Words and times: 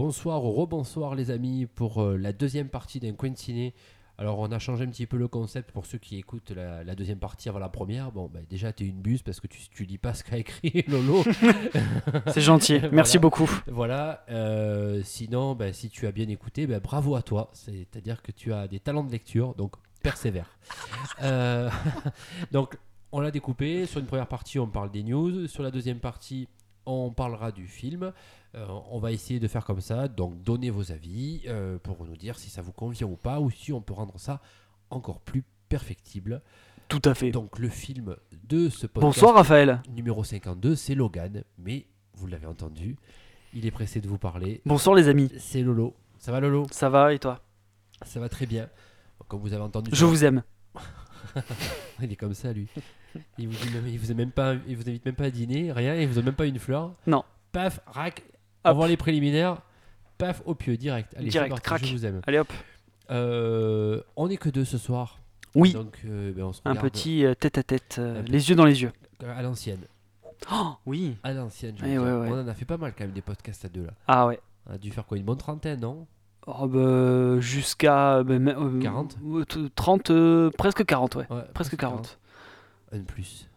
Bonsoir 0.00 0.42
ou 0.46 0.52
rebonsoir 0.52 1.14
les 1.14 1.30
amis 1.30 1.66
pour 1.66 2.00
euh, 2.00 2.16
la 2.16 2.32
deuxième 2.32 2.70
partie 2.70 3.00
d'un 3.00 3.12
coin 3.12 3.34
ciné. 3.34 3.74
Alors 4.16 4.38
on 4.38 4.50
a 4.50 4.58
changé 4.58 4.84
un 4.84 4.88
petit 4.88 5.04
peu 5.04 5.18
le 5.18 5.28
concept 5.28 5.72
pour 5.72 5.84
ceux 5.84 5.98
qui 5.98 6.16
écoutent 6.16 6.52
la, 6.52 6.82
la 6.84 6.94
deuxième 6.94 7.18
partie 7.18 7.50
avant 7.50 7.58
la 7.58 7.68
première. 7.68 8.10
Bon, 8.10 8.30
bah, 8.32 8.40
déjà 8.48 8.72
t'es 8.72 8.86
une 8.86 9.02
buse 9.02 9.20
parce 9.20 9.40
que 9.40 9.46
tu, 9.46 9.60
tu 9.68 9.84
lis 9.84 9.98
pas 9.98 10.14
ce 10.14 10.24
qu'a 10.24 10.38
écrit 10.38 10.84
Lolo. 10.88 11.22
C'est 12.28 12.40
gentil, 12.40 12.80
merci 12.92 13.18
beaucoup. 13.18 13.50
voilà. 13.66 14.24
euh, 14.30 15.02
sinon, 15.04 15.54
bah, 15.54 15.70
si 15.74 15.90
tu 15.90 16.06
as 16.06 16.12
bien 16.12 16.30
écouté, 16.30 16.66
bah, 16.66 16.80
bravo 16.80 17.14
à 17.14 17.20
toi. 17.20 17.50
C'est-à-dire 17.52 18.22
que 18.22 18.32
tu 18.32 18.54
as 18.54 18.68
des 18.68 18.80
talents 18.80 19.04
de 19.04 19.12
lecture, 19.12 19.54
donc 19.54 19.74
persévère. 20.02 20.58
Euh, 21.22 21.68
donc 22.52 22.78
on 23.12 23.20
l'a 23.20 23.30
découpé. 23.30 23.84
Sur 23.84 24.00
une 24.00 24.06
première 24.06 24.28
partie, 24.28 24.58
on 24.58 24.66
parle 24.66 24.90
des 24.90 25.02
news. 25.02 25.46
Sur 25.46 25.62
la 25.62 25.70
deuxième 25.70 26.00
partie, 26.00 26.48
on 26.86 27.10
parlera 27.10 27.52
du 27.52 27.66
film. 27.66 28.12
Euh, 28.54 28.66
on 28.90 28.98
va 28.98 29.12
essayer 29.12 29.38
de 29.40 29.48
faire 29.48 29.64
comme 29.64 29.80
ça. 29.80 30.08
Donc 30.08 30.42
donnez 30.42 30.70
vos 30.70 30.92
avis 30.92 31.42
euh, 31.46 31.78
pour 31.78 32.04
nous 32.04 32.16
dire 32.16 32.38
si 32.38 32.50
ça 32.50 32.62
vous 32.62 32.72
convient 32.72 33.06
ou 33.06 33.16
pas, 33.16 33.40
ou 33.40 33.50
si 33.50 33.72
on 33.72 33.80
peut 33.80 33.92
rendre 33.92 34.18
ça 34.18 34.40
encore 34.90 35.20
plus 35.20 35.44
perfectible. 35.68 36.42
Tout 36.88 37.02
à 37.04 37.14
fait. 37.14 37.30
Donc 37.30 37.58
le 37.58 37.68
film 37.68 38.16
de 38.48 38.68
ce 38.68 38.86
podcast 38.86 39.00
Bonsoir 39.00 39.34
Raphaël. 39.34 39.80
numéro 39.88 40.24
52, 40.24 40.74
c'est 40.74 40.94
Logan. 40.94 41.44
Mais 41.58 41.86
vous 42.14 42.26
l'avez 42.26 42.46
entendu, 42.46 42.96
il 43.54 43.64
est 43.66 43.70
pressé 43.70 44.00
de 44.00 44.08
vous 44.08 44.18
parler. 44.18 44.60
Bonsoir 44.66 44.96
les 44.96 45.08
amis. 45.08 45.30
C'est 45.38 45.62
Lolo. 45.62 45.94
Ça 46.18 46.32
va 46.32 46.40
Lolo? 46.40 46.66
Ça 46.70 46.88
va 46.90 47.14
et 47.14 47.18
toi? 47.18 47.40
Ça 48.02 48.18
va 48.18 48.28
très 48.28 48.46
bien. 48.46 48.68
Comme 49.28 49.40
vous 49.40 49.52
avez 49.52 49.62
entendu, 49.62 49.90
Je 49.94 50.04
vous 50.04 50.24
aime. 50.24 50.42
il 52.02 52.10
est 52.12 52.16
comme 52.16 52.34
ça 52.34 52.52
lui. 52.52 52.66
Il 53.38 53.48
vous, 53.48 53.64
dit 53.66 53.72
même- 53.74 53.86
il 53.86 53.98
vous, 53.98 54.14
même 54.14 54.30
pas, 54.30 54.54
il 54.68 54.76
vous 54.76 54.88
invite 54.88 55.04
même 55.04 55.14
pas 55.14 55.24
à 55.24 55.30
dîner, 55.30 55.72
rien, 55.72 55.94
il 55.96 56.06
vous 56.08 56.14
donne 56.14 56.26
même 56.26 56.34
pas 56.34 56.46
une 56.46 56.58
fleur. 56.58 56.92
Non. 57.06 57.24
Paf, 57.52 57.80
rac, 57.86 58.22
voit 58.64 58.88
les 58.88 58.96
préliminaires. 58.96 59.58
Paf, 60.18 60.42
au 60.44 60.54
pieu, 60.54 60.76
direct. 60.76 61.14
Allez, 61.16 61.30
Direct, 61.30 61.50
parti, 61.50 61.64
crac. 61.64 61.84
je 61.84 61.92
vous 61.92 62.06
aime. 62.06 62.20
Allez 62.26 62.38
hop. 62.38 62.52
Euh, 63.10 64.00
on 64.16 64.28
est 64.28 64.36
que 64.36 64.48
deux 64.48 64.64
ce 64.64 64.78
soir. 64.78 65.18
Oui, 65.54 65.72
Donc 65.72 65.98
euh, 66.04 66.32
ben, 66.32 66.44
on 66.44 66.52
se 66.52 66.60
un 66.64 66.76
petit 66.76 67.24
euh, 67.24 67.34
tête 67.34 67.58
à 67.58 67.62
tête, 67.64 68.00
les 68.26 68.50
yeux 68.50 68.54
dans 68.54 68.64
les 68.64 68.82
yeux. 68.82 68.92
à 69.26 69.42
l'ancienne. 69.42 69.80
Oh, 70.52 70.74
oui. 70.86 71.16
À 71.24 71.32
l'ancienne, 71.32 71.74
je 71.78 71.84
Eh 71.84 71.98
ouais, 71.98 72.04
ouais. 72.12 72.28
On 72.30 72.40
en 72.40 72.46
a 72.48 72.54
fait 72.54 72.64
pas 72.64 72.76
mal 72.76 72.92
quand 72.96 73.04
même 73.04 73.12
des 73.12 73.20
podcasts 73.20 73.64
à 73.64 73.68
deux 73.68 73.84
là. 73.84 73.92
Ah 74.06 74.26
ouais. 74.26 74.38
On 74.68 74.74
a 74.74 74.78
dû 74.78 74.90
faire 74.92 75.04
quoi 75.06 75.16
Une 75.18 75.24
bonne 75.24 75.36
trentaine, 75.38 75.80
non? 75.80 76.06
Oh, 76.46 76.66
bah, 76.68 77.40
jusqu'à 77.40 78.22
bah, 78.22 78.38
mais, 78.38 78.54
euh, 78.54 78.80
40? 78.80 79.18
euh, 79.26 79.44
t- 79.44 79.58
30, 79.74 80.10
euh, 80.10 80.50
presque 80.56 80.84
40, 80.86 81.16
ouais. 81.16 81.26
Ouais, 81.30 81.42
Presque 81.52 81.76
40. 81.76 82.18
Un 82.92 83.02
plus. 83.02 83.48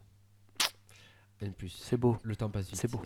Un 1.41 1.49
plus. 1.51 1.69
C'est 1.69 1.97
beau, 1.97 2.17
Le 2.23 2.35
temps 2.35 2.49
passe 2.49 2.67
vite. 2.67 2.75
c'est 2.75 2.89
beau. 2.91 3.01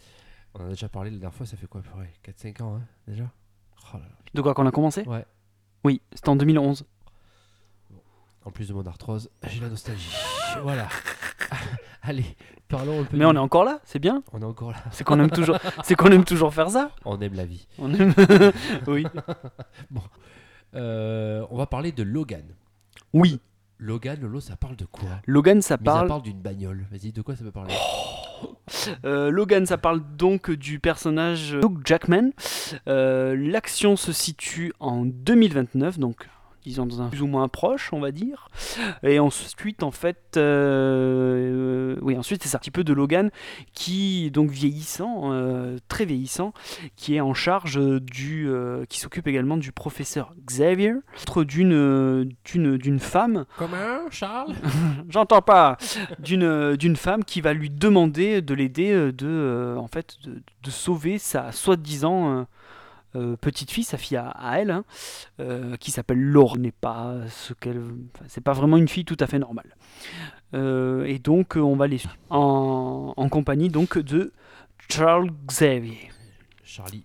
On 0.54 0.62
en 0.62 0.66
a 0.66 0.70
déjà 0.70 0.90
parlé 0.90 1.10
la 1.12 1.18
dernière 1.18 1.34
fois, 1.36 1.46
ça 1.46 1.58
fait 1.58 1.68
quoi 1.68 1.82
4-5 2.26 2.62
ans 2.64 2.76
hein, 2.78 2.82
déjà? 3.08 3.30
Oh 3.94 3.98
là 3.98 4.00
là. 4.04 4.16
De 4.34 4.42
quoi 4.42 4.54
qu'on 4.54 4.66
a 4.66 4.72
commencé? 4.72 5.04
Ouais. 5.04 5.26
Oui, 5.84 6.02
c'était 6.14 6.30
en 6.30 6.36
2011. 6.36 6.86
En 8.46 8.52
plus 8.52 8.68
de 8.70 8.74
mon 8.74 8.86
arthrose, 8.86 9.30
j'ai 9.48 9.60
la 9.60 9.70
nostalgie. 9.70 10.16
voilà. 10.62 10.88
Allez, 12.02 12.26
parlons 12.70 13.02
un 13.02 13.04
peu. 13.04 13.18
Mais 13.18 13.24
de- 13.26 13.30
on 13.30 13.36
est 13.36 13.40
encore 13.40 13.66
là, 13.66 13.82
c'est 13.84 14.00
bien? 14.00 14.24
on 14.32 14.42
est 14.42 14.46
encore 14.46 14.72
là. 14.72 14.78
C'est 14.92 15.04
qu'on 15.04 15.20
aime 15.20 15.30
toujours, 15.30 15.58
c'est 15.84 15.96
qu'on 15.96 16.12
aime 16.12 16.24
toujours 16.24 16.54
faire 16.54 16.70
ça? 16.70 16.92
On 17.04 17.20
aime 17.20 17.34
la 17.34 17.46
vie. 17.46 17.68
On 17.78 17.94
aime. 17.94 18.14
oui. 18.88 19.06
Euh, 20.76 21.48
on 21.50 21.58
va 21.58 21.66
parler 21.66 21.94
de 21.94 22.04
Logan. 22.04 22.44
Oui. 23.14 23.40
Logan, 23.80 24.20
Lolo, 24.22 24.40
ça 24.40 24.56
parle 24.56 24.76
de 24.76 24.86
quoi 24.86 25.10
Logan, 25.28 25.62
ça 25.62 25.78
Mais 25.80 25.86
ça 25.86 25.94
parle. 25.94 26.08
parle 26.08 26.22
d'une 26.24 26.42
bagnole. 26.42 26.86
Vas-y, 26.92 27.12
de 27.12 27.22
quoi 27.22 27.36
ça 27.36 27.44
peut 27.44 27.52
parler 27.52 27.74
Euh, 29.06 29.32
Logan, 29.32 29.66
ça 29.66 29.78
parle 29.78 30.02
donc 30.18 30.52
du 30.52 30.80
personnage 30.80 31.54
Hugh 31.64 31.80
Jackman. 31.86 32.32
Euh, 32.88 33.36
L'action 33.36 33.96
se 33.96 34.12
situe 34.12 34.74
en 34.80 35.06
2029, 35.06 35.98
donc 35.98 36.28
disons 36.68 36.86
dans 36.86 37.02
un 37.02 37.10
plus 37.10 37.22
ou 37.22 37.28
moins 37.28 37.48
proche, 37.48 37.92
on 37.94 38.00
va 38.00 38.12
dire. 38.12 38.50
Et 39.04 39.20
ensuite, 39.20 39.84
en 39.84 39.92
fait, 39.92 40.36
euh, 40.36 41.96
oui, 42.02 42.18
ensuite 42.18 42.44
c'est 42.44 42.50
ça, 42.50 42.58
un 42.58 42.60
petit 42.60 42.72
peu 42.72 42.84
de 42.84 42.94
Logan 42.94 43.32
qui 43.74 44.30
donc 44.32 44.50
vieillissant, 44.50 45.32
euh, 45.32 45.78
très 45.88 46.06
vieillissant, 46.06 46.54
qui 46.96 47.16
est 47.16 47.22
en 47.22 47.34
charge 47.34 47.80
du, 48.02 48.50
euh, 48.50 48.86
qui 48.90 49.00
s'occupe 49.00 49.28
également 49.28 49.58
du 49.58 49.72
professeur 49.72 50.34
Xavier, 50.46 50.94
d'une 51.38 52.34
d'une 52.46 52.78
d'une 52.78 53.00
femme 53.00 53.46
Comment, 53.58 54.10
Charles? 54.10 54.54
J'entends 55.10 55.42
pas. 55.42 55.78
D'une 56.20 56.76
d'une 56.76 56.96
femme 56.96 57.24
qui 57.24 57.42
va 57.42 57.54
lui 57.54 57.70
demander 57.70 58.42
de 58.42 58.54
l'aider 58.54 59.12
de 59.12 59.76
en 59.78 59.88
fait 59.88 60.18
de, 60.24 60.42
de 60.64 60.72
sauver 60.72 61.18
sa 61.18 61.52
soi-disant 61.52 62.48
euh, 63.18 63.36
petite 63.36 63.72
fille, 63.72 63.84
sa 63.84 63.98
fille 63.98 64.18
à, 64.18 64.30
à 64.30 64.60
elle, 64.60 64.72
hein, 64.72 64.86
euh, 65.40 65.76
qui 65.78 65.92
s'appelle 65.92 66.20
Laure. 66.22 66.58
N'est 66.58 66.72
pas 66.72 67.16
ce 67.30 67.54
qu'elle, 67.54 67.80
enfin, 67.80 68.26
c'est 68.28 68.42
pas 68.42 68.54
vraiment 68.54 68.78
une 68.78 68.88
fille 68.88 69.06
tout 69.06 69.18
à 69.20 69.28
fait 69.28 69.40
normale. 69.40 69.76
Euh, 70.54 71.04
et 71.06 71.20
donc 71.20 71.56
on 71.58 71.76
va 71.76 71.88
les 71.88 71.98
suivre 71.98 72.16
en, 72.30 73.14
en 73.18 73.30
compagnie 73.30 73.70
donc 73.70 73.98
de 73.98 74.32
Charles 74.90 75.30
Xavier. 75.48 76.10
Charlie. 76.64 77.04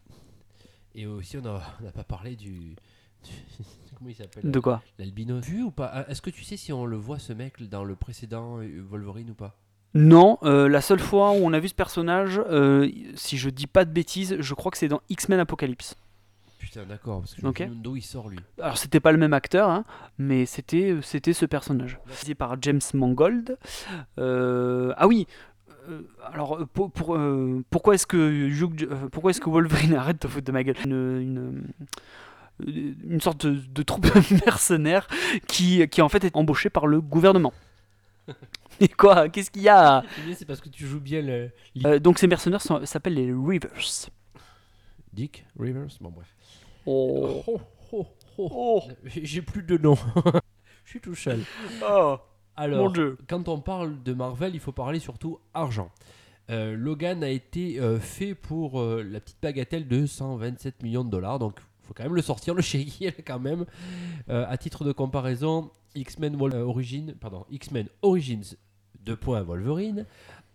Et 0.94 1.06
aussi, 1.06 1.38
on 1.38 1.42
n'a 1.42 1.92
pas 1.94 2.04
parlé 2.04 2.36
du. 2.36 2.52
du- 2.52 2.76
Comment 3.98 4.10
il 4.10 4.14
s'appelle? 4.16 4.50
De 4.50 4.60
quoi? 4.60 4.82
L'albino. 4.98 5.40
Vu 5.40 5.62
ou 5.62 5.70
pas? 5.70 6.04
Est-ce 6.08 6.20
que 6.20 6.30
tu 6.30 6.44
sais 6.44 6.56
si 6.56 6.72
on 6.72 6.84
le 6.86 6.96
voit 6.96 7.18
ce 7.18 7.32
mec 7.32 7.62
dans 7.68 7.84
le 7.84 7.94
précédent 7.96 8.58
Wolverine 8.90 9.30
ou 9.30 9.34
pas? 9.34 9.56
Non, 9.94 10.38
euh, 10.42 10.69
la 10.69 10.80
seule 10.80 11.00
fois 11.00 11.32
où 11.32 11.41
on 11.42 11.53
a 11.53 11.60
vu 11.60 11.69
ce 11.69 11.75
personnage, 11.75 12.41
euh, 12.50 12.88
si 13.14 13.36
je 13.36 13.50
dis 13.50 13.66
pas 13.66 13.84
de 13.84 13.91
bêtises, 13.91 14.36
je 14.41 14.54
crois 14.54 14.70
que 14.70 14.78
c'est 14.78 14.88
dans 14.88 15.03
X-Men 15.10 15.41
Apocalypse. 15.41 15.97
Putain, 16.58 16.84
d'accord, 16.88 17.20
parce 17.20 17.34
que 17.34 17.42
je 17.42 17.47
Ok. 17.47 17.60
me 17.60 17.66
demande 17.66 17.82
d'où 17.82 17.97
il 17.97 18.02
sort 18.02 18.28
lui. 18.31 18.38
Alors 18.60 18.78
c'était 18.78 19.00
pas 19.00 19.12
le 19.12 19.19
même 19.19 19.34
acteur, 19.34 19.69
hein, 19.69 19.84
mais 20.16 20.47
c'était 20.47 20.97
c'était 21.02 21.32
ce 21.34 21.44
personnage. 21.44 21.98
C'est 22.10 22.34
par 22.34 22.56
James 22.62 22.81
Mangold. 22.94 23.58
Euh, 24.19 24.94
ah 24.97 25.06
oui. 25.08 25.26
alors 26.32 26.60
pour, 26.72 26.91
pour, 26.92 27.19
pourquoi 27.70 27.94
est-ce 27.94 28.06
que 28.06 28.31
Hugh- 28.48 28.88
pourquoi 29.10 29.32
est-ce 29.32 29.41
que 29.41 29.50
Wolverine 29.50 29.94
arrête 29.97 30.22
de 30.22 30.28
foutre 30.28 30.47
de 30.47 30.52
ma 30.52 30.62
gueule? 30.64 30.76
Une, 30.86 31.64
une, 32.64 32.94
une 33.10 33.20
sorte 33.20 33.44
de, 33.47 33.56
de 33.56 33.82
troupe 33.82 34.06
mercenaire 34.47 35.08
qui, 35.48 35.86
qui 35.88 36.00
en 36.00 36.08
fait 36.08 36.25
est 36.25 36.36
embauchée 36.36 36.70
par 36.70 36.86
le 36.86 37.00
gouvernement. 37.00 37.52
Et 38.81 38.88
quoi 38.88 39.28
Qu'est-ce 39.28 39.50
qu'il 39.50 39.62
y 39.62 39.69
a 39.69 40.03
c'est 40.37 40.44
parce 40.44 40.60
que 40.60 40.69
tu 40.69 40.87
joues 40.87 41.00
bien 41.00 41.22
le. 41.22 41.50
Euh, 41.84 41.98
Donc 41.98 42.19
ces 42.19 42.26
mercenaires 42.26 42.60
s'appellent 42.60 43.15
les 43.15 43.32
Rivers. 43.32 44.10
Dick 45.12 45.44
Rivers 45.59 45.88
Bon, 46.00 46.10
bref. 46.10 46.34
Oh. 46.87 47.43
Oh, 47.47 47.60
oh, 47.93 48.06
oh. 48.38 48.82
J'ai 49.04 49.43
plus 49.43 49.62
de 49.62 49.76
nom. 49.76 49.97
Je 50.84 50.91
suis 50.91 51.00
tout 51.00 51.15
seul. 51.15 51.41
Oh, 51.87 52.16
Alors, 52.56 52.84
mon 52.84 52.91
dieu. 52.91 53.19
quand 53.28 53.48
on 53.48 53.60
parle 53.60 54.03
de 54.03 54.12
Marvel, 54.12 54.54
il 54.54 54.60
faut 54.60 54.72
parler 54.72 54.99
surtout 54.99 55.38
argent. 55.54 55.91
Euh, 56.50 56.76
Logan 56.76 57.22
a 57.22 57.28
été 57.28 57.78
euh, 57.78 57.99
fait 57.99 58.34
pour 58.34 58.81
euh, 58.81 59.03
la 59.03 59.20
petite 59.20 59.41
bagatelle 59.41 59.87
de 59.87 60.06
127 60.06 60.82
millions 60.82 61.04
de 61.04 61.10
dollars, 61.10 61.38
donc 61.38 61.59
il 61.59 61.87
faut 61.87 61.94
quand 61.94 62.03
même 62.03 62.14
le 62.14 62.22
sortir, 62.22 62.54
le 62.54 62.62
chéquier 62.62 63.12
quand 63.12 63.38
même. 63.38 63.64
À 64.28 64.56
titre 64.56 64.84
de 64.84 64.93
comparaison, 64.93 65.70
X-Men 65.94 66.41
euh, 66.41 66.64
Origins, 66.64 67.14
pardon, 67.20 67.47
X-Men 67.50 67.88
Origins 68.03 68.56
2. 69.04 69.19
Wolverine 69.22 70.06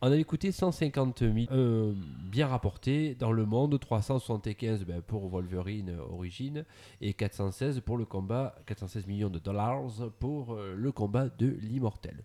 en 0.02 0.12
avait 0.12 0.24
coûté 0.24 0.52
150 0.52 1.20
000, 1.20 1.34
euh, 1.52 1.94
bien 2.32 2.48
rapporté 2.48 3.16
dans 3.16 3.32
le 3.32 3.46
monde, 3.46 3.80
375 3.80 4.86
ben, 4.86 5.02
pour 5.02 5.28
Wolverine 5.28 5.90
euh, 5.90 6.14
Origins 6.14 6.64
et 7.02 7.14
416 7.14 7.82
pour 7.82 7.98
le 7.98 8.06
combat, 8.06 8.56
416 8.68 9.08
millions 9.08 9.30
de 9.30 9.40
dollars 9.40 9.82
pour 10.20 10.54
euh, 10.54 10.76
le 10.76 10.92
combat 10.92 11.30
de 11.30 11.48
l'immortel. 11.62 12.24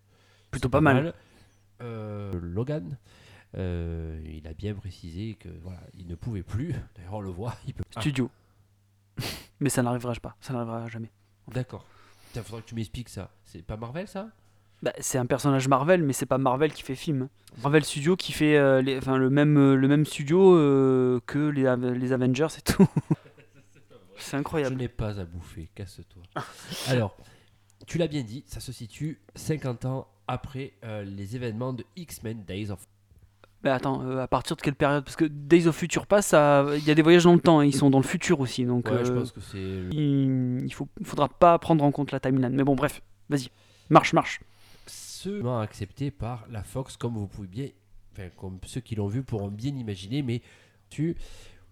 Plutôt 0.51 0.69
pas 0.69 0.83
mal. 0.83 1.15
Euh, 1.81 2.31
Logan, 2.43 2.99
il 3.55 4.47
a 4.47 4.55
bien 4.55 4.75
précisé 4.75 5.35
que 5.35 5.49
voilà, 5.63 5.81
il 5.99 6.07
ne 6.07 6.15
pouvait 6.15 6.43
plus. 6.43 6.75
D'ailleurs, 6.95 7.15
on 7.15 7.21
le 7.21 7.31
voit, 7.31 7.55
il 7.67 7.73
peut. 7.73 7.85
Ah, 7.97 8.01
Studio. 8.01 8.31
Mais 9.61 9.71
ça 9.71 9.83
n'arrivera 9.83 10.13
pas. 10.15 10.37
Ça 10.41 10.53
n'arrivera 10.53 10.87
jamais. 10.89 11.11
D'accord. 11.49 11.87
Il 12.35 12.43
faudra 12.43 12.61
que 12.63 12.67
tu 12.69 12.75
m'expliques 12.75 13.09
ça. 13.09 13.31
C'est 13.45 13.63
pas 13.63 13.77
Marvel 13.77 14.09
ça? 14.09 14.29
Bah, 14.83 14.93
c'est 14.99 15.19
un 15.19 15.27
personnage 15.27 15.69
Marvel, 15.69 16.03
mais 16.03 16.13
c'est 16.13 16.27
pas 16.27 16.39
Marvel 16.39 16.73
qui 16.73 16.83
fait 16.83 16.97
film. 16.97 17.29
Marvel 17.63 17.85
Studio 17.85 18.17
qui 18.17 18.33
fait 18.33 18.57
euh, 18.57 18.83
les- 18.83 18.99
enfin, 18.99 19.17
le, 19.17 19.31
même, 19.31 19.57
euh, 19.57 19.75
le 19.77 19.87
même 19.87 20.05
studio 20.05 20.57
euh, 20.57 21.21
que 21.27 21.39
les, 21.39 21.63
les 21.99 22.13
Avengers 22.13 22.49
et 22.59 22.63
tout. 22.63 22.89
c'est 24.17 24.33
Je 24.33 24.37
incroyable. 24.37 24.77
n'ai 24.77 24.89
pas 24.89 25.21
à 25.21 25.25
bouffer, 25.25 25.69
casse-toi. 25.75 26.23
Alors, 26.89 27.17
tu 27.87 27.99
l'as 27.99 28.09
bien 28.09 28.23
dit, 28.23 28.43
ça 28.47 28.59
se 28.61 28.73
situe 28.73 29.21
50 29.37 29.85
ans 29.85 30.09
après 30.27 30.73
les 31.05 31.37
événements 31.37 31.73
de 31.73 31.85
X-Men 31.97 32.43
Days 32.45 32.71
of 32.71 32.85
Mais 33.65 33.71
attends, 33.71 34.03
euh, 34.03 34.19
à 34.19 34.27
partir 34.27 34.57
de 34.57 34.61
quelle 34.63 34.75
période? 34.75 35.05
Parce 35.05 35.17
que 35.17 35.25
Days 35.25 35.67
of 35.69 35.77
Future 35.77 36.07
Past, 36.07 36.33
il 36.33 36.85
y 36.85 36.91
a 36.91 36.95
des 36.95 37.03
voyages 37.03 37.25
dans 37.25 37.35
le 37.35 37.41
temps, 37.41 37.61
hein, 37.61 37.65
ils 37.65 37.75
sont 37.75 37.91
dans 37.91 37.99
le 38.01 38.05
futur 38.05 38.41
aussi. 38.41 38.65
Donc 38.65 38.87
Ouais, 38.89 39.05
je 39.05 39.13
euh, 39.13 39.19
pense 39.21 39.31
que 39.33 39.41
c'est. 39.41 39.59
il, 39.93 40.63
il 40.65 40.73
faut, 40.75 40.89
faudra 41.05 41.29
pas 41.29 41.59
prendre 41.59 41.85
en 41.85 41.93
compte 41.93 42.11
la 42.13 42.21
timeline. 42.21 42.51
Mais 42.55 42.65
bon, 42.65 42.75
bref, 42.75 43.03
vas-y. 43.29 43.49
Marche, 43.91 44.13
marche. 44.15 44.41
seulement 44.87 45.61
accepté 45.61 46.11
par 46.11 46.45
la 46.51 46.63
Fox, 46.63 46.97
comme 46.97 47.15
vous 47.15 47.27
pouvez 47.29 47.49
bien, 47.49 47.69
enfin, 48.13 48.29
comme 48.37 48.59
ceux 48.67 48.81
qui 48.81 48.95
l'ont 48.97 49.07
vu 49.07 49.23
pourront 49.23 49.49
bien 49.49 49.75
imaginer, 49.77 50.23
mais 50.23 50.43
tu 50.89 51.17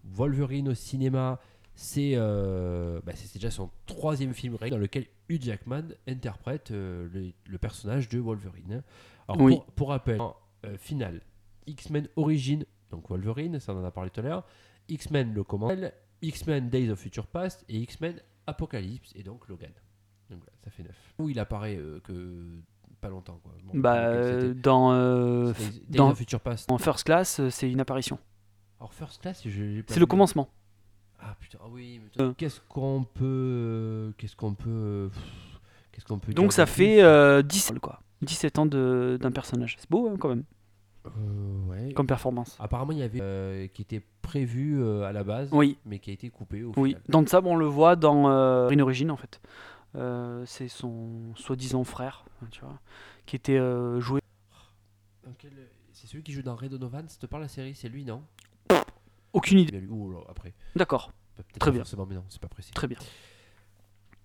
Wolverine 0.04 0.68
au 0.68 0.74
cinéma, 0.74 1.40
c'est 1.74 2.12
euh, 2.14 3.00
bah, 3.04 3.12
déjà 3.34 3.50
son 3.50 3.70
troisième 3.86 4.32
film 4.34 4.56
dans 4.70 4.76
lequel 4.78 5.06
Hugh 5.28 5.42
Jackman 5.42 5.82
interprète 6.06 6.70
euh, 6.70 7.08
le, 7.12 7.32
le 7.48 7.58
personnage 7.58 8.08
de 8.08 8.18
Wolverine. 8.18 8.82
Alors 9.28 9.40
Oui. 9.42 9.54
pour, 9.56 9.64
pour 9.66 9.88
rappel, 9.88 10.20
en, 10.20 10.36
euh, 10.66 10.76
final, 10.78 11.20
X-Men 11.70 12.08
Origin, 12.16 12.64
donc 12.90 13.08
Wolverine, 13.08 13.58
ça 13.60 13.72
on 13.74 13.80
en 13.80 13.84
a 13.84 13.90
parlé 13.90 14.10
tout 14.10 14.20
à 14.20 14.22
l'heure, 14.24 14.44
X-Men 14.88 15.32
le 15.34 15.44
commandant, 15.44 15.90
X-Men 16.22 16.68
Days 16.70 16.90
of 16.90 16.98
Future 16.98 17.26
Past 17.26 17.64
et 17.68 17.78
X-Men 17.78 18.20
Apocalypse 18.46 19.12
et 19.14 19.22
donc 19.22 19.48
Logan. 19.48 19.70
Donc 20.30 20.40
voilà, 20.40 20.52
ça 20.64 20.70
fait 20.70 20.82
9. 20.82 20.92
Où 21.18 21.28
il 21.28 21.38
apparaît 21.38 21.76
euh, 21.76 22.00
que 22.00 22.46
pas 23.00 23.08
longtemps 23.08 23.40
quoi. 23.42 23.52
Bon, 23.64 23.78
Bah, 23.78 23.96
euh, 23.98 24.52
dans, 24.54 24.92
euh, 24.92 25.52
dans- 25.88 26.14
Future 26.14 26.40
Past. 26.40 26.70
en 26.70 26.78
First 26.78 27.04
Class, 27.04 27.40
c'est 27.50 27.70
une 27.70 27.80
apparition. 27.80 28.18
Alors 28.78 28.92
First 28.94 29.22
Class, 29.22 29.42
je 29.46 29.82
C'est 29.88 30.00
le 30.00 30.06
commencement. 30.06 30.48
Ah 31.18 31.36
putain, 31.38 31.58
ah 31.62 31.68
oui. 31.70 32.00
Euh. 32.18 32.32
Qu'est-ce 32.36 32.60
qu'on 32.68 33.04
peut, 33.04 34.12
qu'est-ce 34.18 34.34
qu'on 34.36 34.54
peut, 34.54 35.10
qu'est-ce 35.92 36.04
qu'on 36.06 36.18
peut. 36.18 36.32
Donc 36.32 36.52
ça 36.52 36.64
fait 36.66 36.96
plus? 36.96 37.04
euh, 37.04 37.42
17, 37.42 37.78
quoi. 37.78 38.00
17 38.22 38.58
ans 38.58 38.66
de- 38.66 39.18
d'un 39.20 39.30
personnage. 39.30 39.76
C'est 39.78 39.90
beau 39.90 40.08
hein, 40.08 40.16
quand 40.18 40.28
même, 40.30 40.44
ouais. 41.68 41.92
comme 41.94 42.06
performance. 42.06 42.56
Apparemment, 42.60 42.92
il 42.92 42.98
y 42.98 43.02
avait 43.02 43.20
euh, 43.20 43.66
qui 43.68 43.82
était 43.82 44.02
prévu 44.22 44.80
euh, 44.82 45.02
à 45.04 45.12
la 45.12 45.24
base, 45.24 45.48
Oui, 45.52 45.78
mais 45.86 45.98
qui 45.98 46.10
a 46.10 46.12
été 46.12 46.30
coupé 46.30 46.62
au 46.62 46.72
oui. 46.76 46.90
final. 46.90 47.02
Dans 47.08 47.26
ça, 47.26 47.40
on 47.44 47.56
le 47.56 47.66
voit 47.66 47.96
dans 47.96 48.28
euh, 48.30 48.66
Green 48.66 48.80
Origin 48.82 49.10
en 49.10 49.16
fait. 49.16 49.40
Euh, 49.96 50.44
c'est 50.46 50.68
son 50.68 51.34
soi-disant 51.34 51.82
frère, 51.84 52.24
hein, 52.42 52.46
tu 52.50 52.60
vois, 52.60 52.78
qui 53.26 53.34
était 53.36 53.58
euh, 53.58 54.00
joué. 54.00 54.20
Dans 55.24 55.32
quel- 55.38 55.50
C'est 55.92 56.06
celui 56.06 56.22
qui 56.22 56.32
joue 56.32 56.42
dans 56.42 56.54
Red 56.54 56.70
Donovan. 56.70 57.08
Ça 57.08 57.18
te 57.18 57.26
parle 57.26 57.42
la 57.42 57.48
série? 57.48 57.74
C'est 57.74 57.88
lui, 57.88 58.04
non? 58.04 58.22
Aucune 59.32 59.58
idée. 59.58 59.72
Bien 59.72 59.80
lui. 59.80 60.16
Après. 60.28 60.54
D'accord, 60.76 61.12
Peut-être 61.36 61.58
Très 61.58 61.70
pas 61.70 61.74
bien. 61.74 61.80
Forcément, 61.82 62.06
mais 62.06 62.14
non, 62.16 62.24
c'est 62.28 62.40
pas 62.40 62.48
précis. 62.48 62.72
très 62.72 62.86
bien. 62.86 62.98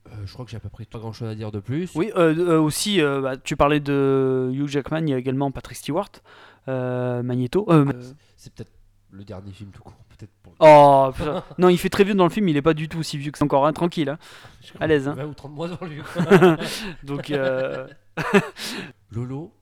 Euh, 0.07 0.11
je 0.25 0.33
crois 0.33 0.45
que 0.45 0.51
j'ai 0.51 0.57
à 0.57 0.59
peu 0.59 0.69
près 0.69 0.85
pas 0.85 0.99
grand-chose 0.99 1.27
à 1.29 1.33
dire 1.35 1.51
de 1.51 1.59
plus. 1.59 1.91
Oui, 1.95 2.11
euh, 2.15 2.35
euh, 2.37 2.59
aussi, 2.61 3.01
euh, 3.01 3.21
bah, 3.21 3.37
tu 3.37 3.55
parlais 3.57 3.79
de 3.79 4.51
Hugh 4.53 4.67
Jackman, 4.67 4.99
il 5.07 5.09
y 5.09 5.13
a 5.13 5.17
également 5.17 5.49
Patrick 5.51 5.77
Stewart, 5.77 6.09
euh, 6.13 6.19
Magneto. 6.67 7.65
euh, 7.69 7.85
euh, 7.85 8.03
C'est 8.35 8.53
peut-être 8.53 8.71
le 9.11 9.23
dernier 9.23 9.51
film 9.51 9.71
tout 9.71 9.83
court. 9.83 9.93
Peut-être. 10.09 10.31
Pour... 10.43 10.53
Oh, 10.59 11.11
non, 11.57 11.69
il 11.69 11.77
fait 11.77 11.89
très 11.89 12.03
vieux 12.03 12.15
dans 12.15 12.23
le 12.23 12.29
film, 12.29 12.47
il 12.47 12.55
est 12.57 12.61
pas 12.61 12.73
du 12.73 12.87
tout 12.87 12.99
aussi 12.99 13.17
vieux 13.17 13.31
que 13.31 13.37
ça 13.37 13.45
encore, 13.45 13.65
hein, 13.65 13.73
tranquille. 13.73 14.09
hein. 14.09 14.17
À 14.79 14.87
l'aise, 14.87 15.07
hein. 15.07 15.13
20 15.13 15.25
ou 15.25 15.33
30 15.33 15.51
mois 15.51 15.67
dans 15.67 15.85
lui. 15.85 16.01
Donc, 17.03 17.31
euh, 17.31 17.87
Lolo, 19.11 19.53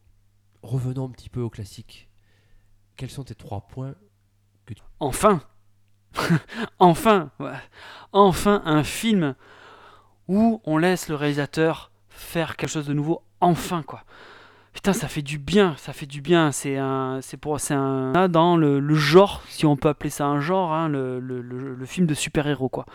revenons 0.61 1.05
un 1.05 1.09
petit 1.09 1.29
peu 1.29 1.41
au 1.41 1.50
classique. 1.50 2.09
Quels 2.95 3.09
sont 3.09 3.23
tes 3.23 3.35
trois 3.35 3.61
points 3.61 3.95
enfin, 5.00 5.41
enfin, 6.79 7.31
ouais. 7.39 7.51
enfin 8.13 8.61
un 8.65 8.83
film 8.83 9.35
où 10.27 10.61
on 10.63 10.77
laisse 10.77 11.09
le 11.09 11.15
réalisateur 11.15 11.91
faire 12.09 12.55
quelque 12.55 12.69
chose 12.69 12.88
de 12.88 12.94
nouveau, 12.94 13.23
enfin 13.41 13.83
quoi. 13.83 14.03
Putain, 14.74 14.94
ça 14.94 15.08
fait 15.08 15.22
du 15.22 15.38
bien, 15.38 15.75
ça 15.78 15.94
fait 15.94 16.08
du 16.08 16.22
bien. 16.22 16.52
C'est 16.52 16.78
un, 16.78 17.20
c'est 17.22 17.38
pour, 17.38 17.60
c'est 17.60 17.75
un 17.75 18.12
là, 18.14 18.28
dans 18.28 18.58
le, 18.58 18.80
le 18.80 18.96
genre, 18.96 19.44
si 19.48 19.66
on 19.66 19.78
peut 19.78 19.90
appeler 19.90 20.10
ça 20.10 20.25
un 20.25 20.42
genre, 20.42 20.74
hein, 20.74 20.90
le, 20.90 21.20
le, 21.20 21.86
film 21.86 22.08
de 22.08 22.14
super 22.14 22.48
héros 22.48 22.70
quoi. 22.70 22.86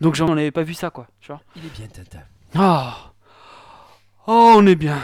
Donc 0.00 0.14
j'en 0.14 0.32
avais 0.32 0.50
pas 0.50 0.62
vu 0.62 0.72
ça 0.72 0.90
quoi, 0.90 1.08
tu 1.20 1.28
vois. 1.28 1.42
Il 1.56 1.66
est 1.66 1.76
bien 1.76 1.86
Tintin. 1.88 2.22
Ah, 2.54 3.12
oh, 4.26 4.54
on 4.56 4.66
est 4.66 4.76
bien. 4.76 4.98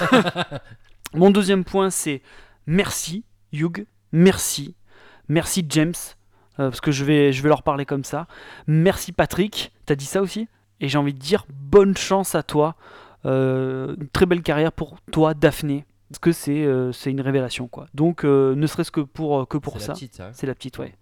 Mon 1.14 1.30
deuxième 1.30 1.64
point, 1.64 1.90
c'est 1.90 2.22
merci 2.66 3.24
Hugh, 3.52 3.86
merci, 4.12 4.74
merci 5.28 5.66
James, 5.68 5.94
euh, 6.58 6.70
parce 6.70 6.80
que 6.80 6.92
je 6.92 7.04
vais, 7.04 7.32
je 7.32 7.42
vais 7.42 7.48
leur 7.48 7.62
parler 7.62 7.84
comme 7.84 8.04
ça. 8.04 8.26
Merci 8.66 9.12
Patrick, 9.12 9.72
t'as 9.84 9.96
dit 9.96 10.06
ça 10.06 10.22
aussi? 10.22 10.48
Et 10.80 10.88
j'ai 10.88 10.98
envie 10.98 11.14
de 11.14 11.18
dire 11.18 11.46
bonne 11.52 11.96
chance 11.96 12.34
à 12.34 12.42
toi, 12.42 12.76
une 13.98 14.08
très 14.08 14.26
belle 14.26 14.42
carrière 14.42 14.72
pour 14.72 14.96
toi 15.12 15.34
Daphné, 15.34 15.84
parce 16.10 16.18
que 16.20 16.32
c'est, 16.32 16.64
euh, 16.64 16.92
une 17.10 17.20
révélation 17.20 17.66
quoi. 17.68 17.86
Donc 17.94 18.24
euh, 18.24 18.54
ne 18.54 18.66
serait-ce 18.66 18.90
que 18.90 19.00
pour, 19.00 19.46
que 19.48 19.58
pour 19.58 19.74
ça. 19.80 19.92
hein. 19.92 19.94
C'est 20.32 20.46
la 20.46 20.54
petite, 20.54 20.78
ouais. 20.78 20.94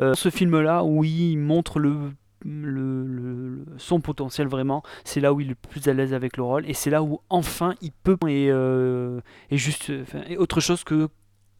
Euh, 0.00 0.14
ce 0.14 0.30
film-là, 0.30 0.84
où 0.84 1.04
il 1.04 1.36
montre 1.36 1.78
le, 1.78 2.12
le- 2.44 3.64
son 3.76 4.00
potentiel 4.00 4.46
vraiment, 4.48 4.82
c'est 5.04 5.20
là 5.20 5.32
où 5.32 5.40
il 5.40 5.46
est 5.46 5.50
le 5.50 5.54
plus 5.54 5.86
à 5.88 5.92
l'aise 5.92 6.14
avec 6.14 6.36
le 6.36 6.42
rôle, 6.42 6.68
et 6.68 6.74
c'est 6.74 6.90
là 6.90 7.02
où 7.02 7.20
enfin 7.28 7.74
il 7.82 7.92
peut 7.92 8.16
et, 8.28 8.48
euh, 8.50 9.20
et 9.50 9.56
juste 9.58 9.90
euh, 9.90 10.04
et 10.28 10.36
autre 10.38 10.60
chose 10.60 10.84
que 10.84 11.08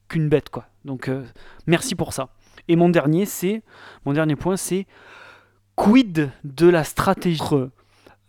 qu'une 0.08 0.28
bête, 0.28 0.50
quoi. 0.50 0.66
Donc 0.84 1.08
euh, 1.08 1.24
merci 1.66 1.94
pour 1.94 2.12
ça. 2.12 2.28
Et 2.68 2.76
mon 2.76 2.88
dernier, 2.88 3.26
c'est 3.26 3.62
mon 4.04 4.12
dernier 4.12 4.36
point, 4.36 4.56
c'est 4.56 4.86
quid 5.74 6.30
de 6.44 6.68
la 6.68 6.84
stratégie? 6.84 7.40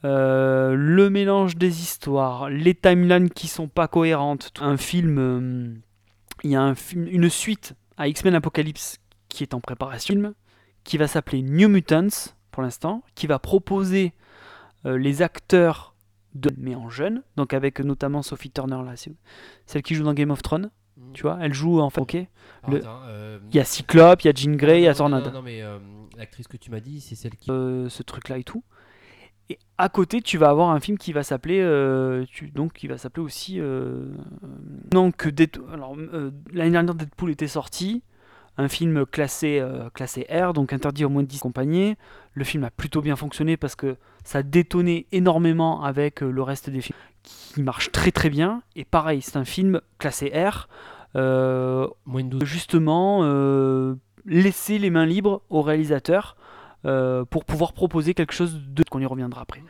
Euh, 0.05 0.75
le 0.75 1.09
mélange 1.09 1.55
des 1.55 1.81
histoires, 1.81 2.49
les 2.49 2.75
timelines 2.75 3.29
qui 3.29 3.47
sont 3.47 3.67
pas 3.67 3.87
cohérentes, 3.87 4.51
un 4.59 4.77
film, 4.77 5.17
euh, 5.17 5.73
il 6.43 6.51
y 6.51 6.55
a 6.55 6.61
un 6.61 6.75
film, 6.75 7.07
une 7.07 7.29
suite 7.29 7.73
à 7.97 8.07
X-Men 8.07 8.35
Apocalypse 8.35 8.97
qui 9.29 9.43
est 9.43 9.53
en 9.53 9.59
préparation, 9.59 10.13
film, 10.13 10.33
qui 10.83 10.97
va 10.97 11.07
s'appeler 11.07 11.41
New 11.41 11.67
Mutants 11.69 12.31
pour 12.51 12.63
l'instant, 12.63 13.03
qui 13.15 13.27
va 13.27 13.39
proposer 13.39 14.13
euh, 14.85 14.97
les 14.97 15.21
acteurs 15.21 15.95
de 16.35 16.51
mais 16.57 16.75
en 16.75 16.89
jeune, 16.89 17.23
donc 17.35 17.53
avec 17.53 17.79
notamment 17.79 18.21
Sophie 18.21 18.51
Turner 18.51 18.79
là, 18.85 18.93
celle 19.65 19.81
qui 19.81 19.95
joue 19.95 20.03
dans 20.03 20.13
Game 20.13 20.31
of 20.31 20.41
Thrones, 20.41 20.69
Mm. 20.99 21.13
tu 21.13 21.21
vois, 21.21 21.37
elle 21.41 21.53
joue 21.53 21.79
en 21.79 21.91
fait. 21.91 22.27
Ah, 22.63 22.71
le- 22.71 22.81
il 23.51 23.55
y 23.55 23.59
a 23.59 23.63
Cyclope, 23.63 24.23
il 24.23 24.27
y 24.27 24.29
a 24.31 24.33
Jean 24.33 24.55
Grey, 24.55 24.79
il 24.81 24.85
y 24.85 24.87
a 24.87 24.95
Tornado. 24.95 25.27
Non, 25.27 25.33
non, 25.33 25.41
mais 25.43 25.61
l'actrice 26.17 26.47
que 26.47 26.57
tu 26.57 26.71
m'as 26.71 26.79
dit, 26.79 27.01
c'est 27.01 27.13
celle 27.13 27.35
qui. 27.35 27.45
ce 27.51 28.01
truc-là 28.01 28.39
et 28.39 28.43
tout. 28.43 28.63
Et 29.49 29.59
à 29.77 29.87
côté, 29.89 30.21
tu 30.21 30.37
vas 30.37 30.49
avoir 30.49 30.69
un 30.71 30.79
film 30.79 30.97
qui 30.97 31.13
va 31.13 31.23
s'appeler, 31.23 31.61
euh, 31.61 32.25
tu- 32.29 32.49
donc 32.49 32.73
qui 32.73 32.87
va 32.87 32.97
s'appeler 32.97 33.23
aussi. 33.25 33.59
euh, 33.59 34.05
non 34.93 35.11
que 35.11 35.29
euh, 35.29 36.31
l'année 36.53 36.71
dernière 36.71 36.95
Deadpool 36.95 37.31
était 37.31 37.47
sorti, 37.47 38.03
un 38.57 38.67
film 38.67 39.05
classé 39.05 39.59
euh, 39.59 39.89
classé 39.91 40.25
R, 40.29 40.53
donc 40.53 40.73
interdit 40.73 41.05
au 41.05 41.09
moins 41.09 41.23
de 41.23 41.27
10 41.27 41.39
compagnies. 41.39 41.95
Le 42.33 42.43
film 42.43 42.63
a 42.63 42.71
plutôt 42.71 43.01
bien 43.01 43.15
fonctionné 43.15 43.55
parce 43.55 43.75
que 43.75 43.95
ça 44.23 44.43
détonnait 44.43 45.05
énormément 45.11 45.83
avec 45.83 46.23
euh, 46.23 46.29
le 46.31 46.41
reste 46.43 46.69
des 46.69 46.81
films 46.81 46.97
qui 47.23 47.61
marche 47.61 47.91
très 47.91 48.11
très 48.11 48.29
bien. 48.29 48.63
Et 48.75 48.83
pareil, 48.83 49.21
c'est 49.21 49.37
un 49.37 49.45
film 49.45 49.79
classé 49.99 50.31
R. 50.35 50.67
euh, 51.15 51.87
Moins 52.05 52.23
de 52.23 52.29
12. 52.29 52.43
justement 52.43 53.19
euh, 53.23 53.95
laisser 54.25 54.77
les 54.79 54.89
mains 54.89 55.05
libres 55.05 55.41
au 55.49 55.61
réalisateur 55.61 56.35
euh, 56.85 57.25
pour 57.25 57.45
pouvoir 57.45 57.73
proposer 57.73 58.13
quelque 58.13 58.33
chose 58.33 58.59
de 58.67 58.83
qu'on 58.83 58.99
y 58.99 59.05
reviendra 59.05 59.41
après. 59.41 59.61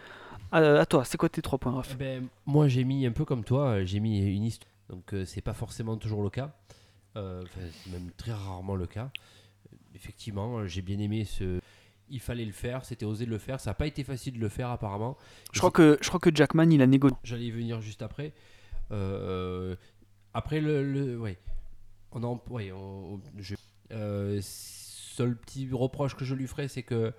À, 0.52 0.60
à 0.60 0.86
toi, 0.86 1.04
c'est 1.06 1.18
quoi 1.18 1.30
tes 1.30 1.42
trois 1.42 1.60
points, 1.60 1.74
Raph 1.74 1.92
Eh 1.94 1.96
ben, 1.98 2.28
moi, 2.46 2.68
j'ai 2.68 2.84
mis 2.84 3.06
un 3.06 3.12
peu 3.12 3.26
comme 3.26 3.44
toi, 3.44 3.68
euh, 3.80 3.86
j'ai 3.86 4.00
mis 4.00 4.20
une 4.20 4.44
histoire. 4.44 4.72
Donc, 4.90 5.14
euh, 5.14 5.26
c'est 5.26 5.42
pas 5.42 5.54
forcément 5.54 5.98
toujours 5.98 6.24
le 6.24 6.30
cas. 6.30 6.56
Euh, 7.18 7.44
c'est 7.54 7.92
même 7.92 8.12
très 8.16 8.32
rarement 8.32 8.76
le 8.76 8.86
cas. 8.88 9.10
Euh, 9.74 9.76
Effectivement, 9.96 10.60
euh, 10.60 10.68
j'ai 10.68 10.82
bien 10.82 11.00
aimé 11.00 11.26
ce. 11.26 11.60
Il 12.10 12.22
fallait 12.22 12.46
le 12.46 12.54
faire, 12.54 12.86
c'était 12.86 13.04
osé 13.06 13.26
le 13.26 13.38
faire. 13.38 13.60
Ça 13.60 13.72
n'a 13.72 13.74
pas 13.74 13.88
été 13.88 14.04
facile 14.06 14.36
de 14.36 14.40
le 14.40 14.48
faire, 14.48 14.70
apparemment. 14.70 15.18
je 15.52 15.60
crois, 15.60 15.72
que, 15.72 15.98
je 16.02 16.08
crois 16.08 16.20
que 16.22 16.30
Jackman, 16.34 16.70
il 16.72 16.82
a 16.82 16.88
négocié. 16.88 17.18
J'allais 17.24 17.46
y 17.48 17.52
venir 17.52 17.82
juste 17.82 18.02
après. 18.02 18.32
Euh, 18.92 19.76
après 20.34 20.62
le, 20.62 20.84
le- 20.90 21.20
ouais, 21.20 21.38
on 22.14 22.24
en, 22.24 22.42
ouais, 22.50 22.72
on- 22.72 23.20
je- 23.38 23.56
euh, 23.92 24.40
seul 25.18 25.36
petit 25.36 25.68
reproche 25.72 26.16
que 26.16 26.24
je 26.26 26.36
lui 26.36 26.48
ferais, 26.48 26.68
c'est 26.68 26.84
que 26.84 27.14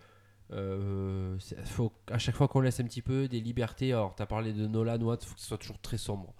euh, 0.53 1.37
faut 1.67 1.93
à 2.11 2.19
chaque 2.19 2.35
fois 2.37 2.49
qu'on 2.49 2.61
laisse 2.61 2.81
un 2.81 2.85
petit 2.85 3.03
peu 3.03 3.29
des 3.29 3.41
libertés. 3.41 3.93
Alors, 3.93 4.15
tu 4.15 4.23
as 4.23 4.27
parlé 4.27 4.53
de 4.53 4.67
Nolan, 4.67 5.01
Watt, 5.01 5.25
faut 5.25 5.35
que 5.35 5.41
ce 5.41 5.47
soit 5.47 5.59
toujours 5.59 5.81
très 5.81 5.99
sombre. 5.99 6.35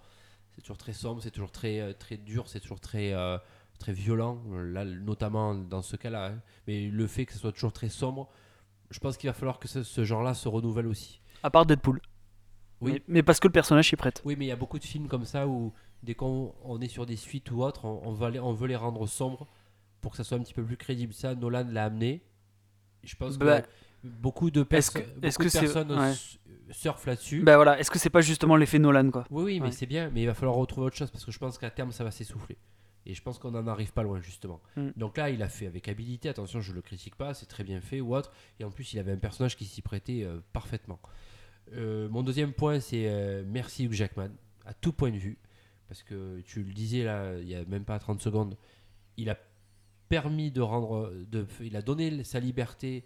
C'est 0.51 0.61
toujours 0.61 0.77
très 0.77 0.93
sombre, 0.93 1.21
c'est 1.21 1.31
toujours 1.31 1.51
très 1.51 1.79
euh, 1.79 1.93
très 1.93 2.17
dur, 2.17 2.47
c'est 2.47 2.59
toujours 2.59 2.79
très 2.79 3.13
euh, 3.13 3.37
très 3.77 3.93
violent. 3.93 4.41
Là, 4.51 4.83
notamment 4.85 5.53
dans 5.53 5.81
ce 5.81 5.95
cas-là. 5.95 6.27
hein. 6.27 6.41
Mais 6.67 6.87
le 6.87 7.07
fait 7.07 7.25
que 7.25 7.33
ce 7.33 7.39
soit 7.39 7.51
toujours 7.51 7.73
très 7.73 7.89
sombre, 7.89 8.29
je 8.89 8.99
pense 8.99 9.17
qu'il 9.17 9.29
va 9.29 9.33
falloir 9.33 9.59
que 9.59 9.67
ce, 9.67 9.83
ce 9.83 10.03
genre-là 10.03 10.33
se 10.33 10.47
renouvelle 10.47 10.87
aussi. 10.87 11.21
À 11.43 11.49
part 11.49 11.65
Deadpool. 11.65 12.01
Oui. 12.81 12.93
Mais, 12.93 13.03
mais 13.07 13.23
parce 13.23 13.39
que 13.39 13.47
le 13.47 13.51
personnage 13.53 13.93
est 13.93 13.97
prêt. 13.97 14.13
Oui, 14.25 14.35
mais 14.37 14.45
il 14.45 14.47
y 14.47 14.51
a 14.51 14.55
beaucoup 14.55 14.79
de 14.79 14.85
films 14.85 15.07
comme 15.07 15.25
ça 15.25 15.47
où 15.47 15.73
dès 16.01 16.15
qu'on 16.15 16.55
on 16.63 16.79
est 16.81 16.87
sur 16.87 17.05
des 17.05 17.17
suites 17.17 17.51
ou 17.51 17.61
autres, 17.63 17.85
on, 17.85 18.01
on 18.05 18.13
va 18.13 18.29
les- 18.29 18.39
on 18.39 18.53
veut 18.53 18.67
les 18.67 18.75
rendre 18.77 19.05
sombres 19.05 19.45
pour 20.01 20.11
que 20.11 20.17
ça 20.17 20.23
soit 20.23 20.37
un 20.37 20.41
petit 20.41 20.53
peu 20.53 20.63
plus 20.63 20.77
crédible. 20.77 21.13
Ça, 21.13 21.35
Nolan 21.35 21.65
l'a 21.69 21.85
amené. 21.85 22.23
Je 23.03 23.15
pense 23.15 23.37
Bah, 23.37 23.61
que 23.61 23.67
beaucoup 24.03 24.51
de, 24.51 24.63
perso- 24.63 24.93
que- 24.99 24.99
beaucoup 25.19 25.43
de 25.45 25.49
personnes 25.59 25.91
ouais. 25.91 26.11
s- 26.11 26.37
surfent 26.71 27.05
là-dessus. 27.05 27.41
Ben 27.43 27.55
voilà, 27.55 27.79
est-ce 27.79 27.89
que 27.91 27.99
c'est 27.99 28.09
pas 28.09 28.21
justement 28.21 28.55
l'effet 28.55 28.79
Nolan, 28.79 29.09
quoi? 29.11 29.25
Oui, 29.29 29.43
oui, 29.43 29.59
mais 29.59 29.67
ouais. 29.67 29.71
c'est 29.71 29.85
bien, 29.85 30.09
mais 30.13 30.21
il 30.23 30.25
va 30.25 30.33
falloir 30.33 30.55
retrouver 30.55 30.87
autre 30.87 30.97
chose 30.97 31.11
parce 31.11 31.25
que 31.25 31.31
je 31.31 31.39
pense 31.39 31.57
qu'à 31.57 31.69
terme, 31.69 31.91
ça 31.91 32.03
va 32.03 32.11
s'essouffler. 32.11 32.57
Et 33.05 33.13
je 33.13 33.21
pense 33.23 33.39
qu'on 33.39 33.51
n'en 33.51 33.65
arrive 33.67 33.93
pas 33.93 34.03
loin, 34.03 34.19
justement. 34.21 34.61
Mm. 34.75 34.89
Donc 34.97 35.17
là, 35.17 35.29
il 35.29 35.41
a 35.41 35.47
fait 35.49 35.65
avec 35.65 35.87
habilité, 35.87 36.27
attention, 36.29 36.59
je 36.61 36.73
le 36.73 36.81
critique 36.81 37.15
pas, 37.15 37.33
c'est 37.33 37.45
très 37.45 37.63
bien 37.63 37.79
fait 37.81 38.01
ou 38.01 38.13
autre. 38.15 38.31
Et 38.59 38.65
en 38.65 38.71
plus, 38.71 38.93
il 38.93 38.99
avait 38.99 39.13
un 39.13 39.17
personnage 39.17 39.55
qui 39.55 39.65
s'y 39.65 39.81
prêtait 39.81 40.23
euh, 40.23 40.41
parfaitement. 40.53 40.99
Euh, 41.73 42.09
mon 42.09 42.21
deuxième 42.23 42.51
point, 42.53 42.79
c'est 42.79 43.05
euh, 43.07 43.43
merci 43.47 43.85
Hugh 43.85 43.93
Jackman, 43.93 44.29
à 44.65 44.73
tout 44.73 44.91
point 44.91 45.11
de 45.11 45.17
vue. 45.17 45.37
Parce 45.87 46.03
que 46.03 46.41
tu 46.41 46.61
le 46.63 46.71
disais 46.73 47.03
là, 47.03 47.37
il 47.39 47.47
y 47.47 47.55
a 47.55 47.63
même 47.65 47.85
pas 47.85 47.97
30 47.97 48.21
secondes, 48.21 48.55
il 49.17 49.29
a 49.29 49.37
permis 50.09 50.51
de 50.51 50.61
rendre. 50.61 51.13
De, 51.29 51.45
il 51.61 51.75
a 51.75 51.81
donné 51.81 52.23
sa 52.23 52.39
liberté 52.39 53.05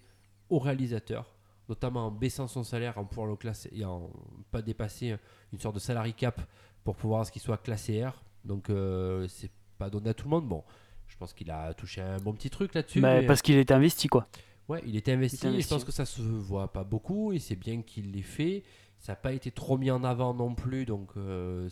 au 0.49 0.59
réalisateur, 0.59 1.35
notamment 1.69 2.07
en 2.07 2.11
baissant 2.11 2.47
son 2.47 2.63
salaire, 2.63 2.97
en 2.97 3.05
pouvoir 3.05 3.27
le 3.27 3.35
classer 3.35 3.69
et 3.73 3.85
en 3.85 4.09
pas 4.51 4.61
dépasser 4.61 5.15
une 5.51 5.59
sorte 5.59 5.75
de 5.75 5.79
salary 5.79 6.13
cap 6.13 6.41
pour 6.83 6.95
pouvoir 6.95 7.25
ce 7.25 7.31
qu'il 7.31 7.41
soit 7.41 7.57
classé 7.57 8.03
R. 8.05 8.23
Donc 8.45 8.69
euh, 8.69 9.27
c'est 9.27 9.51
pas 9.77 9.89
donné 9.89 10.09
à 10.09 10.13
tout 10.13 10.25
le 10.25 10.31
monde. 10.31 10.47
Bon, 10.47 10.63
je 11.07 11.15
pense 11.17 11.33
qu'il 11.33 11.49
a 11.51 11.73
touché 11.73 12.01
un 12.01 12.17
bon 12.17 12.33
petit 12.33 12.49
truc 12.49 12.73
là-dessus. 12.73 13.01
Bah, 13.01 13.21
mais- 13.21 13.25
Parce 13.27 13.41
qu'il 13.41 13.55
était 13.57 13.73
investi, 13.73 14.07
quoi. 14.07 14.27
Ouais, 14.69 14.81
il 14.85 14.95
était 14.95 15.11
investi. 15.11 15.37
Il 15.43 15.49
était 15.49 15.57
et 15.59 15.61
je 15.61 15.67
pense 15.67 15.83
que 15.83 15.91
ça 15.91 16.05
se 16.05 16.21
voit 16.21 16.71
pas 16.71 16.83
beaucoup 16.85 17.33
et 17.33 17.39
c'est 17.39 17.55
bien 17.57 17.81
qu'il 17.81 18.11
l'ait 18.11 18.21
fait. 18.21 18.63
Ça 18.99 19.11
n'a 19.11 19.15
pas 19.17 19.33
été 19.33 19.51
trop 19.51 19.77
mis 19.77 19.91
en 19.91 20.03
avant 20.05 20.33
non 20.33 20.55
plus, 20.55 20.85
donc 20.85 21.09
euh, 21.17 21.67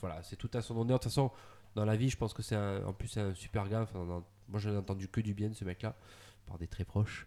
voilà, 0.00 0.22
c'est 0.22 0.36
tout 0.36 0.48
à 0.54 0.62
son 0.62 0.74
honneur. 0.78 0.98
De 0.98 1.02
toute 1.02 1.10
façon, 1.12 1.30
dans 1.74 1.84
la 1.84 1.94
vie, 1.96 2.08
je 2.08 2.16
pense 2.16 2.32
que 2.32 2.40
c'est 2.42 2.56
en 2.56 2.94
plus 2.94 3.08
c'est 3.08 3.20
un 3.20 3.34
super 3.34 3.68
gars. 3.68 3.82
Enfin, 3.82 4.04
dans- 4.06 4.24
moi, 4.50 4.60
j'en 4.60 4.72
ai 4.72 4.76
entendu 4.76 5.08
que 5.08 5.20
du 5.20 5.34
bien 5.34 5.48
de 5.48 5.54
ce 5.54 5.64
mec-là, 5.64 5.96
par 6.46 6.58
des 6.58 6.66
très 6.66 6.84
proches. 6.84 7.26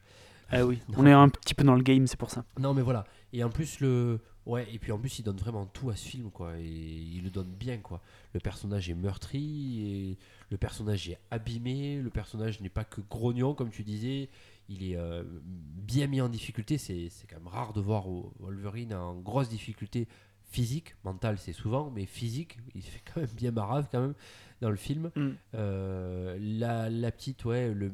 Ah 0.50 0.66
oui, 0.66 0.80
Non. 0.90 0.96
on 1.00 1.06
est 1.06 1.12
un 1.12 1.30
petit 1.30 1.54
peu 1.54 1.64
dans 1.64 1.76
le 1.76 1.84
game, 1.84 2.06
c'est 2.08 2.18
pour 2.18 2.30
ça. 2.30 2.46
Non, 2.60 2.74
mais 2.74 2.82
voilà. 2.82 3.06
Et 3.32 3.44
en 3.44 3.50
plus 3.50 3.80
le, 3.80 4.20
ouais, 4.46 4.68
et 4.72 4.78
puis 4.78 4.92
en 4.92 5.00
plus 5.00 5.18
il 5.20 5.24
donne 5.24 5.38
vraiment 5.38 5.66
tout 5.66 5.90
à 5.90 5.96
ce 5.96 6.08
film, 6.08 6.30
quoi. 6.30 6.58
Et 6.60 6.66
il 6.66 7.24
le 7.24 7.30
donne 7.30 7.50
bien, 7.50 7.78
quoi. 7.78 8.02
Le 8.34 8.40
personnage 8.40 8.90
est 8.90 8.94
meurtri, 8.94 9.82
et 9.82 10.18
le 10.50 10.58
personnage 10.58 11.10
est 11.10 11.20
abîmé. 11.32 12.00
Le 12.02 12.10
personnage 12.10 12.62
n'est 12.62 12.70
pas 12.70 12.84
que 12.84 13.02
grognon, 13.02 13.54
comme 13.54 13.72
tu 13.72 13.84
disais. 13.84 14.30
Il 14.70 14.84
est 14.84 14.96
euh, 14.96 15.24
bien 15.44 16.08
mis 16.08 16.22
en 16.22 16.30
difficulté. 16.30 16.78
C'est 16.78 17.10
quand 17.30 17.38
même 17.38 17.48
rare 17.48 17.74
de 17.74 17.82
voir 17.82 18.06
Wolverine 18.40 18.94
en 18.94 19.16
grosse 19.16 19.50
difficulté 19.50 20.08
physique, 20.54 20.96
mentale 21.04 21.38
c'est 21.40 21.52
souvent, 21.54 21.92
mais 21.94 22.06
physique, 22.06 22.58
il 22.76 22.82
fait 22.84 23.02
quand 23.14 23.20
même 23.22 23.30
bien 23.36 23.52
marave 23.52 23.88
quand 23.92 24.02
même 24.02 24.14
dans 24.62 24.70
le 24.70 24.76
film. 24.78 25.12
Mm. 25.16 25.30
Euh, 25.56 26.38
la, 26.40 26.90
la 26.90 27.12
petite, 27.12 27.44
ouais, 27.46 27.74
le, 27.74 27.92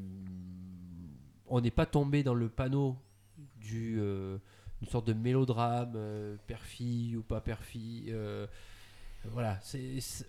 on 1.48 1.62
n'est 1.62 1.72
pas 1.72 1.86
tombé 1.86 2.22
dans 2.24 2.34
le 2.36 2.50
panneau 2.50 2.96
du 3.60 3.98
euh, 4.00 4.38
une 4.82 4.88
sorte 4.88 5.08
de 5.08 5.14
mélodrame, 5.14 5.94
euh, 5.96 6.36
ou 7.18 7.22
pas 7.24 7.42
père-fille. 7.42 8.08
euh, 8.10 8.46
voilà, 9.32 9.60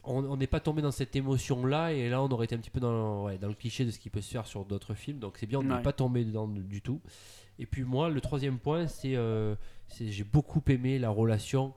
on 0.02 0.24
on 0.24 0.36
n'est 0.36 0.48
pas 0.48 0.58
tombé 0.58 0.82
dans 0.82 0.90
cette 0.90 1.14
émotion-là, 1.14 1.92
et 1.92 2.08
là 2.08 2.20
on 2.22 2.28
aurait 2.30 2.46
été 2.46 2.56
un 2.56 2.58
petit 2.58 2.70
peu 2.70 2.80
dans, 2.80 3.24
ouais, 3.26 3.38
dans 3.38 3.46
le 3.46 3.54
cliché 3.54 3.84
de 3.84 3.90
ce 3.92 3.98
qui 4.00 4.10
peut 4.10 4.20
se 4.20 4.30
faire 4.32 4.46
sur 4.46 4.64
d'autres 4.64 4.94
films, 4.94 5.18
donc 5.20 5.36
c'est 5.38 5.46
bien, 5.46 5.60
on 5.60 5.62
n'est 5.62 5.74
Ouais. 5.74 5.82
pas 5.82 5.92
tombé 5.92 6.24
dedans 6.24 6.48
du 6.48 6.82
tout. 6.82 7.00
Et 7.60 7.66
puis 7.66 7.84
moi, 7.84 8.08
le 8.08 8.20
troisième 8.20 8.58
point, 8.58 8.86
c'est 8.88 9.14
euh, 9.16 9.54
c'est- 9.88 10.10
j'ai 10.10 10.24
beaucoup 10.24 10.62
aimé 10.68 10.98
la 10.98 11.10
relation 11.10 11.72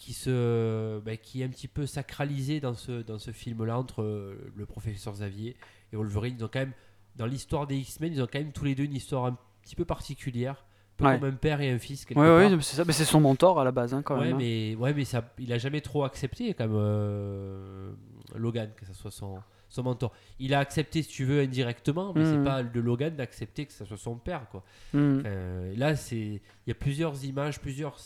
qui, 0.00 0.14
se, 0.14 0.98
bah, 1.00 1.16
qui 1.18 1.42
est 1.42 1.44
un 1.44 1.48
petit 1.50 1.68
peu 1.68 1.84
sacralisée 1.84 2.58
dans 2.58 2.72
ce, 2.74 3.02
dans 3.02 3.18
ce 3.18 3.32
film-là 3.32 3.76
entre 3.78 4.00
euh, 4.00 4.50
le 4.56 4.64
professeur 4.64 5.12
Xavier 5.12 5.54
et 5.92 5.96
Wolverine. 5.96 6.36
Ils 6.38 6.44
ont 6.44 6.48
quand 6.50 6.60
même, 6.60 6.72
dans 7.16 7.26
l'histoire 7.26 7.66
des 7.66 7.76
X-Men, 7.76 8.14
ils 8.14 8.22
ont 8.22 8.26
quand 8.26 8.38
même 8.38 8.52
tous 8.52 8.64
les 8.64 8.74
deux 8.74 8.84
une 8.84 8.94
histoire 8.94 9.26
un 9.26 9.36
petit 9.62 9.76
peu 9.76 9.84
particulière, 9.84 10.54
un 10.54 10.96
peu 10.96 11.04
Ouais. 11.04 11.18
comme 11.20 11.28
un 11.28 11.32
père 11.34 11.60
et 11.60 11.70
un 11.70 11.78
fils 11.78 12.06
quelque 12.06 12.18
Ouais, 12.18 12.48
c'est 12.62 12.76
ça. 12.76 12.84
Mais 12.86 12.94
c'est 12.94 13.04
son 13.04 13.20
mentor 13.20 13.60
à 13.60 13.64
la 13.64 13.72
base, 13.72 13.92
hein, 13.92 14.00
quand 14.02 14.16
ouais, 14.18 14.24
même. 14.28 14.34
hein. 14.36 14.38
mais, 14.38 14.74
ouais, 14.76 14.94
mais 14.94 15.04
ça, 15.04 15.34
il 15.38 15.52
a 15.52 15.58
jamais 15.58 15.82
trop 15.82 16.04
accepté 16.04 16.54
comme 16.54 16.72
euh, 16.74 17.92
Logan, 18.36 18.70
que 18.74 18.86
ça 18.86 18.94
soit 18.94 19.10
son, 19.10 19.38
son 19.68 19.82
mentor. 19.82 20.12
Il 20.38 20.54
a 20.54 20.60
accepté, 20.60 21.02
si 21.02 21.10
tu 21.10 21.26
veux, 21.26 21.40
indirectement, 21.42 22.14
mais 22.14 22.24
c'est 22.24 22.38
Mhm. 22.38 22.44
pas 22.44 22.62
de 22.62 22.80
Logan 22.80 23.14
d'accepter 23.16 23.66
que 23.66 23.72
ça 23.74 23.84
soit 23.84 23.98
son 23.98 24.16
père, 24.16 24.48
quoi. 24.50 24.64
Mm. 24.94 25.22
Euh, 25.26 25.76
là, 25.76 25.92
il 26.12 26.40
y 26.66 26.70
a 26.70 26.74
plusieurs 26.74 27.22
images, 27.22 27.60
plusieurs 27.60 27.98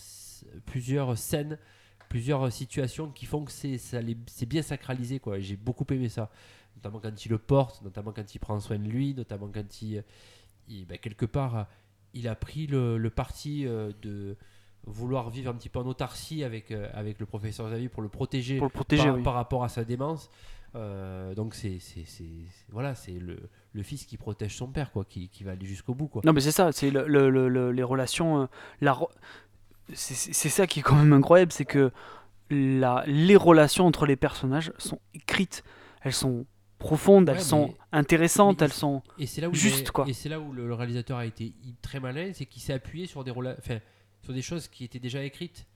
plusieurs 0.67 1.17
scènes, 1.17 1.57
plusieurs 2.15 2.53
situations 2.53 3.09
qui 3.11 3.27
font 3.27 3.45
que 3.45 3.51
c'est 3.51 3.77
ça 3.77 4.01
les- 4.01 4.17
c'est 4.27 4.47
bien 4.47 4.63
sacralisé 4.63 5.19
quoi. 5.19 5.39
Et 5.39 5.43
J'ai 5.43 5.57
beaucoup 5.57 5.85
aimé 5.91 6.09
ça, 6.09 6.31
notamment 6.77 7.01
quand 7.01 7.27
il 7.27 7.29
le 7.29 7.39
porte, 7.39 7.83
notamment 7.83 8.13
quand 8.13 8.33
il 8.33 8.39
prend 8.39 8.61
soin 8.61 8.79
de 8.79 8.87
lui, 8.89 9.15
notamment 9.15 9.49
quand 9.53 9.83
il, 9.83 10.05
il- 10.69 10.87
ben, 10.87 10.97
quelque 10.99 11.27
part 11.27 11.67
il 12.13 12.29
a 12.29 12.37
pris 12.37 12.69
le, 12.69 12.99
le 12.99 13.11
parti 13.11 13.67
euh, 13.67 13.91
de 14.03 14.37
vouloir 14.87 15.29
vivre 15.31 15.51
un 15.51 15.55
petit 15.55 15.69
peu 15.69 15.81
en 15.81 15.87
autarcie 15.87 16.45
avec 16.45 16.71
euh, 16.71 16.89
avec 16.95 17.19
le 17.19 17.27
professeur 17.27 17.67
Xavier 17.67 17.89
pour 17.89 18.03
le 18.03 18.09
protéger 18.09 18.59
Pour 18.59 18.67
le 18.69 18.73
protéger, 18.73 19.07
par, 19.07 19.17
oui. 19.17 19.23
par 19.25 19.35
rapport 19.35 19.65
à 19.65 19.69
sa 19.69 19.83
démence. 19.85 20.31
Euh, 20.77 21.35
donc 21.35 21.55
c'est 21.55 21.79
c'est- 21.81 22.05
c'est- 22.05 22.25
c'est- 22.51 22.67
voilà 22.71 22.95
c'est 22.97 23.13
le, 23.19 23.39
le 23.73 23.83
fils 23.85 24.07
qui 24.07 24.17
protège 24.17 24.57
son 24.57 24.67
père 24.69 24.91
quoi 24.91 25.05
qui, 25.05 25.29
qui 25.29 25.43
va 25.45 25.53
aller 25.53 25.67
jusqu'au 25.67 25.95
bout 25.95 26.09
quoi 26.09 26.23
Non, 26.25 26.33
mais 26.33 26.41
c'est 26.41 26.51
ça, 26.51 26.71
c'est 26.73 26.91
le, 26.91 27.07
le- 27.07 27.31
le- 27.31 27.49
le- 27.49 27.71
les 27.73 27.83
relations. 27.85 28.43
euh, 28.43 28.47
la 28.81 28.93
re- 28.93 29.11
c'est 29.93 30.49
ça 30.49 30.67
qui 30.67 30.81
est 30.81 30.83
quand 30.83 30.97
même 30.97 31.13
incroyable, 31.13 31.53
c'est 31.53 31.65
que 31.65 31.91
la, 32.51 33.05
les 33.07 33.37
relations 33.37 33.87
entre 33.87 34.07
les 34.07 34.17
personnages 34.17 34.73
sont 34.79 34.99
écrites, 35.15 35.63
elles 36.03 36.13
sont 36.13 36.47
profondes, 36.79 37.29
Ouais, 37.29 37.35
elles 37.37 37.41
sont 37.43 37.75
intéressantes, 37.93 38.61
elles 38.63 38.73
sont. 38.73 39.03
Et 39.19 39.27
c'est 39.27 39.41
là 39.41 39.49
où 39.49 39.55
Juste, 39.55 39.79
il 39.79 39.83
est- 39.83 39.91
quoi. 39.91 40.05
Et 40.09 40.13
c'est 40.13 40.29
là 40.29 40.41
où 40.41 40.53
le, 40.53 40.67
le 40.67 40.75
réalisateur 40.75 41.19
a 41.19 41.27
été 41.27 41.55
très 41.83 42.01
malin, 42.01 42.31
c'est 42.35 42.47
qu'il 42.47 42.61
s'est 42.63 42.73
appuyé 42.75 43.07
sur 43.07 43.25
des 43.25 43.31
sur 44.23 44.33
choses 44.43 44.69
qui 44.69 44.85
étaient 44.85 44.99
déjà 44.99 45.23
écrites, 45.23 45.67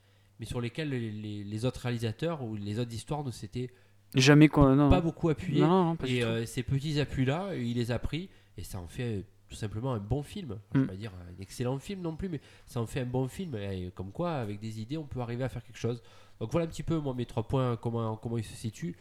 mais 0.40 0.46
sur 0.46 0.60
lesquelles 0.60 0.90
les, 0.90 1.10
les- 1.10 1.44
les 1.44 1.64
autres 1.64 1.80
réalisateurs 1.80 2.42
ou 2.42 2.56
les 2.56 2.78
autres 2.78 2.92
histoires 2.92 3.24
ne 3.24 3.30
s'étaient 3.30 3.70
Jamais 4.14 4.48
quoi. 4.48 4.74
Non, 4.74 4.88
pas 4.88 5.02
beaucoup 5.02 5.28
appuyés. 5.28 5.60
non, 5.60 5.94
et 6.06 6.24
euh, 6.24 6.46
ces 6.46 6.62
petits 6.62 6.98
appuis-là, 6.98 7.50
il 7.56 7.74
les 7.76 7.90
a 7.90 7.98
pris 7.98 8.30
et 8.56 8.64
ça 8.64 8.78
en 8.78 8.88
fait 8.88 9.24
tout 9.48 9.56
simplement 9.56 9.92
un 9.94 9.98
bon 9.98 10.22
film. 10.22 10.58
Je 10.72 10.78
ne 10.78 10.82
Mm. 10.84 10.86
vais 10.86 10.92
pas 10.92 10.96
dire 10.98 11.12
un 11.14 11.40
excellent 11.40 11.78
film 11.78 12.00
non 12.02 12.14
plus, 12.16 12.28
mais 12.28 12.40
ça 12.66 12.80
en 12.80 12.86
fait 12.86 13.00
un 13.00 13.06
bon 13.06 13.28
film. 13.28 13.54
Et 13.56 13.90
comme 13.94 14.10
quoi, 14.12 14.32
avec 14.34 14.60
des 14.60 14.80
idées, 14.80 14.96
on 14.98 15.04
peut 15.04 15.20
arriver 15.20 15.44
à 15.44 15.48
faire 15.48 15.62
quelque 15.64 15.78
chose. 15.78 16.02
Donc 16.40 16.52
voilà 16.52 16.66
un 16.66 16.68
petit 16.70 16.82
peu 16.84 16.98
moi 16.98 17.14
mes 17.14 17.26
trois 17.26 17.42
points, 17.42 17.76
comment, 17.76 18.16
comment 18.16 18.38
ils 18.38 18.44
se 18.44 18.54
situent. 18.54 18.96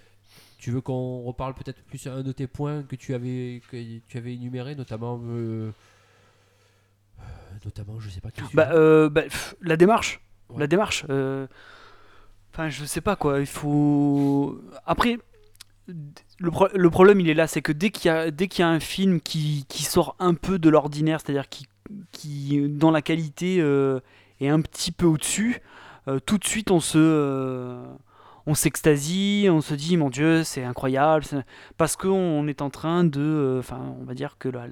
Tu 0.58 0.72
veux 0.72 0.82
qu'on 0.82 1.22
reparle 1.24 1.54
peut-être 1.54 1.82
plus 1.84 2.06
un 2.08 2.22
de 2.24 2.32
tes 2.32 2.48
points 2.48 2.84
que 2.84 2.96
tu 2.96 3.14
avais, 3.14 3.62
que 3.70 4.00
tu 4.08 4.18
avais 4.18 4.34
énuméré, 4.34 4.76
notamment. 4.76 5.20
euh, 5.24 5.72
euh, 7.20 7.24
notamment, 7.66 8.00
je 8.00 8.10
sais 8.10 8.22
pas. 8.22 8.30
Bah, 8.54 8.72
euh, 8.74 9.10
bah, 9.10 9.24
pff, 9.24 9.56
la 9.62 9.78
démarche. 9.78 10.20
Ouais. 10.50 10.60
La 10.62 10.68
démarche. 10.68 11.06
euh, 11.10 11.48
Enfin, 12.54 12.70
je 12.70 12.86
sais 12.86 13.02
pas 13.02 13.16
quoi. 13.16 13.40
Il 13.40 13.46
faut. 13.46 14.60
Après, 14.86 15.20
le, 15.88 16.52
le 16.78 16.90
problème, 16.90 17.20
il 17.20 17.30
est 17.30 17.34
là. 17.34 17.48
C'est 17.48 17.62
que 17.62 17.72
dès 17.72 17.90
qu'il 17.90 18.12
y, 18.12 18.60
y 18.60 18.62
a 18.62 18.70
un 18.70 18.80
film 18.80 19.22
qui, 19.22 19.66
qui 19.68 19.84
sort 19.84 20.16
un 20.20 20.34
peu 20.34 20.60
de 20.60 20.70
l'ordinaire, 20.70 21.20
c'est-à-dire 21.22 21.50
qui, 21.50 21.68
qui, 22.12 22.68
dans 22.70 22.92
la 22.92 23.02
qualité, 23.02 23.60
euh, 23.60 24.00
est 24.40 24.50
un 24.50 24.62
petit 24.62 24.92
peu 24.92 25.06
au-dessus, 25.06 25.62
euh, 26.08 26.20
tout 26.20 26.38
de 26.38 26.46
suite, 26.46 26.72
on 26.72 26.80
se. 26.80 26.98
euh, 26.98 27.84
on 28.50 28.56
s'extasie, 28.56 29.48
on 29.52 29.60
se 29.60 29.74
dit 29.74 29.98
mon 29.98 30.10
Dieu, 30.10 30.46
c'est 30.46 30.64
incroyable, 30.64 31.26
parce 31.76 31.98
qu'on 31.98 32.48
est 32.48 32.62
en 32.62 32.70
train 32.70 33.04
de, 33.04 33.58
enfin, 33.60 33.94
on 34.00 34.06
va 34.06 34.14
dire 34.14 34.38
que 34.40 34.48
la, 34.48 34.70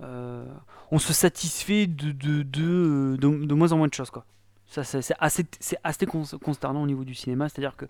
on 0.00 0.98
se 1.00 1.12
satisfait 1.12 1.88
de, 1.88 2.12
de, 2.12 2.42
de, 2.44 3.16
de, 3.16 3.46
de 3.46 3.54
moins 3.54 3.72
en 3.72 3.78
moins 3.78 3.88
de 3.88 3.94
choses. 3.94 4.10
Quoi. 4.10 4.24
Ça, 4.66 4.84
c'est 4.84 5.14
assez, 5.18 5.46
assez 5.82 6.06
cons- 6.06 6.38
consternant 6.44 6.82
au 6.82 6.86
niveau 6.86 7.02
du 7.02 7.14
cinéma. 7.14 7.48
C'est-à-dire 7.48 7.74
que 7.76 7.86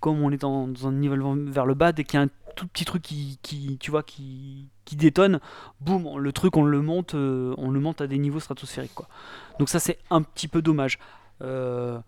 comme 0.00 0.22
on 0.22 0.30
est 0.30 0.40
dans, 0.40 0.68
un 0.84 0.92
nivellement 0.92 1.36
vers 1.36 1.66
le 1.66 1.74
bas, 1.74 1.92
dès 1.92 2.04
qu'il 2.04 2.18
y 2.18 2.22
a 2.22 2.26
un 2.26 2.30
tout 2.54 2.66
petit 2.66 2.84
truc 2.84 3.02
qui, 3.02 3.78
tu 3.80 3.90
vois, 3.90 4.02
qui, 4.02 4.68
détonne, 4.92 5.40
boum, 5.80 6.18
le 6.18 6.32
truc, 6.32 6.56
on 6.56 6.64
le 6.64 6.80
monte, 6.80 7.14
euh, 7.14 7.54
on 7.58 7.70
le 7.70 7.80
monte 7.80 8.00
à 8.00 8.06
des 8.06 8.18
niveaux 8.18 8.40
stratosphériques. 8.40 8.94
Quoi. 8.94 9.08
Donc 9.58 9.68
ça, 9.68 9.78
c'est 9.78 9.98
un 10.10 10.22
petit 10.22 10.48
peu 10.48 10.62
dommage. 10.62 10.98
Euh, 11.42 11.98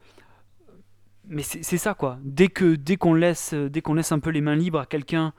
mais 1.26 1.42
c'est 1.42 1.76
ça, 1.76 1.92
quoi. 1.92 2.18
Dès 2.22 2.48
que 2.48 2.74
dès 2.74 2.96
qu'on 2.96 3.12
laisse, 3.12 3.52
dès 3.52 3.82
qu'on 3.82 3.92
laisse 3.92 4.12
un 4.12 4.18
peu 4.18 4.30
les 4.30 4.40
mains 4.40 4.56
libres 4.56 4.80
à 4.80 4.86
quelqu'un 4.86 5.34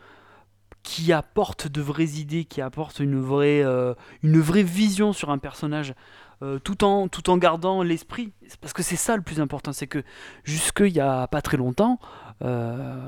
qui 0.84 1.12
apporte 1.13 1.68
de 1.68 1.82
vraies 1.82 2.20
idées, 2.20 2.46
qui 2.46 2.62
apporte 2.62 3.00
une 3.00 3.20
vraie, 3.20 3.63
euh, 3.63 3.94
une 4.24 4.39
vraie 4.39 4.63
vision 4.63 5.13
sur 5.13 5.29
un 5.29 5.38
personnage, 5.38 5.94
euh, 6.41 6.58
tout, 6.60 6.84
en, 6.84 7.38
gardant 7.38 7.84
l'esprit. 7.84 8.31
Parce 8.62 8.74
que 8.74 8.84
c'est 8.84 8.96
ça 8.96 9.15
le 9.15 9.22
plus 9.22 9.41
important, 9.41 9.74
c'est 9.74 9.88
que 9.88 10.03
jusqu'il 10.43 10.93
n'y 10.93 11.00
a 11.00 11.27
pas 11.27 11.41
très 11.41 11.58
longtemps, 11.58 12.00
euh, 12.43 13.08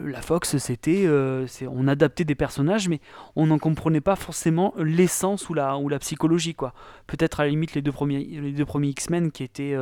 la 0.00 0.20
Fox, 0.20 0.58
c'était, 0.58 1.04
euh, 1.06 1.46
on 1.70 1.86
adaptait 1.86 2.24
des 2.24 2.34
personnages, 2.34 2.88
mais 2.88 3.00
on 3.36 3.46
n'en 3.46 3.58
comprenait 3.58 4.00
pas 4.00 4.16
forcément 4.16 4.74
l'essence 4.76 5.48
ou 5.48 5.54
la, 5.54 5.98
psychologie. 6.00 6.54
quoi. 6.54 6.74
Peut-être 7.06 7.40
à 7.40 7.44
la 7.44 7.50
limite 7.50 7.74
les 7.74 7.82
deux 7.82 7.92
premiers, 7.92 8.20
X-Men 8.20 9.30
qui 9.30 9.44
étaient, 9.44 9.76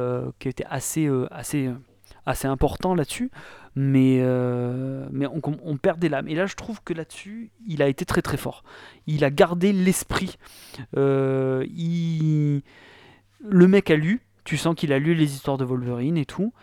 assez, 0.69 1.09
assez 2.27 2.47
importants 2.47 2.95
là-dessus 2.95 3.31
mais, 3.77 4.21
euh, 4.23 5.07
mais 5.13 5.27
on, 5.27 5.41
on 5.63 5.77
perdait 5.77 6.09
l'âme. 6.09 6.29
Et 6.29 6.35
là, 6.35 6.47
je 6.47 6.55
trouve 6.55 6.81
que 6.83 6.95
là-dessus, 6.95 7.51
il 7.69 7.83
a 7.83 7.89
été 7.89 8.07
très 8.07 8.23
très 8.23 8.39
fort. 8.39 8.65
Il 9.07 9.23
a 9.23 9.31
gardé 9.31 9.73
l'esprit. 9.73 10.39
Euh, 10.97 11.65
il... 11.69 12.63
Le 13.41 13.69
mec 13.69 13.91
a 13.91 13.97
lu, 13.97 14.23
tu 14.45 14.57
sens 14.57 14.75
qu'il 14.75 14.95
a 14.95 14.99
lu 14.99 15.15
les 15.15 15.35
histoires 15.35 15.59
de 15.59 15.65
Wolverine 15.65 16.17
et 16.17 16.25
tout. 16.25 16.55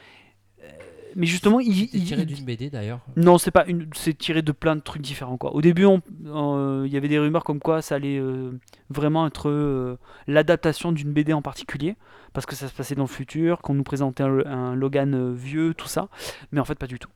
Mais 1.15 1.25
justement, 1.25 1.59
il. 1.59 1.89
C'est 1.89 1.99
tiré 1.99 2.25
d'une 2.25 2.43
BD 2.45 2.69
d'ailleurs. 2.69 2.99
non, 3.15 3.37
c'est 3.37 3.51
pas 3.51 3.65
une, 3.65 3.87
c'est 3.95 4.17
tiré 4.17 4.41
de 4.41 4.51
plein 4.51 4.75
de 4.75 4.81
trucs 4.81 5.01
différents 5.01 5.37
quoi. 5.37 5.53
Au 5.53 5.61
début, 5.61 5.85
on- 5.85 6.01
euh, 6.27 6.83
il 6.87 6.93
y 6.93 6.97
avait 6.97 7.07
des 7.07 7.19
rumeurs 7.19 7.43
comme 7.43 7.59
quoi 7.59 7.81
ça 7.81 7.95
allait 7.95 8.17
euh, 8.17 8.51
vraiment 8.89 9.27
être 9.27 9.49
euh, 9.49 9.97
l'adaptation 10.27 10.91
d'une 10.91 11.11
BD 11.13 11.33
en 11.33 11.41
particulier, 11.41 11.95
parce 12.33 12.45
que 12.45 12.55
ça 12.55 12.67
se 12.67 12.73
passait 12.73 12.95
dans 12.95 13.03
le 13.03 13.07
futur, 13.07 13.61
qu'on 13.61 13.73
nous 13.75 13.83
présentait 13.83 14.23
un, 14.23 14.39
un 14.45 14.75
Logan 14.75 15.33
vieux, 15.33 15.73
tout 15.73 15.87
ça. 15.87 16.09
Mais 16.51 16.59
en 16.59 16.65
fait, 16.65 16.75
pas 16.79 16.87
du 16.87 16.99
tout. 16.99 17.09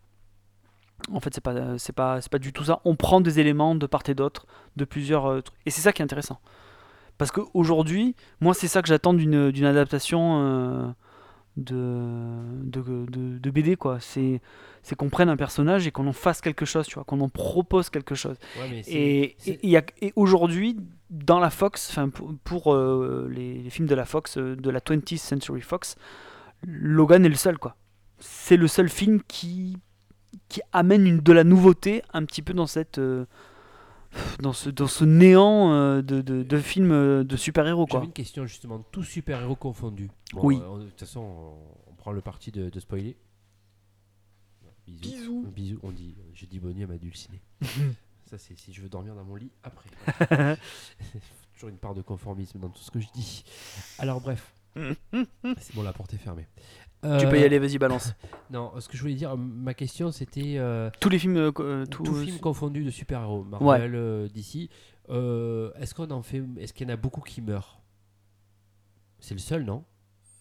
En 1.12 1.20
fait, 1.20 1.34
c'est 1.34 1.42
pas, 1.42 1.78
c'est 1.78 1.94
pas, 1.94 2.22
c'est 2.22 2.32
pas 2.32 2.40
du 2.40 2.52
tout 2.54 2.64
ça. 2.66 2.82
On 2.86 2.96
prend 2.96 3.22
des 3.22 3.40
éléments 3.40 3.76
de 3.76 3.86
part 3.86 4.02
et 4.08 4.16
d'autre, 4.16 4.46
de 4.76 4.86
plusieurs 4.86 5.44
trucs, 5.44 5.58
et 5.66 5.70
c'est 5.70 5.82
ça 5.82 5.94
qui 5.94 6.02
est 6.02 6.06
intéressant. 6.06 6.40
Parce 7.18 7.32
qu'aujourd'hui, 7.32 8.16
moi, 8.42 8.54
c'est 8.54 8.68
ça 8.68 8.82
que 8.84 8.88
j'attends 8.88 9.14
d'une 9.14 9.50
d'une 9.52 9.66
adaptation 9.66 10.94
de, 11.58 12.64
de, 12.64 12.82
de- 12.82 13.38
de 13.40 13.50
BD, 13.52 13.76
quoi. 13.76 14.00
C'est 14.00 14.42
c'est 14.84 14.96
qu'on 14.96 15.10
prenne 15.10 15.28
un 15.28 15.36
personnage 15.36 15.86
et 15.86 15.92
qu'on 15.92 16.08
en 16.08 16.14
fasse 16.14 16.40
quelque 16.40 16.64
chose, 16.64 16.88
tu 16.88 16.96
vois, 16.96 17.04
qu'on 17.04 17.20
en 17.20 17.28
propose 17.28 17.90
quelque 17.90 18.16
chose. 18.16 18.38
Ouais, 18.58 18.82
Et, 18.88 19.36
et, 19.74 19.78
et 20.02 20.14
aujourd'hui, 20.16 20.78
dans 21.10 21.40
la 21.40 21.50
Fox, 21.50 21.90
enfin 21.90 22.08
pour, 22.08 22.34
pour, 22.46 22.74
euh, 22.74 23.28
les, 23.30 23.56
les 23.64 23.70
films 23.70 23.88
de 23.88 23.96
la 23.96 24.06
Fox, 24.06 24.38
euh, 24.38 24.56
de 24.56 24.70
la 24.70 24.80
20th 24.80 25.18
Century 25.18 25.60
Fox, 25.62 25.96
Logan 26.66 27.26
est 27.26 27.30
le 27.30 27.36
seul, 27.36 27.58
quoi. 27.58 27.76
C'est 28.20 28.56
le 28.58 28.68
seul 28.68 28.88
film 28.90 29.22
qui, 29.28 29.78
qui 30.50 30.62
amène 30.72 31.06
une, 31.06 31.20
de 31.20 31.34
la 31.34 31.44
nouveauté 31.44 32.02
un 32.14 32.24
petit 32.24 32.42
peu 32.42 32.54
dans 32.54 32.68
cette. 32.68 32.98
euh, 32.98 33.26
dans 34.40 34.54
ce, 34.54 34.70
dans 34.70 34.88
ce 34.88 35.04
néant 35.06 35.72
euh, 35.74 36.02
de, 36.02 36.22
de, 36.22 36.44
de 36.44 36.58
films 36.60 36.92
euh, 36.92 37.24
de 37.24 37.36
super-héros, 37.36 37.86
quoi. 37.86 38.00
J'avais 38.00 38.08
une 38.08 38.14
question 38.14 38.46
justement, 38.46 38.80
tous 38.92 39.04
super-héros 39.04 39.56
confondus. 39.56 40.10
Bon, 40.34 40.42
Oui. 40.44 40.60
euh, 40.64 40.80
de 40.80 40.90
toute 40.90 41.00
façon, 41.00 41.20
on, 41.22 41.92
on 41.92 41.94
prend 41.96 42.12
le 42.12 42.22
parti 42.22 42.52
de, 42.52 42.70
de 42.70 42.80
spoiler. 42.80 43.18
Bisous. 44.88 45.02
Bisous. 45.12 45.52
Bisous, 45.54 45.80
on 45.84 45.92
dit, 45.92 46.16
j'ai 46.34 46.46
dit 46.48 46.60
bonne 46.60 46.74
nuit 46.76 46.84
à 46.84 46.88
ma 46.88 46.98
dulcinée. 46.98 47.42
Ça, 48.30 48.38
c'est 48.38 48.58
si 48.58 48.74
je 48.74 48.82
veux 48.82 48.90
dormir 48.90 49.16
dans 49.16 49.24
mon 49.24 49.36
lit 49.36 49.52
après. 49.64 49.90
Toujours 51.54 51.70
une 51.70 51.78
part 51.78 51.94
de 51.96 52.02
conformisme 52.02 52.60
dans 52.60 52.70
tout 52.70 52.82
ce 52.82 52.92
que 52.92 53.00
je 53.00 53.08
dis. 53.14 53.44
Alors, 54.00 54.22
bref. 54.22 54.54
c'est 54.76 55.74
bon, 55.76 55.82
la 55.82 55.92
porte 55.94 56.14
est 56.14 56.18
fermée. 56.18 56.48
Tu 57.04 57.08
peux 57.28 57.38
y 57.38 57.42
Euh, 57.42 57.46
aller, 57.46 57.60
vas-y, 57.60 57.78
balance. 57.78 58.14
Non, 58.50 58.72
ce 58.80 58.88
que 58.88 58.96
je 58.96 59.02
voulais 59.02 59.14
dire, 59.16 59.36
ma 59.38 59.74
question 59.74 60.12
c'était 60.12 60.56
euh, 60.58 60.90
Tous 61.02 61.10
les 61.10 61.20
films. 61.20 61.36
euh, 61.60 61.86
tous 61.86 62.24
films 62.24 62.40
confondus 62.40 62.84
de 62.86 62.90
super-héros, 62.92 63.44
Marvel, 63.44 64.30
DC. 64.34 64.70
euh, 65.10 65.72
est-ce 65.80 65.94
qu'on 65.94 66.10
en 66.12 66.22
fait, 66.24 66.42
est-ce 66.58 66.74
qu'il 66.74 66.88
y 66.88 66.92
en 66.92 66.94
a 66.94 66.98
beaucoup 66.98 67.22
qui 67.22 67.42
meurent? 67.42 67.80
C'est 69.20 69.34
le 69.34 69.40
seul, 69.40 69.64
non? 69.66 69.84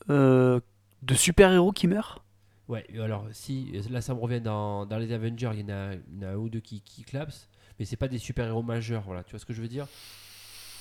De 0.08 1.14
super-héros 1.14 1.72
qui 1.72 1.88
meurent? 1.88 2.22
Ouais, 2.68 2.84
alors 3.00 3.26
si, 3.32 3.72
là 3.90 4.00
ça 4.00 4.14
me 4.14 4.20
revient 4.20 4.40
dans, 4.40 4.86
dans 4.86 4.98
les 4.98 5.12
Avengers, 5.12 5.50
il 5.54 5.60
y 5.60 5.64
en 5.64 5.68
a, 5.68 5.94
il 5.94 6.22
y 6.22 6.24
en 6.24 6.28
a 6.28 6.32
un 6.32 6.36
ou 6.36 6.48
deux 6.48 6.60
qui, 6.60 6.80
qui 6.80 7.02
clapsent, 7.04 7.48
mais 7.78 7.84
c'est 7.84 7.96
pas 7.96 8.08
des 8.08 8.18
super-héros 8.18 8.62
majeurs, 8.62 9.02
voilà, 9.06 9.22
tu 9.22 9.30
vois 9.32 9.38
ce 9.38 9.46
que 9.46 9.52
je 9.52 9.62
veux 9.62 9.68
dire? 9.68 9.86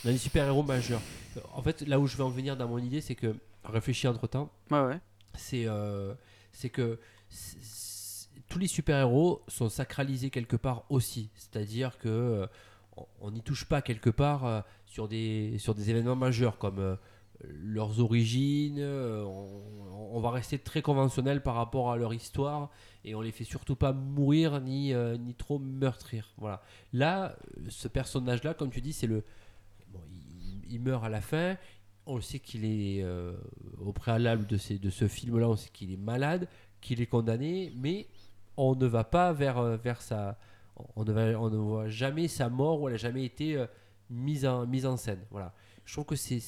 Dans 0.03 0.09
les 0.11 0.17
super-héros 0.17 0.63
majeurs. 0.63 1.01
En 1.53 1.61
fait, 1.61 1.81
là 1.81 1.99
où 1.99 2.07
je 2.07 2.15
veux 2.17 2.23
en 2.23 2.29
venir 2.29 2.55
dans 2.57 2.67
mon 2.67 2.77
idée, 2.79 3.01
c'est 3.01 3.15
que, 3.15 3.35
réfléchis 3.63 4.07
entre 4.07 4.25
temps, 4.27 4.51
Ouais, 4.71 4.81
ouais. 4.81 4.99
C'est 5.37 5.65
euh, 5.67 6.13
c'est 6.51 6.69
que 6.69 6.99
tous 8.49 8.59
les 8.59 8.67
super-héros 8.67 9.43
sont 9.47 9.69
sacralisés 9.69 10.29
quelque 10.29 10.55
part 10.55 10.85
aussi. 10.89 11.29
C'est-à-dire 11.35 11.97
que 11.97 12.09
euh, 12.09 12.47
on- 13.21 13.31
n'y 13.31 13.41
touche 13.41 13.65
pas 13.65 13.81
quelque 13.81 14.09
part 14.09 14.45
euh, 14.45 14.61
sur, 14.85 15.07
des, 15.07 15.57
sur 15.59 15.75
des 15.75 15.89
événements 15.89 16.15
majeurs 16.15 16.57
comme 16.57 16.97
leurs 17.43 17.99
origines. 17.99 18.81
on, 18.81 20.19
va 20.21 20.31
rester 20.31 20.57
très 20.57 20.81
conventionnel 20.81 21.43
par 21.43 21.55
rapport 21.55 21.91
à 21.91 21.97
leur 21.97 22.13
histoire 22.13 22.69
et 23.03 23.13
on 23.13 23.21
les 23.21 23.31
fait 23.31 23.43
surtout 23.43 23.75
pas 23.75 23.91
mourir 23.91 24.61
ni, 24.61 24.93
ni 25.19 25.33
trop 25.33 25.59
meurtrir. 25.59 26.33
Voilà. 26.37 26.61
Là, 26.93 27.35
ce 27.67 27.87
personnage-là, 27.89 28.53
comme 28.53 28.69
tu 28.71 28.79
dis, 28.81 28.93
c'est 28.93 29.07
le. 29.07 29.23
il 30.69 30.79
meurt 30.79 31.03
à 31.03 31.09
la 31.09 31.21
fin. 31.21 31.57
On 32.07 32.21
sait 32.21 32.39
qu'il 32.39 32.65
est 32.65 33.01
euh, 33.03 33.33
au 33.79 33.91
préalable 33.91 34.45
de, 34.45 34.57
ces, 34.57 34.77
de 34.77 34.89
ce 34.89 35.07
film-là, 35.07 35.49
on 35.49 35.55
sait 35.55 35.69
qu'il 35.73 35.91
est 35.91 35.97
malade, 35.97 36.47
qu'il 36.81 37.01
est 37.01 37.07
condamné, 37.07 37.73
mais 37.75 38.07
on 38.57 38.75
ne 38.75 38.85
va 38.85 39.03
pas 39.03 39.33
vers, 39.33 39.57
euh, 39.57 39.75
vers 39.77 40.01
sa. 40.01 40.37
On 40.95 41.03
ne, 41.03 41.11
va- 41.11 41.39
on 41.39 41.49
ne 41.49 41.57
voit 41.57 41.87
jamais 41.89 42.27
sa 42.27 42.49
mort 42.49 42.81
ou 42.81 42.87
elle 42.89 42.93
n'a 42.95 42.97
jamais 42.97 43.23
été 43.25 43.55
euh, 43.57 43.65
mise, 44.09 44.45
en, 44.45 44.67
mise 44.67 44.85
en 44.85 44.97
scène. 44.97 45.19
Voilà. 45.31 45.53
Je 45.85 45.93
trouve 45.93 46.05
que 46.05 46.15
c'est, 46.15 46.39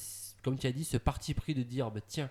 comme 0.43 0.57
tu 0.59 0.67
as 0.67 0.71
dit, 0.71 0.83
ce 0.83 0.97
parti 0.97 1.33
pris 1.33 1.55
de 1.55 1.63
dire 1.63 1.89
bah, 1.91 2.01
tiens, 2.05 2.29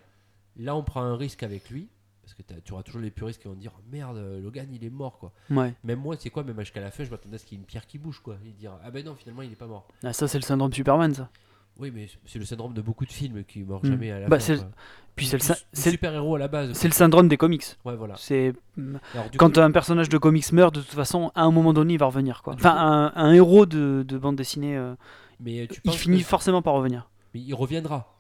là 0.57 0.77
on 0.77 0.83
prend 0.85 1.03
un 1.03 1.17
risque 1.17 1.43
avec 1.43 1.69
lui, 1.71 1.89
parce 2.23 2.35
que 2.35 2.43
tu 2.65 2.73
auras 2.73 2.83
toujours 2.83 3.01
les 3.01 3.11
puristes 3.11 3.41
qui 3.43 3.49
vont 3.49 3.55
dire 3.55 3.73
merde, 3.91 4.19
Logan 4.43 4.69
il 4.73 4.85
est 4.85 4.91
mort 4.91 5.19
quoi. 5.19 5.33
Ouais. 5.51 5.75
Même 5.85 6.01
moi, 6.01 6.17
c'est 6.19 6.29
quoi, 6.31 6.45
même 6.45 6.59
jusqu'à 6.61 6.81
la 6.81 6.91
fin, 6.91 7.03
je 7.05 7.11
m'attendais 7.11 7.37
à 7.37 7.39
ce 7.39 7.45
qu'il 7.47 7.57
y 7.57 7.61
ait 7.61 7.63
une 7.63 7.67
pierre 7.67 7.87
qui 7.87 7.99
bouge 7.99 8.21
quoi. 8.21 8.37
Et 8.47 8.51
dire 8.53 8.73
ah 8.85 8.91
ben 8.91 9.05
non, 9.05 9.15
finalement 9.15 9.43
il 9.43 9.51
est 9.53 9.57
pas 9.57 9.67
mort. 9.67 9.89
Ah, 10.05 10.13
ça, 10.13 10.29
c'est 10.29 10.39
le 10.39 10.43
syndrome 10.45 10.73
Superman, 10.73 11.13
ça. 11.15 11.31
Oui, 11.79 11.91
mais 11.95 12.09
c'est 12.25 12.39
le 12.39 12.45
syndrome 12.45 12.73
de 12.73 12.81
beaucoup 12.81 13.05
de 13.05 13.13
films 13.13 13.45
qui 13.45 13.63
meurent 13.63 13.85
Hmm. 13.85 13.89
jamais 13.91 14.11
à 14.11 14.21
la 14.21 14.29
Bah, 14.29 14.39
fin. 14.39 14.45
c'est- 14.45 14.57
quoi. 14.57 14.69
Puis 15.15 15.27
c'est 15.27 15.39
le, 15.39 15.55
le- 15.83 15.91
super-héros 15.93 16.37
à 16.37 16.39
la 16.39 16.49
base. 16.49 16.73
c'est 16.75 16.89
le 16.89 16.93
syndrome 16.95 17.27
des 17.29 17.37
comics. 17.39 17.65
Ouais, 17.87 17.97
voilà. 17.97 18.15
C'est 18.19 18.53
du 18.77 19.39
quand 19.39 19.55
coup, 19.55 19.61
un 19.61 19.71
personnage 19.71 20.09
de 20.11 20.19
comics 20.19 20.53
meurt, 20.53 20.75
de 20.75 20.81
toute 20.81 20.91
façon, 20.93 21.33
à 21.35 21.43
un 21.45 21.51
moment 21.51 21.73
donné, 21.73 21.95
il 21.95 21.99
va 21.99 22.07
revenir. 22.07 22.43
Quoi. 22.43 22.55
Enfin, 22.55 22.75
un, 22.77 23.13
un 23.15 23.33
héros 23.33 23.65
de, 23.67 24.05
de 24.07 24.19
bande 24.19 24.37
dessinée, 24.37 24.77
euh, 24.77 24.95
mais 25.41 25.67
tu 25.69 25.81
il 25.85 25.93
finit 25.93 26.19
que- 26.21 26.27
forcément 26.27 26.61
par 26.61 26.75
revenir. 26.75 27.09
mais 27.35 27.41
il 27.41 27.55
reviendra. 27.55 28.13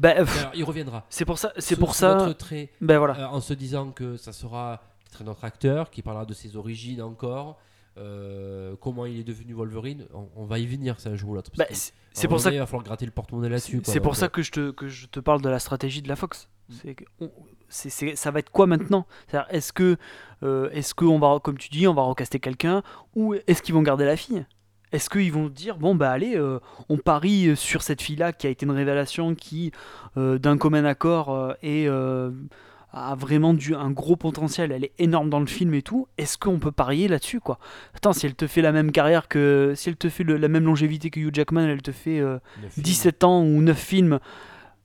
Bah, 0.00 0.14
euh, 0.16 0.24
pff, 0.24 0.40
Alors, 0.40 0.52
il 0.56 0.64
reviendra. 0.64 1.04
c'est 1.10 1.24
pour 1.24 1.38
ça. 1.38 1.52
C'est 1.58 1.76
pour 1.76 1.94
ça. 1.94 2.14
notre 2.16 2.32
trait, 2.38 2.70
Ben 2.80 2.98
voilà. 2.98 3.18
euh, 3.20 3.26
en 3.26 3.40
se 3.40 3.52
disant 3.54 3.90
que 3.92 4.16
ça 4.16 4.32
sera 4.32 4.82
peut-être 5.12 5.28
autre 5.30 5.44
acteur 5.44 5.90
qui 5.90 6.02
parlera 6.02 6.24
de 6.24 6.34
ses 6.34 6.56
origines 6.56 7.02
encore. 7.02 7.58
Euh, 7.98 8.76
comment 8.80 9.06
il 9.06 9.18
est 9.18 9.24
devenu 9.24 9.54
Wolverine, 9.54 10.06
on, 10.12 10.28
on 10.36 10.44
va 10.44 10.58
y 10.58 10.66
venir, 10.66 10.96
c'est 10.98 11.08
un 11.08 11.16
jour 11.16 11.30
ou 11.30 11.34
l'autre. 11.34 11.50
Bah, 11.56 11.64
c'est 11.70 12.28
pour 12.28 12.40
ça. 12.40 12.44
donné, 12.44 12.56
Il 12.56 12.60
va 12.60 12.66
falloir 12.66 12.84
gratter 12.84 13.06
le 13.06 13.12
porte-monnaie 13.12 13.48
là-dessus. 13.48 13.80
C'est 13.84 14.00
pour 14.00 14.12
donc, 14.12 14.16
ça 14.16 14.26
euh, 14.26 14.28
que 14.28 14.42
je 14.42 14.50
te 14.50 14.70
que 14.70 14.88
je 14.88 15.06
te 15.06 15.20
parle 15.20 15.42
de 15.42 15.48
la 15.48 15.58
stratégie 15.58 16.02
de 16.02 16.08
la 16.08 16.16
Fox. 16.16 16.48
Mm. 16.84 17.26
Ça 17.68 18.30
va 18.30 18.38
être 18.38 18.50
quoi 18.50 18.66
maintenant? 18.66 19.06
Est-ce 19.50 19.72
que 19.72 19.96
euh, 20.42 20.70
est-ce 20.70 20.94
que 20.94 21.04
on 21.04 21.18
va 21.18 21.38
comme 21.40 21.58
tu 21.58 21.68
dis 21.68 21.86
on 21.86 21.94
va 21.94 22.02
recaster 22.02 22.40
quelqu'un? 22.40 22.82
Ou 23.14 23.34
est-ce 23.46 23.62
qu'ils 23.62 23.74
vont 23.74 23.82
garder 23.82 24.04
la 24.04 24.16
fille? 24.16 24.46
Est-ce 24.92 25.10
qu'ils 25.10 25.32
vont 25.32 25.48
dire 25.48 25.78
bon 25.78 25.94
bah 25.94 26.10
allez 26.10 26.36
euh, 26.36 26.60
on 26.88 26.96
parie 26.96 27.56
sur 27.56 27.82
cette 27.82 28.00
fille 28.00 28.16
là 28.16 28.32
qui 28.32 28.46
a 28.46 28.50
été 28.50 28.66
une 28.66 28.72
révélation 28.72 29.34
qui 29.34 29.72
euh, 30.16 30.38
d'un 30.38 30.56
commun 30.58 30.84
accord 30.84 31.54
est 31.62 31.88
a 32.92 33.14
vraiment 33.14 33.52
du, 33.52 33.74
un 33.74 33.90
gros 33.90 34.16
potentiel, 34.16 34.72
elle 34.72 34.84
est 34.84 34.92
énorme 34.98 35.28
dans 35.28 35.40
le 35.40 35.46
film 35.46 35.74
et 35.74 35.82
tout. 35.82 36.08
Est-ce 36.18 36.38
qu'on 36.38 36.58
peut 36.58 36.72
parier 36.72 37.08
là-dessus 37.08 37.40
quoi? 37.40 37.58
Attends, 37.94 38.12
si 38.14 38.24
elle 38.26 38.34
te 38.34 38.46
fait 38.46 38.62
la 38.62 38.72
même 38.72 38.90
carrière 38.92 39.28
que 39.28 39.72
si 39.76 39.88
elle 39.90 39.96
te 39.96 40.08
fait 40.08 40.24
le- 40.24 40.36
la 40.38 40.48
même 40.48 40.64
longévité 40.64 41.10
que 41.10 41.20
Hugh 41.20 41.34
Jackman, 41.34 41.66
elle 41.66 41.82
te 41.82 41.92
fait 41.92 42.20
euh, 42.20 42.38
le 42.62 42.68
film- 42.68 42.84
17 42.84 43.24
ans 43.24 43.42
ou 43.42 43.60
9 43.60 43.78
films. 43.78 44.18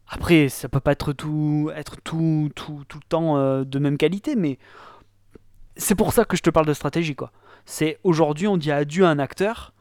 Après, 0.09 0.49
ça 0.49 0.67
peut 0.67 0.81
pas 0.81 0.91
être 0.91 1.13
tout, 1.13 1.71
être 1.73 1.95
tout, 2.03 2.49
tout, 2.53 2.83
tout 2.89 2.97
le 2.97 3.07
temps 3.07 3.37
euh, 3.37 3.63
de 3.63 3.79
même 3.79 3.97
qualité, 3.97 4.35
mais 4.35 4.57
c'est 5.77 5.95
pour 5.95 6.11
ça 6.13 6.25
que 6.25 6.35
je 6.35 6.41
te 6.41 6.49
parle 6.49 6.65
de 6.65 6.73
stratégie, 6.73 7.15
quoi. 7.15 7.31
C'est 7.65 7.99
aujourd'hui, 8.03 8.47
on 8.47 8.57
dit 8.57 8.71
adieu 8.71 9.05
à 9.05 9.09
un 9.09 9.19
acteur, 9.19 9.73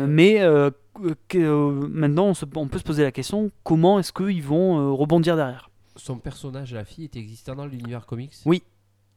euh, 0.00 0.06
mais 0.08 0.40
euh, 0.40 0.70
que- 1.28 1.38
euh, 1.38 1.86
maintenant, 1.92 2.26
on, 2.28 2.34
se- 2.34 2.44
on 2.56 2.66
peut 2.68 2.78
se 2.78 2.84
poser 2.84 3.02
la 3.04 3.12
question 3.12 3.50
comment 3.62 3.98
est-ce 4.00 4.12
qu'ils 4.12 4.42
vont 4.42 4.96
rebondir 4.96 5.36
derrière? 5.36 5.67
Son 5.98 6.18
personnage, 6.18 6.72
la 6.72 6.84
fille, 6.84 7.04
était 7.04 7.18
existant 7.18 7.54
dans 7.56 7.66
l'univers 7.66 8.06
comics? 8.06 8.34
Oui. 8.46 8.62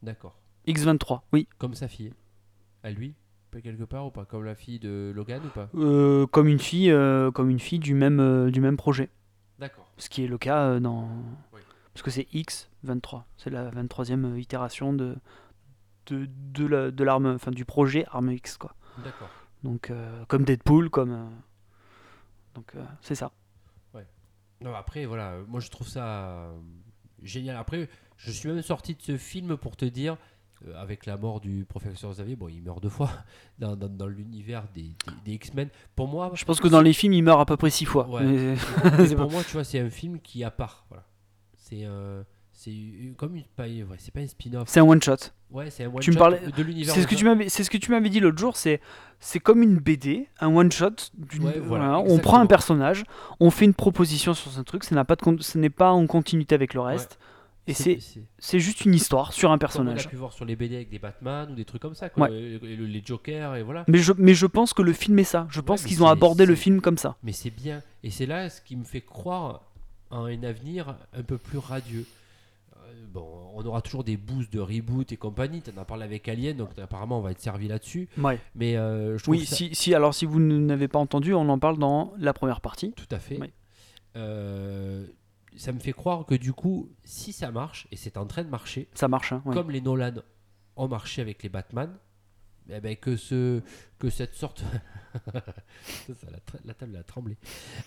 D'accord. 0.04 0.36
X23, 0.68 1.22
oui. 1.34 1.48
Comme 1.58 1.74
sa 1.76 1.88
fille? 1.88 2.14
À 2.84 2.92
lui? 2.92 3.14
Quelque 3.64 3.84
part 3.84 4.06
ou 4.06 4.12
pas? 4.12 4.24
Comme 4.26 4.46
la 4.46 4.56
fille 4.56 4.80
de 4.80 5.12
Logan 5.14 5.42
ou 5.46 5.50
pas? 5.50 5.70
Euh, 5.76 6.26
comme 6.28 6.48
une 6.48 6.60
fille, 6.60 6.90
euh, 6.90 7.32
comme 7.32 7.50
une 7.50 7.60
fille 7.60 7.80
du 7.80 7.94
même, 7.94 8.20
euh, 8.22 8.50
du 8.50 8.62
même 8.62 8.78
projet. 8.78 9.10
D'accord. 9.60 9.92
Ce 9.98 10.10
qui 10.10 10.24
est 10.24 10.28
le 10.28 10.38
cas 10.38 10.80
dans. 10.80 11.10
Oui. 11.54 11.60
Parce 11.94 12.02
que 12.02 12.12
c'est 12.12 12.28
X23. 12.34 13.24
C'est 13.38 13.50
la 13.50 13.70
23e 13.70 14.38
itération 14.40 14.94
de, 14.94 15.18
de, 16.08 16.30
de, 16.54 16.66
la- 16.66 16.92
de 16.92 17.04
l'arme, 17.04 17.26
enfin 17.28 17.52
du 17.52 17.66
projet 17.66 18.06
Arme 18.12 18.32
X, 18.32 18.58
quoi. 18.58 18.74
D'accord. 19.04 19.30
Donc, 19.64 19.92
comme 20.30 20.46
Deadpool, 20.46 20.90
comme. 20.90 21.30
Donc, 22.56 22.74
c'est 23.02 23.16
ça. 23.16 23.32
Non, 24.62 24.74
après, 24.76 25.06
voilà, 25.06 25.32
euh, 25.32 25.44
moi 25.48 25.60
je 25.60 25.70
trouve 25.70 25.88
ça 25.88 26.06
euh, 26.06 26.60
génial. 27.24 27.56
Après, 27.58 27.90
je 28.18 28.32
suis 28.32 28.48
même 28.50 28.62
sorti 28.62 28.96
de 28.96 29.02
ce 29.02 29.18
film 29.18 29.58
pour 29.58 29.76
te 29.76 29.86
dire, 29.86 30.18
euh, 30.68 30.80
avec 30.80 31.06
la 31.08 31.18
mort 31.18 31.40
du 31.42 31.66
professeur 31.66 32.12
Xavier, 32.12 32.36
bon, 32.36 32.48
il 32.48 32.62
meurt 32.62 32.82
deux 32.82 32.90
fois 32.90 33.10
dans, 33.60 33.76
dans- 33.76 33.90
dans 33.90 34.08
l'univers 34.08 34.68
des, 34.74 34.84
des- 34.84 34.96
des 35.26 35.32
X-Men. 35.34 35.70
Pour 35.96 36.08
moi, 36.08 36.32
Je 36.36 36.46
pense 36.46 36.60
que 36.60 36.68
dans 36.68 36.82
les 36.82 36.94
films, 36.94 37.14
il 37.14 37.24
meurt 37.24 37.42
à 37.42 37.46
peu 37.46 37.58
près 37.58 37.70
six 37.72 37.86
fois. 37.86 38.08
Ouais. 38.08 38.24
Mais- 38.24 39.16
pour 39.16 39.32
moi, 39.32 39.44
tu 39.44 39.54
vois, 39.54 39.64
c'est 39.64 39.80
un 39.80 39.90
film 39.90 40.20
qui 40.20 40.42
est 40.42 40.46
à 40.46 40.52
part. 40.52 40.86
Voilà. 40.90 41.06
C'est 41.56 41.86
euh, 41.86 42.24
c'est 42.64 42.72
comme 43.18 43.36
une, 43.36 43.44
ouais, 43.58 43.96
c'est 43.98 44.14
pas 44.14 44.20
un 44.20 44.28
spin-off. 44.28 44.68
c'est 44.68 44.80
un 44.80 44.84
one 44.84 45.02
shot. 45.02 45.16
Ouais, 45.50 45.72
c'est 45.72 45.84
un 45.86 45.88
one 45.88 46.00
Tu 46.00 46.12
me 46.12 46.16
parlais- 46.18 46.40
de 46.56 46.62
l'univers. 46.64 46.94
C'est 46.94 47.02
ce 47.02 47.08
que 47.08 47.16
tu 47.16 47.26
m'avais, 47.26 47.50
c'est 47.50 47.64
ce 47.64 47.70
que 47.72 47.78
tu 47.78 47.90
m'avais 47.90 48.10
dit 48.10 48.20
l'autre 48.20 48.38
jour. 48.38 48.56
C'est, 48.56 48.80
c'est 49.20 49.40
comme 49.40 49.64
une 49.64 49.78
BD, 49.80 50.28
un 50.40 50.56
one 50.56 50.72
shot. 50.72 50.92
d'une- 51.18 51.44
Ouais, 51.46 51.60
voilà, 51.60 52.00
on 52.00 52.20
prend 52.20 52.40
un 52.40 52.46
personnage, 52.46 53.04
on 53.40 53.50
fait 53.50 53.66
une 53.66 53.74
proposition 53.74 54.34
sur 54.36 54.60
un 54.60 54.64
truc. 54.64 54.84
Ça 54.84 54.94
n'a 54.94 55.06
pas 55.06 55.16
de, 55.16 55.22
con- 55.22 55.38
ce 55.40 55.58
n'est 55.58 55.72
pas 55.72 55.92
en 55.92 56.06
continuité 56.06 56.54
avec 56.54 56.74
le 56.76 56.82
reste. 56.82 57.18
Et 57.68 57.74
c'est, 57.74 58.00
c'est 58.00 58.22
c'est 58.40 58.60
juste 58.60 58.86
une 58.86 58.94
histoire 58.94 59.34
sur 59.34 59.50
un 59.50 59.54
comme 59.54 59.54
on 59.54 59.56
a 59.56 59.60
personnage. 59.60 60.08
pu 60.10 60.16
voir 60.16 60.34
sur 60.34 60.46
les 60.46 60.56
BD 60.56 60.76
avec 60.76 60.90
des 60.90 61.00
Batman 61.00 61.50
ou 61.52 61.56
des 61.56 61.64
trucs 61.66 61.82
comme 61.82 61.94
ça, 61.96 62.10
quoi. 62.10 62.30
Ouais. 62.30 62.36
Et 62.36 62.76
le- 62.76 62.86
les 62.86 63.02
Jokers 63.06 63.56
et 63.56 63.64
voilà. 63.64 63.86
Mais 63.88 63.98
je, 64.00 64.14
mais 64.18 64.34
je 64.34 64.46
pense 64.48 64.74
que 64.74 64.82
le 64.84 64.94
film 64.94 65.18
est 65.20 65.24
ça. 65.24 65.48
Je 65.50 65.62
pense 65.62 65.84
qu'ils 65.84 66.04
ont 66.04 66.08
abordé 66.08 66.46
le 66.46 66.56
film 66.56 66.80
comme 66.82 66.98
ça. 66.98 67.16
Mais 67.24 67.32
c'est 67.34 67.50
bien. 67.52 67.82
Et 68.04 68.10
c'est 68.12 68.26
là 68.28 68.50
ce 68.50 68.62
qui 68.62 68.76
me 68.76 68.84
fait 68.84 69.02
croire 69.02 69.62
en 70.10 70.26
un 70.26 70.44
avenir 70.44 70.96
un 71.18 71.24
peu 71.24 71.38
plus 71.38 71.58
radieux. 71.60 72.06
Bon, 73.12 73.52
on 73.56 73.66
aura 73.66 73.82
toujours 73.82 74.04
des 74.04 74.18
boosts 74.18 74.52
de 74.54 74.60
reboot 74.60 75.12
et 75.12 75.18
compagnie. 75.18 75.62
Tu 75.62 75.70
en 75.72 75.82
as 75.82 75.86
parlé 75.86 76.04
avec 76.04 76.28
Alien, 76.30 76.56
donc 76.58 76.70
apparemment 76.80 77.20
on 77.20 77.22
va 77.22 77.32
être 77.32 77.40
servi 77.42 77.68
là-dessus. 77.68 78.08
Ouais. 78.18 78.40
Mais 78.56 78.78
euh, 78.78 79.18
je 79.18 79.24
trouve 79.24 79.36
Oui, 79.36 79.46
ça- 79.46 79.56
si, 79.56 79.74
si, 79.76 79.94
alors 79.94 80.14
si 80.14 80.26
vous 80.26 80.40
n'avez 80.40 80.88
pas 80.88 81.00
entendu, 81.00 81.34
on 81.34 81.48
en 81.50 81.60
parle 81.60 81.78
dans 81.78 82.14
la 82.18 82.34
première 82.34 82.62
partie. 82.62 82.94
Tout 82.94 83.06
à 83.12 83.20
fait. 83.20 83.40
Euh, 84.16 85.06
ça 85.56 85.72
me 85.72 85.80
fait 85.80 85.94
croire 85.94 86.26
que 86.26 86.36
du 86.36 86.54
coup, 86.54 86.90
si 87.04 87.34
ça 87.34 87.52
marche, 87.52 87.88
et 87.92 87.96
c'est 87.96 88.18
en 88.18 88.26
train 88.26 88.44
de 88.44 88.50
marcher, 88.50 88.88
Ça 88.94 89.08
marche, 89.08 89.34
hein, 89.34 89.42
ouais. 89.46 89.54
comme 89.54 89.72
les 89.72 89.82
Nolan 89.82 90.14
ont 90.78 90.88
marché 90.88 91.22
avec 91.22 91.44
les 91.44 91.50
Batman, 91.50 91.90
eh 92.70 92.80
ben 92.80 92.96
que, 92.96 93.16
ce, 93.16 93.62
que 94.00 94.10
cette 94.10 94.36
sorte. 94.36 94.64
Ça, 95.14 96.14
ça, 96.14 96.28
la, 96.64 96.74
table 96.74 96.96
a 96.96 97.04
tremblé. 97.04 97.36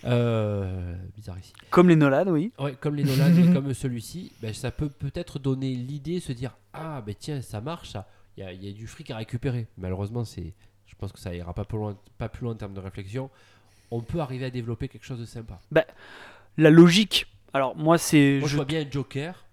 Euh, 0.03 0.95
bizarre 1.15 1.39
ici. 1.39 1.53
Comme 1.71 1.89
les 1.89 1.95
Nolan, 1.95 2.27
oui. 2.27 2.51
Ouais, 2.59 2.75
comme 2.79 2.93
les 2.95 3.03
Nolan 3.03 3.35
et 3.35 3.51
comme 3.51 3.73
celui-ci, 3.73 4.31
ben, 4.41 4.53
ça 4.53 4.69
peut 4.69 4.89
peut-être 4.89 5.39
donner 5.39 5.73
l'idée, 5.73 6.19
se 6.19 6.31
dire 6.31 6.55
Ah, 6.73 7.01
ben 7.03 7.15
tiens, 7.17 7.41
ça 7.41 7.61
marche, 7.61 7.89
ça. 7.89 8.07
Il 8.37 8.43
y 8.43 8.47
a, 8.47 8.53
il 8.53 8.63
y 8.63 8.69
a 8.69 8.73
du 8.73 8.85
fric 8.85 9.09
à 9.09 9.17
récupérer. 9.17 9.65
Malheureusement, 9.77 10.23
c'est, 10.23 10.53
je 10.85 10.93
pense 10.99 11.11
que 11.11 11.19
ça 11.19 11.33
ira 11.33 11.53
pas 11.53 11.65
plus, 11.65 11.77
loin, 11.79 11.97
pas 12.19 12.29
plus 12.29 12.43
loin 12.43 12.53
en 12.53 12.57
termes 12.57 12.75
de 12.75 12.79
réflexion. 12.79 13.31
On 13.89 14.01
peut 14.01 14.19
arriver 14.19 14.45
à 14.45 14.49
développer 14.51 14.87
quelque 14.87 15.05
chose 15.05 15.19
de 15.19 15.25
sympa. 15.25 15.59
La 16.57 16.69
logique. 16.69 17.25
Alors, 17.53 17.75
moi, 17.75 17.97
c'est. 17.97 18.37
Moi, 18.39 18.47
je 18.47 18.51
je- 18.51 18.55
vois 18.57 18.65
bien 18.65 18.81
un 18.81 18.91
Joker. 18.91 19.45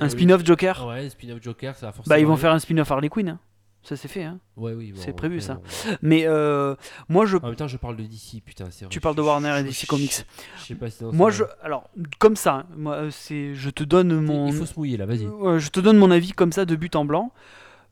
Un 0.00 0.08
spin-off 0.08 0.42
Joker 0.44 0.86
Ouais, 0.86 1.04
un 1.04 1.08
spin-off 1.10 1.42
Joker, 1.42 1.76
ça 1.76 1.86
va 1.86 1.92
forcément. 1.92 2.14
Bah, 2.14 2.18
ils 2.18 2.26
vont 2.26 2.36
faire 2.36 2.52
un 2.52 2.58
spin-off 2.58 2.90
Harley 2.90 3.10
Quinn. 3.10 3.28
hein. 3.28 3.40
Ça, 3.82 3.96
c'est 3.96 4.08
fait. 4.08 4.22
Hein. 4.22 4.38
Ouais, 4.56 4.74
oui, 4.74 4.92
c'est 4.94 5.12
prévu, 5.12 5.40
ça. 5.40 5.60
Mais 6.02 6.24
euh, 6.26 6.76
moi, 7.08 7.26
je. 7.26 7.36
En 7.36 7.46
même 7.46 7.56
temps, 7.56 7.66
je 7.66 7.76
parle 7.76 7.96
de 7.96 8.04
DC, 8.04 8.40
putain, 8.44 8.66
c'est 8.70 8.84
vrai. 8.84 8.90
Tu 8.90 9.00
parles 9.00 9.16
de 9.16 9.22
Warner 9.22 9.58
et 9.58 9.64
DC 9.64 9.86
Comics. 9.88 10.24
Je 10.58 10.62
sais 10.62 10.74
pas 10.76 10.88
si 10.88 11.02
Moi, 11.04 11.30
je. 11.30 11.42
Alors, 11.62 11.90
comme 12.20 12.36
ça, 12.36 12.54
hein, 12.54 12.66
moi, 12.76 12.94
euh, 12.94 13.10
c'est. 13.10 13.54
Je 13.54 13.70
te 13.70 13.82
donne 13.82 14.20
mon. 14.20 14.46
Il 14.46 14.54
faut 14.54 14.66
se 14.66 14.78
mouiller 14.78 14.96
là, 14.96 15.06
vas-y. 15.06 15.26
Ouais, 15.26 15.58
je 15.58 15.70
te 15.70 15.80
donne 15.80 15.98
mon 15.98 16.12
avis 16.12 16.30
comme 16.30 16.52
ça 16.52 16.64
de 16.64 16.76
but 16.76 16.94
en 16.94 17.04
blanc. 17.04 17.32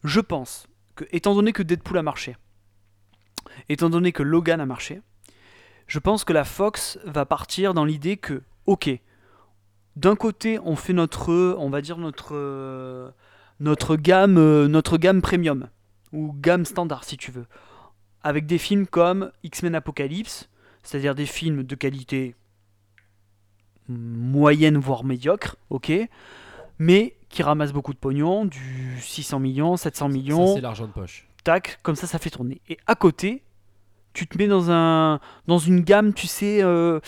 Je 0.05 0.21
pense 0.21 0.69
que, 0.95 1.05
étant 1.11 1.35
donné 1.35 1.53
que 1.53 1.63
Deadpool 1.65 1.99
a 1.99 2.03
marché, 2.03 2.37
étant 3.69 3.91
donné 3.91 4.13
que 4.13 4.23
Logan 4.23 4.61
a 4.61 4.67
marché, 4.67 5.03
je 5.89 5.99
pense 5.99 6.23
que 6.23 6.33
la 6.33 6.45
Fox 6.45 7.01
va 7.05 7.27
partir 7.27 7.75
dans 7.75 7.85
l'idée 7.85 8.17
que, 8.17 8.43
ok, 8.67 8.91
d'un 9.97 10.15
côté, 10.15 10.61
on 10.65 10.77
fait 10.77 10.93
notre, 10.93 11.57
on 11.59 11.69
va 11.69 11.81
dire 11.81 11.99
notre, 11.99 12.37
euh, 12.37 13.11
notre 13.59 13.97
gamme, 13.97 14.39
euh, 14.39 14.69
notre 14.69 14.97
gamme 14.99 15.21
premium 15.21 15.69
ou 16.13 16.33
gamme 16.33 16.65
standard 16.65 17.05
si 17.05 17.17
tu 17.17 17.31
veux, 17.31 17.47
avec 18.23 18.47
des 18.47 18.59
films 18.59 18.87
comme 18.87 19.31
X-Men 19.43 19.75
Apocalypse, 19.75 20.49
c'est-à-dire 20.83 21.15
des 21.15 21.27
films 21.27 21.63
de 21.63 21.75
qualité 21.75 22.35
moyenne 23.89 24.79
voire 24.79 25.05
médiocre, 25.05 25.57
ok, 25.71 25.93
mais 26.79 27.17
qui 27.29 27.43
ramassent 27.43 27.73
beaucoup 27.73 27.93
de 27.93 27.99
pognon, 27.99 28.45
du 28.45 28.99
600 29.01 29.41
millions, 29.41 29.77
700 29.77 30.07
Ça, 30.07 30.13
millions, 30.13 30.55
c'est 30.55 30.61
l'argent 30.61 30.87
de 30.87 30.93
poche. 30.93 31.29
tac, 31.45 31.79
comme 31.83 31.97
ça, 31.97 32.07
ça 32.07 32.19
fait 32.19 32.31
tourner. 32.31 32.61
Et 32.69 32.79
à 32.87 32.95
côté, 32.95 33.43
tu 34.13 34.27
te 34.27 34.37
mets 34.39 34.49
dans 34.49 34.71
un 34.71 35.21
dans 35.47 35.59
une 35.59 35.81
gamme, 35.81 36.13
tu 36.13 36.27
sais, 36.27 36.63
euh, 36.63 37.01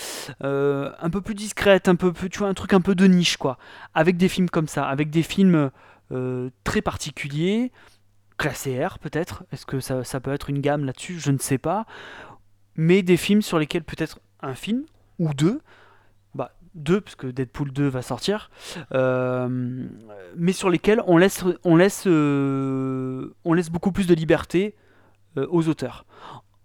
euh, 0.45 0.93
un 1.01 1.11
peu 1.11 1.21
plus 1.21 1.35
discrète, 1.35 1.89
un 1.89 1.97
peu 1.97 2.13
plus, 2.13 2.31
tu 2.31 2.39
vois, 2.39 2.49
un 2.49 2.55
truc 2.55 2.73
un 2.73 2.81
peu 2.81 2.95
de 2.95 3.07
niche, 3.07 3.37
quoi, 3.37 3.59
avec 3.95 4.17
des 4.17 4.29
films 4.29 4.49
comme 4.49 4.69
ça, 4.69 4.85
avec 4.85 5.11
des 5.11 5.23
films 5.23 5.71
euh, 6.13 6.51
très 6.65 6.83
particuliers, 6.83 7.73
classés 8.43 8.85
R 8.85 8.99
peut-être? 8.99 9.45
Est-ce 9.53 9.67
que 9.67 9.79
ça, 9.79 10.03
ça 10.03 10.19
peut 10.19 10.33
être 10.33 10.51
une 10.51 10.61
gamme 10.61 10.85
là-dessus? 10.85 11.21
Je 11.21 11.31
ne 11.31 11.39
sais 11.39 11.59
pas. 11.59 11.87
Mais 12.75 13.03
des 13.03 13.17
films 13.17 13.41
sur 13.41 13.59
lesquels 13.59 13.85
peut-être 13.85 14.19
un 14.41 14.55
film 14.55 14.83
ou 15.21 15.33
deux, 15.33 15.61
bah 16.35 16.53
deux 16.75 17.01
parce 17.01 17.15
que 17.15 17.29
Deadpool 17.29 17.71
2 17.71 17.87
va 17.87 18.03
sortir, 18.03 18.51
euh, 18.93 19.87
mais 20.37 20.53
sur 20.53 20.71
lesquels 20.71 21.03
on 21.07 21.19
laisse 21.19 21.45
on 21.63 21.77
laisse 21.77 22.05
euh, 22.07 23.33
on 23.45 23.53
laisse 23.53 23.71
beaucoup 23.71 23.93
plus 23.93 24.09
de 24.09 24.15
liberté 24.15 24.75
euh, 25.37 25.47
aux 25.51 25.69
auteurs. 25.69 26.05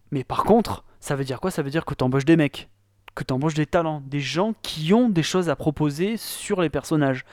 Mais 0.10 0.24
par 0.24 0.46
contre, 0.46 0.84
ça 1.00 1.16
veut 1.16 1.26
dire 1.26 1.40
quoi? 1.40 1.52
Ça 1.52 1.62
veut 1.62 1.70
dire 1.70 1.86
que 1.86 1.94
tu 1.94 2.04
embauches 2.04 2.26
des 2.26 2.38
mecs, 2.38 2.70
que 3.14 3.24
tu 3.24 3.34
embauches 3.34 3.54
des 3.54 3.68
talents, 3.68 4.02
des 4.08 4.22
gens 4.22 4.56
qui 4.64 4.94
ont 4.94 5.10
des 5.10 5.24
choses 5.24 5.50
à 5.50 5.56
proposer 5.56 6.18
sur 6.18 6.62
les 6.62 6.70
personnages. 6.70 7.24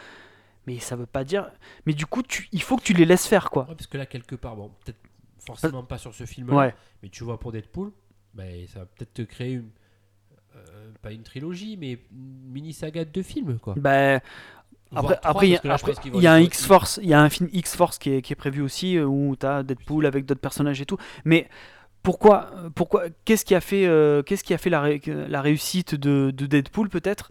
Mais 0.66 0.78
ça 0.78 0.96
veut 0.96 1.06
pas 1.06 1.24
dire. 1.24 1.50
Mais 1.86 1.92
du 1.92 2.06
coup, 2.06 2.22
tu... 2.22 2.48
il 2.52 2.62
faut 2.62 2.76
que 2.76 2.82
tu 2.82 2.94
les 2.94 3.04
laisses 3.04 3.26
faire, 3.26 3.50
quoi. 3.50 3.64
Ouais, 3.68 3.74
parce 3.74 3.86
que 3.86 3.98
là, 3.98 4.06
quelque 4.06 4.34
part, 4.34 4.56
bon, 4.56 4.70
peut-être 4.84 4.98
forcément 5.44 5.82
pas 5.84 5.98
sur 5.98 6.14
ce 6.14 6.24
film 6.24 6.50
Ouais. 6.50 6.74
mais 7.02 7.10
tu 7.10 7.22
vois 7.24 7.38
pour 7.38 7.52
Deadpool, 7.52 7.92
ben, 8.32 8.66
ça 8.66 8.80
va 8.80 8.86
peut-être 8.86 9.12
te 9.14 9.22
créer 9.22 9.52
une. 9.54 9.68
euh, 10.56 10.90
pas 11.02 11.12
une 11.12 11.22
trilogie, 11.22 11.76
mais 11.76 11.92
une 12.12 12.50
mini 12.52 12.72
saga 12.72 13.04
de 13.04 13.10
deux 13.10 13.22
films, 13.22 13.58
quoi. 13.58 13.74
Voire 13.76 14.20
Après, 14.94 15.18
après, 15.22 15.48
il 15.48 15.52
y 15.52 15.56
a- 15.56 16.20
y 16.22 16.26
un 16.28 16.38
X-Force, 16.38 17.00
il 17.02 17.08
y 17.08 17.14
a 17.14 17.20
un 17.20 17.28
film 17.28 17.48
X-Force 17.52 17.98
qui 17.98 18.10
est, 18.10 18.22
qui 18.22 18.32
est 18.32 18.36
prévu 18.36 18.62
aussi 18.62 18.96
euh, 18.96 19.04
où 19.04 19.34
tu 19.36 19.44
as 19.44 19.62
Deadpool 19.64 20.06
avec 20.06 20.24
d'autres 20.24 20.40
personnages 20.40 20.80
et 20.80 20.86
tout. 20.86 20.96
Mais 21.24 21.48
pourquoi, 22.04 22.50
pourquoi 22.76 23.04
qu'est-ce 23.24 23.44
qui 23.44 23.54
a 23.56 23.60
fait, 23.60 23.86
euh, 23.86 24.22
qu'est-ce 24.22 24.44
qui 24.44 24.54
a 24.54 24.58
fait 24.58 24.70
la, 24.70 24.80
ré- 24.82 25.02
la 25.06 25.42
réussite 25.42 25.94
de, 25.96 26.30
de 26.30 26.46
Deadpool 26.46 26.88
peut-être? 26.88 27.30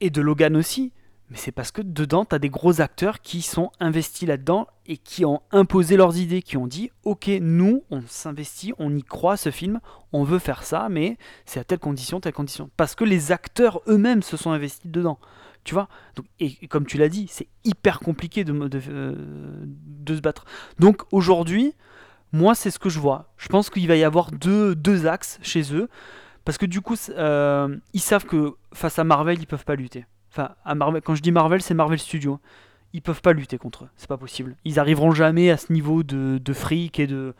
Et 0.00 0.10
de 0.10 0.20
Logan 0.20 0.56
aussi 0.56 0.92
Mais 1.30 1.36
c'est 1.36 1.52
parce 1.52 1.72
que 1.72 1.82
dedans, 1.82 2.24
tu 2.24 2.34
as 2.34 2.38
des 2.38 2.48
gros 2.48 2.80
acteurs 2.80 3.20
qui 3.20 3.42
sont 3.42 3.70
investis 3.80 4.26
là-dedans 4.26 4.66
et 4.86 4.96
qui 4.96 5.26
ont 5.26 5.42
imposé 5.50 5.96
leurs 5.96 6.16
idées, 6.16 6.40
qui 6.40 6.56
ont 6.56 6.66
dit 6.66 6.90
Ok, 7.04 7.28
nous, 7.40 7.84
on 7.90 8.02
s'investit, 8.06 8.72
on 8.78 8.94
y 8.96 9.02
croit 9.02 9.36
ce 9.36 9.50
film, 9.50 9.80
on 10.12 10.24
veut 10.24 10.38
faire 10.38 10.62
ça, 10.62 10.88
mais 10.88 11.18
c'est 11.44 11.60
à 11.60 11.64
telle 11.64 11.80
condition, 11.80 12.20
telle 12.20 12.32
condition. 12.32 12.70
Parce 12.78 12.94
que 12.94 13.04
les 13.04 13.30
acteurs 13.30 13.82
eux-mêmes 13.88 14.22
se 14.22 14.38
sont 14.38 14.50
investis 14.50 14.90
dedans. 14.90 15.18
Tu 15.64 15.74
vois? 15.74 15.88
Donc, 16.16 16.24
et, 16.40 16.66
comme 16.68 16.86
tu 16.86 16.96
l'as 16.96 17.10
dit, 17.10 17.26
c'est 17.28 17.48
hyper 17.64 18.00
compliqué 18.00 18.42
euh, 18.48 19.54
de 19.66 20.16
se 20.16 20.20
battre. 20.22 20.46
Donc 20.78 21.02
aujourd'hui, 21.12 21.74
moi, 22.32 22.54
c'est 22.54 22.70
ce 22.70 22.78
que 22.78 22.88
je 22.88 22.98
vois. 22.98 23.32
Je 23.36 23.48
pense 23.48 23.68
qu'il 23.68 23.86
va 23.86 23.96
y 23.96 24.04
avoir 24.04 24.30
deux, 24.32 25.06
axes 25.06 25.38
chez 25.42 25.74
eux. 25.74 25.88
Parce 26.46 26.56
que 26.56 26.64
du 26.64 26.80
coup, 26.80 26.96
euh, 27.10 27.76
ils 27.92 28.00
savent 28.00 28.24
que 28.24 28.54
face 28.72 28.98
à 28.98 29.04
Marvel, 29.04 29.38
ils 29.38 29.46
peuvent 29.46 29.66
pas 29.66 29.74
lutter. 29.74 30.06
Enfin, 30.38 30.54
à 30.64 30.76
Marvel, 30.76 31.02
quand 31.02 31.16
je 31.16 31.22
dis 31.22 31.32
Marvel, 31.32 31.60
c'est 31.60 31.74
Marvel 31.74 31.98
Studios. 31.98 32.38
Ils 32.92 33.02
peuvent 33.02 33.22
pas 33.22 33.32
lutter 33.32 33.58
contre 33.58 33.84
eux. 33.84 33.88
C'est 33.96 34.08
pas 34.08 34.16
possible. 34.16 34.56
Ils 34.64 34.78
arriveront 34.78 35.10
jamais 35.10 35.50
à 35.50 35.56
ce 35.56 35.72
niveau 35.72 36.04
de, 36.04 36.38
de 36.38 36.52
fric 36.52 37.00
et 37.00 37.08
de. 37.08 37.34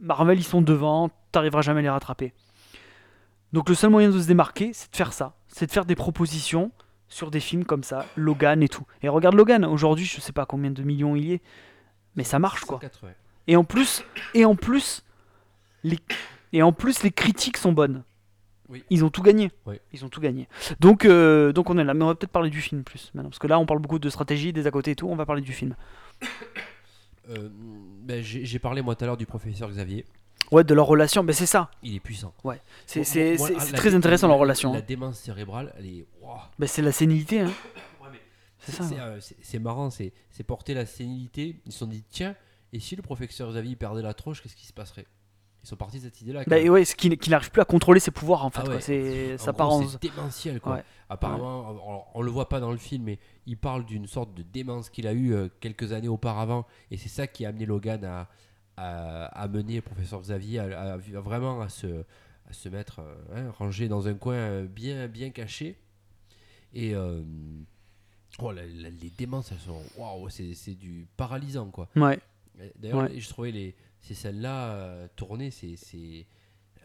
Marvel, 0.00 0.38
ils 0.38 0.44
sont 0.44 0.62
devant. 0.62 1.10
T'arriveras 1.30 1.60
jamais 1.60 1.80
à 1.80 1.82
les 1.82 1.90
rattraper. 1.90 2.32
Donc 3.52 3.68
le 3.68 3.74
seul 3.74 3.90
moyen 3.90 4.08
de 4.08 4.18
se 4.18 4.26
démarquer, 4.26 4.72
c'est 4.72 4.90
de 4.90 4.96
faire 4.96 5.12
ça. 5.12 5.36
C'est 5.46 5.66
de 5.66 5.72
faire 5.72 5.84
des 5.84 5.94
propositions 5.94 6.72
sur 7.08 7.30
des 7.30 7.38
films 7.38 7.64
comme 7.64 7.84
ça, 7.84 8.06
Logan 8.16 8.62
et 8.62 8.68
tout. 8.68 8.86
Et 9.02 9.08
regarde 9.08 9.34
Logan, 9.34 9.64
aujourd'hui, 9.66 10.06
je 10.06 10.20
sais 10.20 10.32
pas 10.32 10.46
combien 10.46 10.70
de 10.70 10.82
millions 10.82 11.14
il 11.14 11.26
y 11.26 11.32
est, 11.34 11.42
mais 12.16 12.24
ça 12.24 12.38
marche 12.38 12.64
quoi. 12.64 12.78
180. 12.78 13.12
Et 13.46 13.56
en 13.56 13.64
plus, 13.64 14.02
et 14.32 14.46
en 14.46 14.56
plus, 14.56 15.04
les, 15.84 15.98
et 16.52 16.62
en 16.62 16.72
plus, 16.72 17.02
les 17.02 17.12
critiques 17.12 17.58
sont 17.58 17.72
bonnes. 17.72 18.02
Oui. 18.68 18.82
Ils 18.90 19.04
ont 19.04 19.10
tout 19.10 19.22
gagné. 19.22 19.50
Oui. 19.66 19.76
Ils 19.92 20.04
ont 20.04 20.08
tout 20.08 20.20
gagné. 20.20 20.48
Donc, 20.80 21.04
euh, 21.04 21.52
donc 21.52 21.68
on 21.70 21.76
est 21.78 21.84
là. 21.84 21.94
Mais 21.94 22.02
on 22.04 22.08
va 22.08 22.14
peut-être 22.14 22.32
parler 22.32 22.50
du 22.50 22.60
film 22.60 22.82
plus 22.82 23.10
maintenant, 23.14 23.30
parce 23.30 23.38
que 23.38 23.46
là, 23.46 23.58
on 23.58 23.66
parle 23.66 23.80
beaucoup 23.80 23.98
de 23.98 24.08
stratégie, 24.08 24.52
des 24.52 24.66
à 24.66 24.70
côté 24.70 24.92
et 24.92 24.96
tout. 24.96 25.08
On 25.08 25.16
va 25.16 25.26
parler 25.26 25.42
du 25.42 25.52
film. 25.52 25.74
Euh, 27.30 27.48
ben, 28.02 28.22
J'ai 28.22 28.58
parlé 28.58 28.82
moi 28.82 28.94
tout 28.94 29.04
à 29.04 29.06
l'heure 29.06 29.16
du 29.16 29.24
professeur 29.24 29.70
Xavier. 29.70 30.04
Ouais, 30.52 30.62
de 30.62 30.74
leur 30.74 30.86
relation. 30.86 31.24
Ben 31.24 31.32
c'est 31.32 31.46
ça. 31.46 31.70
Il 31.82 31.94
est 31.94 32.00
puissant. 32.00 32.34
Moi- 32.44 32.56
c'est- 32.84 33.02
c'est 33.04 33.72
très 33.72 33.94
intéressant 33.94 34.28
leur 34.28 34.36
relation. 34.36 34.72
La 34.74 34.80
hein. 34.80 34.82
démence 34.86 35.18
cérébrale, 35.20 35.72
elle 35.78 35.86
est. 35.86 36.06
Ben, 36.58 36.66
c'est 36.66 36.82
la 36.82 36.92
sénilité. 36.92 37.40
Hein. 37.40 37.52
Ouais, 38.02 38.08
C'est 39.40 39.56
euh, 39.56 39.60
marrant, 39.60 39.88
c'est 39.90 40.12
c'est 40.30 40.42
porter 40.44 40.74
la 40.74 40.84
sénilité. 40.86 41.56
Ils 41.64 41.72
se 41.72 41.78
sont 41.78 41.86
dit, 41.86 42.04
tiens, 42.10 42.34
et 42.72 42.80
si 42.80 42.94
le 42.96 43.02
professeur 43.02 43.50
Xavier 43.50 43.76
perdait 43.76 44.02
la 44.02 44.14
tronche, 44.14 44.42
qu'est-ce 44.42 44.56
qui 44.56 44.66
se 44.66 44.72
passerait? 44.72 45.06
Ils 45.64 45.68
sont 45.68 45.76
partis 45.76 45.96
de 45.98 46.02
cette 46.04 46.20
idée-là. 46.20 46.44
même. 46.46 46.68
ouais, 46.68 46.84
c'est 46.84 46.94
qu'il 46.94 47.16
n'arrive 47.30 47.50
plus 47.50 47.62
à 47.62 47.64
contrôler 47.64 47.98
ses 47.98 48.10
pouvoirs 48.10 48.44
en 48.44 48.50
fait. 48.50 48.60
Ah 48.66 48.68
ouais. 48.68 48.80
C'est 48.82 49.38
ça 49.38 49.54
part 49.54 49.70
en- 49.70 49.88
C'est 49.88 50.00
démentiel, 50.02 50.60
quoi. 50.60 50.74
Ouais. 50.74 50.84
Apparemment, 51.08 51.68
alors, 51.70 52.10
on 52.14 52.20
le 52.22 52.30
voit 52.30 52.48
pas 52.50 52.60
dans 52.60 52.70
le 52.70 52.76
film, 52.76 53.04
mais 53.04 53.18
il 53.46 53.56
parle 53.56 53.84
d'une 53.86 54.06
sorte 54.06 54.34
de 54.34 54.42
démence 54.42 54.90
qu'il 54.90 55.06
a 55.06 55.12
eu 55.14 55.32
euh, 55.32 55.48
quelques 55.60 55.92
années 55.92 56.08
auparavant, 56.08 56.66
et 56.90 56.96
c'est 56.98 57.08
ça 57.08 57.26
qui 57.26 57.46
a 57.46 57.48
amené 57.48 57.64
Logan 57.66 58.04
à, 58.04 58.28
à, 58.76 59.24
à 59.26 59.48
mener 59.48 59.76
le 59.76 59.82
professeur 59.82 60.20
Xavier 60.20 60.58
à, 60.58 60.96
vraiment 60.98 61.60
à 61.62 61.68
se, 61.70 61.86
à 62.48 62.52
se 62.52 62.68
mettre 62.68 63.00
euh, 63.00 63.14
hein, 63.34 63.50
rangé 63.58 63.88
dans 63.88 64.06
un 64.06 64.14
coin 64.14 64.34
euh, 64.34 64.66
bien, 64.66 65.08
bien 65.08 65.30
caché. 65.30 65.78
Et 66.74 66.94
euh, 66.94 67.22
oh, 68.40 68.52
la- 68.52 68.66
la- 68.66 68.90
les 68.90 69.10
démences, 69.16 69.50
elles 69.52 69.58
sont 69.60 69.80
waouh, 69.96 70.28
c'est 70.28 70.52
c'est 70.54 70.74
du 70.74 71.06
paralysant, 71.16 71.70
quoi. 71.70 71.88
Ouais. 71.96 72.18
D'ailleurs, 72.76 72.98
Ouais. 73.10 73.18
je 73.18 73.28
trouvais 73.28 73.50
les, 73.50 73.74
ces 74.04 74.14
scènes-là 74.14 74.70
euh, 74.74 75.08
tournées, 75.16 75.50
c'est, 75.50 75.76
c'est 75.76 76.26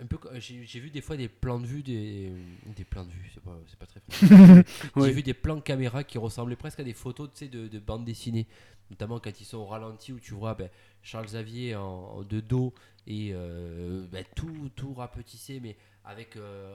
un 0.01 0.05
peu. 0.05 0.17
J'ai, 0.39 0.65
j'ai 0.65 0.79
vu 0.79 0.89
des 0.89 1.01
fois 1.01 1.17
des 1.17 1.27
plans 1.27 1.59
de 1.59 1.65
vue, 1.67 1.83
des, 1.83 2.31
des 2.75 2.83
plans 2.85 3.03
de 3.05 3.11
vue, 3.11 3.29
c'est 3.33 3.43
pas, 3.43 3.57
c'est 3.67 3.77
pas 3.77 3.85
très 3.85 3.99
français. 3.99 4.63
J'ai 4.97 5.11
vu 5.11 5.21
des 5.23 5.33
plans 5.33 5.59
caméra 5.59 6.03
qui 6.05 6.17
ressemblaient 6.17 6.55
presque 6.55 6.79
à 6.79 6.83
des 6.83 6.93
photos 6.93 7.29
tu 7.33 7.39
sais, 7.39 7.47
de, 7.49 7.67
de 7.67 7.79
bande 7.79 8.05
dessinée, 8.05 8.47
notamment 8.89 9.19
quand 9.19 9.39
ils 9.41 9.45
sont 9.45 9.57
au 9.57 9.65
ralenti 9.65 10.13
où 10.13 10.19
tu 10.19 10.33
vois 10.33 10.55
ben, 10.55 10.69
Charles 11.03 11.25
Xavier 11.25 11.75
en, 11.75 11.81
en- 11.83 12.23
de 12.23 12.39
dos 12.39 12.73
et 13.07 13.31
euh, 13.33 14.05
ben, 14.11 14.23
tout, 14.35 14.69
tout 14.75 14.93
rapetissé, 14.93 15.59
mais 15.59 15.75
avec 16.05 16.37
euh, 16.37 16.73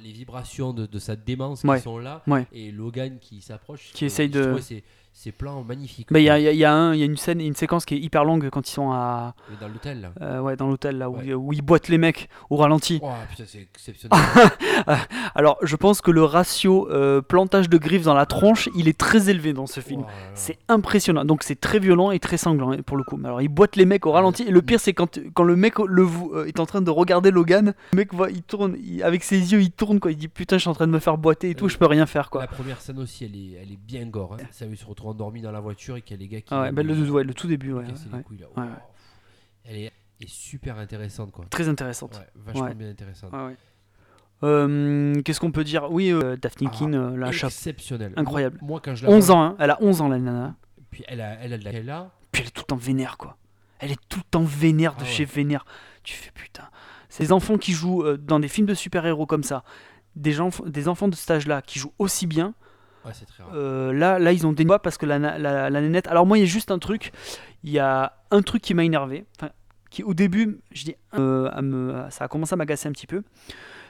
les 0.00 0.12
vibrations 0.12 0.72
de, 0.72 0.86
de 0.86 0.98
sa 1.00 1.16
démence 1.16 1.64
Ouais. 1.64 1.78
qui 1.78 1.82
sont 1.82 1.98
là 1.98 2.22
Ouais. 2.28 2.46
et 2.52 2.70
Logan 2.70 3.18
qui 3.18 3.40
s'approche. 3.42 3.90
Qui 3.92 4.04
essaye 4.04 4.28
je 4.28 4.38
de- 4.38 4.44
trouvais 4.44 4.62
c'est- 4.62 4.84
ces 5.12 5.32
plans 5.32 5.62
magnifiques. 5.62 6.08
Bah, 6.10 6.18
il 6.18 6.24
y, 6.24 6.30
a, 6.30 6.38
y 6.38 6.48
a- 6.48 6.52
y 6.52 6.64
a 6.64 6.94
y 6.94 7.02
une 7.04 7.16
scène, 7.16 7.40
une 7.40 7.54
séquence 7.54 7.84
qui 7.84 7.94
est 7.94 7.98
hyper 7.98 8.24
longue 8.24 8.48
quand 8.50 8.66
ils 8.68 8.72
sont 8.72 8.90
à, 8.90 9.34
Mais 9.50 9.56
Dans 9.60 9.68
l'hôtel, 9.68 10.10
euh, 10.22 10.40
ouais, 10.40 10.56
dans 10.56 10.68
l'hôtel 10.68 10.96
là 10.98 11.10
où, 11.10 11.16
Ouais. 11.18 11.34
où 11.34 11.52
ils 11.52 11.60
boitent 11.62 11.88
les 11.88 11.98
mecs 11.98 12.28
au 12.48 12.56
ralenti. 12.56 13.00
Oh 13.02 13.10
putain, 13.28 13.44
c'est 13.46 13.60
exceptionnel. 13.60 14.18
Alors, 15.34 15.58
je 15.62 15.76
pense 15.76 16.00
que 16.00 16.10
le 16.10 16.22
ratio 16.24 16.88
euh, 16.90 17.20
plantage 17.22 17.68
de 17.68 17.76
griffes 17.78 18.04
dans 18.04 18.14
la 18.14 18.26
tronche, 18.26 18.68
il 18.74 18.88
est 18.88 18.96
très 18.98 19.28
élevé 19.30 19.52
dans 19.52 19.66
ce 19.66 19.80
film. 19.80 20.02
Oh. 20.04 20.10
C'est 20.34 20.58
impressionnant. 20.68 21.24
Donc 21.24 21.42
c'est 21.42 21.60
très 21.60 21.78
violent 21.78 22.10
et 22.10 22.18
très 22.18 22.36
sanglant 22.36 22.72
hein, 22.72 22.78
pour 22.84 22.96
le 22.96 23.04
coup. 23.04 23.16
Mais 23.16 23.28
Alors 23.28 23.42
ils 23.42 23.48
boitent 23.48 23.76
les 23.76 23.84
mecs 23.86 24.06
au 24.06 24.12
ralenti. 24.12 24.44
Et 24.44 24.50
le 24.50 24.62
pire 24.62 24.80
c'est 24.80 24.92
quand, 24.94 25.18
quand 25.34 25.44
le 25.44 25.56
mec 25.56 25.78
le, 25.86 26.06
euh, 26.34 26.46
est 26.46 26.60
en 26.60 26.66
train 26.66 26.80
de 26.80 26.90
regarder 26.90 27.30
Logan, 27.30 27.74
le 27.92 27.96
mec 27.96 28.14
voit, 28.14 28.30
il 28.30 28.42
tourne, 28.42 28.76
il- 28.82 29.02
avec 29.02 29.22
ses 29.22 29.52
yeux 29.52 29.60
il 29.60 29.70
tourne 29.70 30.00
quoi. 30.00 30.12
Il 30.12 30.16
dit 30.16 30.28
putain 30.28 30.56
je 30.56 30.62
suis 30.62 30.70
en 30.70 30.74
train 30.74 30.86
de 30.86 30.92
me 30.92 30.98
faire 30.98 31.18
boiter 31.18 31.50
et 31.50 31.54
tout, 31.54 31.66
Euh, 31.66 31.68
je 31.68 31.78
peux 31.78 31.86
rien 31.86 32.06
faire 32.06 32.30
quoi. 32.30 32.40
La 32.42 32.46
première 32.46 32.80
scène 32.80 32.98
aussi, 32.98 33.24
elle 33.24 33.36
est, 33.36 33.60
elle 33.62 33.72
est 33.72 33.78
bien 33.78 34.06
gore. 34.06 34.36
Hein. 34.40 34.44
Ça, 34.50 34.64
il 34.66 34.76
se 34.76 34.84
retrouve 35.00 35.10
endormi 35.10 35.40
dans 35.42 35.52
la 35.52 35.60
voiture 35.60 35.96
et 35.96 36.02
qu'il 36.02 36.16
y 36.16 36.20
a 36.20 36.22
les 36.22 36.28
gars 36.28 36.40
qui. 36.40 36.48
Ah 36.54 36.62
ouais, 36.62 36.72
bah, 36.72 36.82
le, 36.82 36.94
lui 36.94 37.10
ouais, 37.10 37.24
le 37.24 37.34
tout 37.34 37.46
début 37.46 37.72
ouais, 37.72 37.84
les 37.86 38.22
couilles, 38.22 38.38
là. 38.38 38.46
Oh, 38.56 38.60
Elle 39.64 39.76
est, 39.76 39.92
est 40.20 40.28
super 40.28 40.78
intéressante 40.78 41.30
quoi. 41.32 41.44
Très 41.50 41.68
intéressante. 41.68 42.20
Vachement 42.34 42.70
bien 42.74 42.90
intéressante. 42.90 43.32
Euh, 44.42 45.20
Qu'est-ce 45.22 45.38
qu'on 45.40 45.52
peut 45.52 45.64
dire? 45.64 45.90
Oui, 45.92 46.10
euh, 46.10 46.36
Daphne 46.36 46.68
Ah, 46.72 46.76
Keane, 46.76 46.94
euh, 46.94 47.16
la 47.16 47.30
chape. 47.30 47.50
Exceptionnelle. 47.50 48.14
Incroyable. 48.16 48.58
Moi, 48.62 48.80
quand 48.82 48.94
je 48.94 49.04
la 49.04 49.12
11 49.12 49.26
vois- 49.26 49.34
ans, 49.36 49.42
hein. 49.42 49.56
elle 49.58 49.70
a 49.70 49.82
11 49.82 50.00
ans 50.00 50.08
la 50.08 50.18
nana. 50.18 50.54
Puis 50.90 51.04
elle 51.08 51.20
a, 51.20 51.34
elle 51.42 51.52
a 51.52 51.58
de 51.58 51.64
la 51.64 51.72
elle 51.72 51.90
a- 51.90 52.10
Puis 52.32 52.42
elle 52.42 52.48
est 52.48 52.52
tout 52.52 52.62
le 52.62 52.66
temps 52.66 52.76
vénère 52.76 53.18
quoi. 53.18 53.36
Elle 53.80 53.92
est 53.92 54.00
tout 54.08 54.18
le 54.18 54.24
temps 54.30 54.42
vénère 54.44 54.94
de 54.96 55.02
Ah 55.02 55.06
chez 55.06 55.24
vénère. 55.26 55.64
Tu 56.02 56.14
fais 56.14 56.30
putain. 56.32 56.64
Ces 57.10 57.32
enfants 57.32 57.58
qui 57.58 57.72
jouent 57.72 58.02
euh, 58.02 58.16
dans 58.16 58.40
des 58.40 58.48
films 58.48 58.66
de 58.66 58.74
super-héros 58.74 59.26
comme 59.26 59.42
ça, 59.42 59.62
des, 60.16 60.32
gens, 60.32 60.48
des 60.66 60.88
enfants 60.88 61.08
de 61.08 61.14
cet 61.14 61.30
âge-là 61.30 61.60
qui 61.60 61.78
jouent 61.78 61.92
aussi 61.98 62.26
bien, 62.26 62.54
Euh, 63.54 63.92
là, 63.92 64.18
là 64.18 64.32
ils 64.32 64.46
ont 64.46 64.52
des 64.52 64.64
parce 64.64 64.98
que 64.98 65.06
la, 65.06 65.18
la, 65.18 65.70
la 65.70 65.80
nénette. 65.80 66.06
Alors 66.08 66.26
moi 66.26 66.38
il 66.38 66.42
y 66.42 66.44
a 66.44 66.46
juste 66.46 66.70
un 66.70 66.78
truc, 66.78 67.12
il 67.64 67.70
y 67.70 67.78
a 67.78 68.14
un 68.30 68.42
truc 68.42 68.62
qui 68.62 68.74
m'a 68.74 68.84
énervé, 68.84 69.24
qui 69.90 70.02
au 70.02 70.14
début, 70.14 70.60
je 70.72 70.84
dis, 70.84 70.96
euh, 71.14 72.10
ça 72.10 72.24
a 72.24 72.28
commencé 72.28 72.52
à 72.52 72.56
m'agacer 72.56 72.88
un 72.88 72.92
petit 72.92 73.06
peu. 73.06 73.22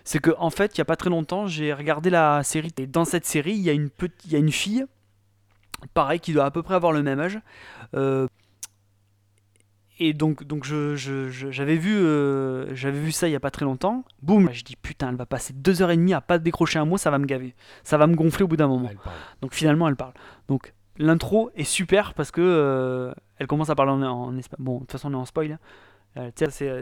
C'est 0.03 0.18
que 0.18 0.31
en 0.38 0.51
fait, 0.51 0.77
il 0.77 0.79
y 0.79 0.81
a 0.81 0.87
pas 0.87 0.96
très 0.96 1.11
longtemps, 1.11 1.46
j'ai 1.46 1.75
regardé 1.75 2.09
la 2.09 2.42
série 2.42 2.73
et 2.79 2.87
dans 2.87 3.05
cette 3.05 3.27
série, 3.27 3.53
il 3.53 3.61
y 3.62 3.68
a 3.68 3.75
une 3.75 3.90
y 4.29 4.37
a 4.37 4.38
une 4.38 4.51
fille, 4.53 4.87
pareil, 5.92 6.20
qui 6.20 6.33
doit 6.33 6.46
à 6.46 6.51
peu 6.51 6.62
près 6.62 6.75
avoir 6.75 6.92
le 6.92 7.03
même 7.03 7.20
âge. 7.20 7.38
euh, 7.94 8.27
et 10.01 10.13
donc, 10.15 10.45
donc 10.45 10.65
je, 10.65 10.97
je- 10.97 11.29
je- 11.29 11.51
j'avais 11.51 11.77
vu, 11.77 11.95
euh, 11.95 12.75
j'avais 12.75 12.99
vu 12.99 13.13
ça 13.13 13.29
il 13.29 13.33
y 13.33 13.37
a 13.37 13.41
pas 13.41 13.51
très 13.53 13.65
longtemps. 13.65 14.05
Boum, 14.23 14.51
je 14.53 14.65
dis 14.65 14.75
putain, 14.77 15.11
elle 15.11 15.17
va 15.17 15.27
passer 15.27 15.53
deux 15.53 15.83
heures 15.83 15.91
et 15.93 15.97
demie 15.97 16.15
à 16.15 16.21
pas 16.21 16.39
décrocher 16.39 16.79
un 16.79 16.85
mot, 16.87 16.97
ça 16.97 17.11
va 17.11 17.19
me 17.19 17.27
gaver, 17.27 17.55
ça 17.85 17.99
va 17.99 18.07
me 18.09 18.17
gonfler 18.17 18.45
au 18.45 18.49
bout 18.49 18.57
d'un 18.57 18.67
moment. 18.69 18.91
Donc 19.43 19.55
finalement, 19.55 19.87
elle 19.89 19.97
parle. 19.97 20.15
Donc 20.49 20.73
l'intro 20.99 21.51
est 21.55 21.65
super 21.65 22.15
parce 22.15 22.31
que 22.31 22.41
euh, 22.41 23.13
elle 23.39 23.47
commence 23.47 23.71
à 23.71 23.75
parler 23.75 23.93
en, 23.93 24.03
en 24.03 24.37
espagnol. 24.37 24.65
Bon, 24.65 24.75
de 24.77 24.81
toute 24.81 24.93
façon, 24.93 25.09
on 25.11 25.13
est 25.19 25.21
en 25.23 25.25
spoil. 25.27 25.53
hein. 25.53 25.59
Euh, 26.17 26.31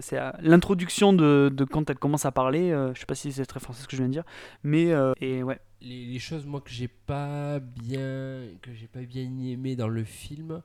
c'est, 0.01 0.31
l'introduction 0.41 1.13
de, 1.13 1.53
de 1.55 1.65
quand 1.65 1.91
elle 1.91 1.99
commence 1.99 2.25
à 2.25 2.33
parler. 2.33 2.71
je 2.95 2.99
sais 2.99 3.05
pas 3.05 3.15
si 3.15 3.31
c'est 3.31 3.45
très 3.45 3.61
français 3.61 3.83
ce 3.83 3.87
que 3.87 3.95
je 3.95 4.01
viens 4.01 4.09
de 4.09 4.13
dire, 4.13 4.25
mais 4.63 4.89
et 5.21 5.43
ouais. 5.43 5.59
Les, 5.83 6.07
les 6.07 6.19
choses 6.19 6.47
moi 6.47 6.61
que 6.61 6.71
j'ai 6.71 6.89
pas 6.89 7.61
bien 7.61 8.41
que 8.63 8.73
j'ai 8.73 8.89
pas 8.89 9.03
bien 9.03 9.23
aimé 9.45 9.77
dans 9.77 9.87
le 9.89 10.03
film, 10.03 10.63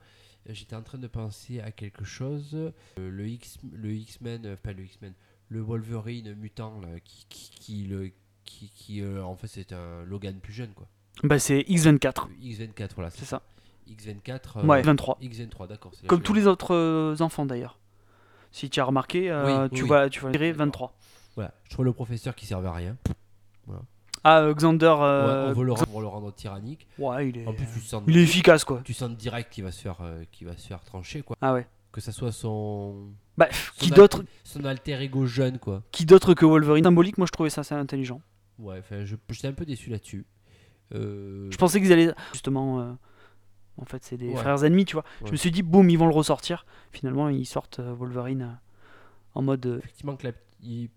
j'étais 0.50 0.76
en 0.76 0.82
train 0.82 0.98
de 0.98 1.08
penser 1.08 1.60
à 1.62 1.72
quelque 1.72 2.04
chose. 2.06 2.54
Euh, 2.54 2.72
le 2.98 3.28
X 3.28 3.58
le 3.74 3.92
X-Men, 3.92 4.46
euh, 4.46 4.56
pas 4.56 4.74
le 4.74 4.84
X-Men, 4.84 5.14
le 5.50 5.62
Wolverine 5.62 6.34
mutant 6.36 6.80
là, 6.82 7.00
qui 7.04 7.26
qui, 7.30 7.50
qui 7.52 7.84
le 7.86 8.12
qui, 8.46 8.70
qui, 8.76 9.02
euh, 9.02 9.24
en 9.24 9.36
fait 9.36 9.48
c'est 9.48 9.72
un 9.74 10.04
Logan 10.06 10.36
plus 10.40 10.54
jeune 10.54 10.72
quoi. 10.74 10.88
Bah 11.24 11.40
c'est 11.40 11.60
X24, 11.62 12.28
Le 12.30 12.36
X24 12.50 12.90
voilà, 12.96 13.10
c'est 13.10 13.26
ça. 13.26 13.42
X24. 13.90 14.58
euh, 14.60 14.66
Ouais, 14.66 14.82
23. 14.82 15.18
X23 15.22 15.68
d'accord. 15.68 15.92
Comme 16.08 16.22
tous 16.22 16.34
les 16.34 16.48
autres 16.48 16.74
euh, 16.74 17.16
enfants 17.20 17.46
d'ailleurs. 17.46 17.80
Si 18.52 18.70
tu 18.70 18.80
as 18.80 18.86
remarqué, 18.86 19.32
euh, 19.32 19.64
Oui, 19.64 19.70
tu 19.74 19.82
oui, 19.82 19.88
vois, 19.88 20.10
tu 20.10 20.22
D'accord. 20.22 20.58
23. 20.58 20.96
Voilà, 21.36 21.54
je 21.64 21.70
trouve 21.72 21.86
le 21.86 21.94
professeur 21.94 22.36
qui 22.36 22.46
servait 22.46 22.68
à 22.68 22.74
rien. 22.74 22.98
Ah, 24.24 24.42
euh, 24.42 24.54
Xander. 24.54 24.86
Ouais, 24.88 25.04
euh, 25.04 25.50
on 25.50 25.54
veut 25.54 25.66
le 25.66 25.72
rendre, 25.74 25.88
pour 25.88 26.02
le 26.02 26.08
rendre 26.08 26.32
tyrannique. 26.34 26.88
ouais, 26.98 27.30
il 27.30 27.38
est. 27.40 27.48
En 27.48 27.54
plus 27.54 27.66
tu 27.74 27.80
sens 27.82 28.04
il 28.08 28.18
est 28.18 28.24
efficace 28.24 28.64
quoi. 28.64 28.82
tu 28.84 28.94
sens 28.94 29.12
direct 29.12 29.52
qu'il 29.52 29.64
va 29.64 29.72
se 29.72 29.82
faire 29.82 29.98
euh, 30.02 30.24
qu'il 30.32 30.48
va 30.48 30.56
se 30.58 30.68
faire 30.68 30.84
trancher 30.84 31.22
quoi. 31.24 31.36
Ah 31.42 31.54
ouais. 31.54 31.68
Que 31.92 32.02
ça 32.02 32.12
soit 32.12 32.32
son 32.32 33.10
Bah, 33.38 33.48
Son 33.52 33.86
qui 33.86 33.92
d'autre, 33.92 34.24
son 34.44 34.64
alter 34.66 35.02
ego 35.02 35.26
jeune 35.26 35.60
quoi. 35.60 35.84
qui 35.92 36.06
d'autre 36.06 36.34
que 36.34 36.46
Wolverine 36.46 36.84
Symbolique, 36.86 37.18
moi 37.18 37.28
je 37.28 37.32
trouvais 37.32 37.50
ça 37.50 37.62
assez 37.62 37.76
intelligent. 37.76 38.22
Ouais, 38.60 38.80
enfin, 38.80 39.04
je 39.06 39.16
j'étais 39.30 39.48
un 39.48 39.54
peu 39.54 39.66
déçu 39.66 39.90
là-dessus. 39.90 40.26
Euh, 40.96 41.50
Je 41.52 41.58
pensais 41.58 41.80
qu'ils 41.82 41.92
allaient 41.92 42.14
justement. 42.32 42.96
en 43.78 43.86
fait, 43.86 44.04
c'est 44.04 44.18
des 44.18 44.30
Ouais. 44.30 44.36
frères 44.38 44.64
ennemis, 44.64 44.86
tu 44.86 44.94
vois. 44.94 45.04
Je 45.22 45.26
Ouais. 45.26 45.32
me 45.32 45.36
suis 45.36 45.50
dit, 45.52 45.64
boum, 45.64 45.90
ils 45.90 45.98
vont 45.98 46.08
le 46.08 46.14
ressortir. 46.14 46.66
Finalement, 46.92 47.30
ils 47.30 47.46
sortent 47.46 47.80
Wolverine 47.80 48.60
en 49.36 49.42
mode. 49.42 49.80
effectivement 49.84 50.16
que 50.16 50.28
la, 50.28 50.34
il- 50.62 50.90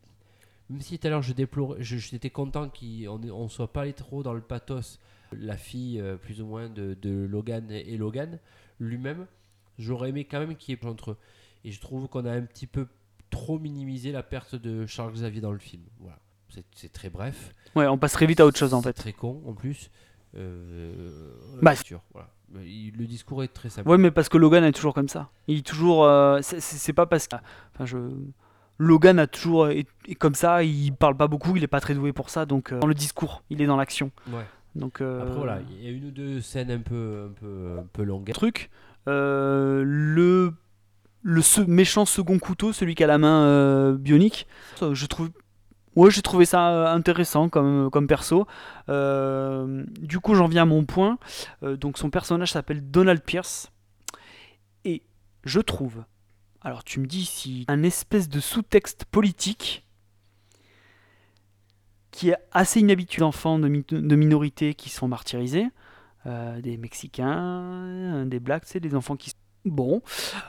même 0.71 0.81
si 0.81 0.99
tout 0.99 1.07
à 1.07 1.11
l'heure 1.11 1.23
je 1.23 1.33
déplorais, 1.33 1.83
j'étais 1.83 2.31
content 2.31 2.69
qu'on 2.69 3.19
ne 3.19 3.49
soit 3.49 3.73
pas 3.73 3.83
allé 3.83 3.93
trop 3.93 4.23
dans 4.23 4.35
le 4.35 4.41
pathos, 4.41 4.99
la 5.33 5.57
fille 5.57 6.01
euh, 6.01 6.17
plus 6.17 6.41
ou 6.41 6.47
moins 6.47 6.69
de, 6.69 6.97
de 7.01 7.27
Logan 7.31 7.71
et, 7.71 7.93
et 7.95 7.97
Logan 7.97 8.39
lui-même, 8.81 9.27
j'aurais 9.79 10.11
aimé 10.11 10.25
quand 10.25 10.39
même 10.39 10.57
qu'il 10.57 10.75
y 10.75 10.79
ait 10.79 10.87
entre 10.87 11.13
eux. 11.13 11.17
Et 11.65 11.73
je 11.73 11.81
trouve 11.81 12.09
qu'on 12.09 12.25
a 12.27 12.33
un 12.33 12.43
petit 12.43 12.67
peu 12.67 12.87
trop 13.31 13.59
minimisé 13.59 14.13
la 14.13 14.23
perte 14.23 14.55
de 14.55 14.87
Charles 14.87 15.13
Xavier 15.13 15.41
dans 15.41 15.51
le 15.53 15.59
film. 15.59 15.83
Voilà, 16.01 16.19
c'est 16.75 16.93
très 16.93 17.11
bref. 17.11 17.53
Ouais, 17.75 17.87
on 17.87 17.99
passerait 17.99 18.27
vite 18.27 18.41
à 18.41 18.47
autre 18.47 18.59
chose 18.59 18.73
en 18.75 18.83
fait. 18.83 18.93
Très 18.93 19.13
con 19.13 19.43
en 19.47 19.53
plus. 19.53 19.91
Euh, 20.37 21.33
Bah, 21.63 21.73
bien 21.73 21.83
sûr, 21.83 22.03
voilà. 22.13 22.31
Le 22.55 23.05
discours 23.07 23.43
est 23.43 23.49
très 23.49 23.69
simple. 23.71 23.89
Ouais, 23.89 23.99
mais 23.99 24.11
parce 24.13 24.29
que 24.29 24.39
Logan 24.39 24.63
est 24.63 24.73
toujours 24.73 24.95
comme 24.95 25.09
ça. 25.09 25.31
Il 25.49 25.59
est 25.59 25.67
toujours. 25.67 26.05
euh, 26.05 26.41
c'est 26.43 26.93
pas 26.93 27.07
parce 27.07 27.27
que. 27.27 27.37
Enfin, 27.75 27.85
je. 27.87 27.97
Logan 28.79 29.19
a 29.19 29.27
toujours 29.27 29.69
est, 29.69 29.87
est 30.09 30.15
comme 30.15 30.35
ça. 30.35 30.63
Il 30.63 30.93
parle 30.93 31.17
pas 31.17 31.29
beaucoup. 31.29 31.57
Il 31.57 31.63
est 31.63 31.67
pas 31.69 31.81
très 31.81 31.95
doué 31.95 32.13
pour 32.13 32.31
ça. 32.31 32.47
Donc, 32.47 32.73
euh, 32.73 32.79
dans 32.81 32.87
le 32.87 32.95
discours, 32.95 33.43
il 33.51 33.61
est 33.63 33.67
dans 33.67 33.77
l'action. 33.77 34.11
Ouais. 34.29 34.45
Donc. 34.75 35.01
euh, 35.01 35.23
Après 35.23 35.35
voilà, 35.37 35.59
il 35.71 35.85
y 35.85 35.89
a 35.89 35.91
une 35.91 36.07
ou 36.07 36.11
deux 36.11 36.41
scènes 36.41 36.71
un 36.71 36.81
peu, 36.81 37.29
un 37.31 37.33
peu, 37.41 37.77
un 37.81 37.87
peu 37.93 38.03
longues. 38.03 38.31
truc. 38.33 38.71
euh, 39.09 39.83
le 39.87 40.53
le 41.23 41.43
se- 41.43 41.61
méchant 41.63 42.05
second 42.05 42.39
couteau, 42.39 42.73
celui 42.73 42.95
qui 42.95 43.03
a 43.03 43.07
la 43.09 43.19
main 43.19 43.43
euh, 43.47 43.97
bionique, 43.97 44.47
je 44.93 45.07
trouve. 45.07 45.31
Ouais, 45.97 46.11
j'ai 46.11 46.21
trouvé 46.23 46.45
ça 46.45 46.69
euh, 46.71 46.95
intéressant 46.95 47.49
comme, 47.49 47.89
comme 47.91 48.07
perso. 48.07 48.47
Euh, 48.91 49.83
du 50.01 50.21
coup, 50.21 50.35
j'en 50.35 50.47
viens 50.47 50.63
à 50.63 50.67
mon 50.67 50.85
point. 50.85 51.19
Euh, 51.63 51.77
donc, 51.77 51.97
son 51.99 52.11
personnage 52.11 52.53
s'appelle 52.53 52.91
Donald 52.91 53.23
Pierce. 53.23 53.73
Et 54.85 55.03
je 55.45 55.59
trouve. 55.61 56.05
Alors, 56.67 56.83
tu 56.83 56.99
me 56.99 57.07
dis 57.07 57.25
si. 57.25 57.65
Un 57.69 57.85
espèce 57.85 58.29
de 58.29 58.41
sous-texte 58.41 59.05
politique 59.05 59.85
qui 62.11 62.31
est 62.31 62.37
assez 62.51 62.81
inhabituel 62.81 63.21
d'enfants 63.21 63.61
de, 63.61 63.69
mi- 63.69 63.85
de 63.89 64.17
minorités 64.17 64.75
qui 64.75 64.91
sont 64.91 65.07
martyrisés. 65.07 65.69
Euh, 66.27 66.61
des 66.61 66.77
Mexicains, 66.77 68.27
des 68.27 68.41
Blacks, 68.41 68.65
c'est 68.67 68.81
des 68.81 68.97
enfants 68.97 69.15
qui. 69.15 69.31
Bon. 69.65 70.03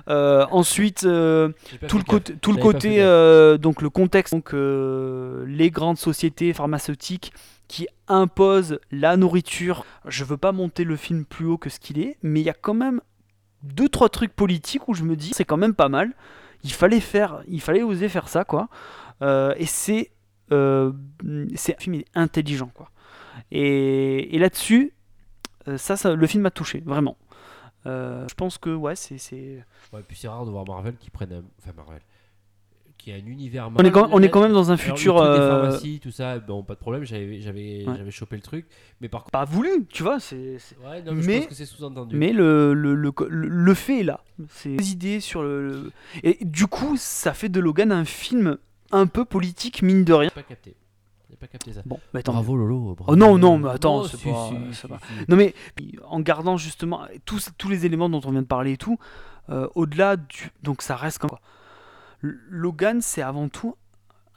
Euh, 0.10 0.48
ensuite, 0.50 1.04
euh, 1.04 1.50
tout 1.88 2.00
le 2.00 2.04
côté, 2.04 2.36
tout 2.36 2.52
le 2.52 2.60
euh, 3.00 3.60
donc 3.60 3.84
le 3.84 3.92
contexte, 3.92 4.34
donc 4.34 4.56
euh, 4.56 5.46
les 5.46 5.70
grandes 5.70 6.00
sociétés 6.00 6.52
pharmaceutiques 6.52 7.32
qui 7.68 7.88
imposent 8.08 8.80
la 8.90 9.18
nourriture. 9.18 9.86
Je 10.08 10.24
veux 10.24 10.38
pas 10.38 10.52
monter 10.52 10.84
le 10.84 10.96
film 10.96 11.26
plus 11.26 11.46
haut 11.46 11.60
que 11.60 11.70
ce 11.70 11.80
qu'il 11.80 12.00
est, 12.00 12.18
mais 12.24 12.40
il 12.40 12.44
y 12.44 12.50
a 12.50 12.56
quand 12.56 12.74
même 12.74 13.02
deux 13.74 13.90
trois 13.90 14.10
trucs 14.10 14.34
politiques 14.36 14.88
où 14.88 14.94
je 14.94 15.04
me 15.04 15.16
dis 15.16 15.32
c'est 15.34 15.46
quand 15.46 15.58
même 15.58 15.74
pas 15.74 15.90
mal. 15.90 16.14
Il 16.64 16.74
fallait 16.74 17.00
faire, 17.00 17.44
il 17.48 17.62
fallait 17.62 17.84
oser 17.84 18.10
faire 18.10 18.30
ça 18.30 18.44
quoi. 18.44 18.70
Euh, 19.22 19.54
et 19.58 19.66
c'est 19.66 20.12
euh, 20.52 20.92
c'est 21.56 21.76
un 21.76 21.80
film 21.80 22.02
intelligent 22.16 22.72
quoi. 22.74 22.90
Et, 23.52 24.36
et 24.36 24.40
là-dessus, 24.40 24.94
euh, 25.68 25.78
ça, 25.78 25.96
ça, 25.96 26.16
le 26.16 26.28
film 26.28 26.44
m'a 26.44 26.52
touché 26.52 26.82
vraiment. 26.86 27.18
Je 27.86 28.34
pense 28.36 28.58
que 28.58 28.70
ouais, 28.76 28.98
c'est 28.98 29.18
c'est 29.18 29.64
Ouais, 29.94 30.02
puis 30.06 30.18
c'est 30.18 30.28
rare 30.28 30.46
de 30.46 30.52
voir 30.52 30.66
Marvel 30.68 30.98
qui 30.98 31.10
prenne 31.10 31.32
un... 31.32 31.44
Enfin 31.60 31.72
Marvel. 31.78 32.02
Qui 32.98 33.12
a 33.12 33.16
un 33.16 33.26
univers 33.26 33.70
on 33.78 33.84
est 33.86 33.92
quand, 33.92 34.10
on 34.12 34.22
est 34.22 34.30
quand 34.30 34.42
même 34.42 34.52
dans 34.54 34.72
un 34.72 34.74
Alors, 34.76 34.86
le 34.88 34.96
futur 34.96 35.16
truc 35.18 35.28
des 35.30 35.40
euh, 35.40 35.62
pharmacies, 35.62 36.00
tout 36.02 36.12
ça, 36.12 36.40
bon, 36.40 36.64
pas 36.64 36.74
de 36.74 36.80
problème, 36.80 37.04
j'avais 37.06 37.40
j'avais 37.40 37.86
Ouais. 37.88 37.94
j'avais 37.96 38.12
chopé 38.12 38.36
le 38.36 38.42
truc. 38.42 38.66
Mais 39.02 39.08
par 39.08 39.22
contre. 39.22 39.32
pas 39.32 39.46
voulu, 39.46 39.86
tu 39.90 40.04
vois, 40.04 40.20
c'est 40.20 40.58
c'est- 40.60 40.76
Ouais, 40.80 41.02
non, 41.04 41.14
mais, 41.14 41.22
je 41.36 41.38
pense 41.40 41.48
que 41.48 41.54
c'est 41.56 41.66
sous-entendu. 41.66 42.16
mais 42.18 42.34
le, 42.34 42.74
le, 42.74 42.96
le, 42.96 43.14
le- 43.30 43.48
le 43.48 43.74
fait 43.76 44.00
est 44.00 44.04
là. 44.04 44.22
C'est 44.50 44.76
des 44.76 44.92
idées 44.92 45.20
sur 45.20 45.42
le, 45.44 45.92
Et 46.24 46.40
du 46.44 46.68
coup, 46.68 46.96
ça 46.98 47.34
fait 47.34 47.50
de 47.50 47.60
Logan 47.60 47.92
un 47.92 48.04
film 48.04 48.58
un 48.92 49.06
peu 49.08 49.24
politique, 49.26 49.84
mine 49.84 50.04
de 50.04 50.14
rien. 50.14 50.30
J'ai 50.36 50.42
pas 50.42 50.48
capté. 50.48 50.76
J'ai 51.30 51.36
pas 51.38 51.48
capté 51.48 51.74
ça. 51.74 51.82
Bon, 51.86 52.00
mais 52.14 52.22
attends. 52.22 52.34
Bravo 52.34 52.56
Lolo. 52.58 52.96
bravo. 52.96 53.06
Oh 53.12 53.16
non, 53.16 53.38
non, 53.38 53.58
mais 53.60 53.70
attends, 53.70 54.00
Oh, 54.02 54.08
c'est 54.08 54.18
si, 54.18 54.24
pas- 54.30 54.50
si, 54.50 54.56
c'est 54.72 54.82
si, 54.82 54.88
pas- 54.88 55.00
si. 55.00 55.26
Non 55.30 55.36
mais 55.38 55.54
en 56.08 56.20
gardant 56.20 56.58
justement 56.58 57.02
tous, 57.26 57.50
tous 57.58 57.70
les 57.70 57.86
éléments 57.86 58.10
dont 58.10 58.22
on 58.26 58.32
vient 58.32 58.42
de 58.42 58.48
parler 58.48 58.72
et 58.74 58.78
tout, 58.78 58.98
euh, 59.50 59.68
au-delà 59.76 60.18
du... 60.18 60.50
Donc 60.64 60.82
ça 60.82 60.96
reste 60.96 61.20
comme 61.20 61.30
quoi. 61.30 61.40
Logan, 62.22 63.02
c'est 63.02 63.22
avant 63.22 63.50
tout 63.50 63.76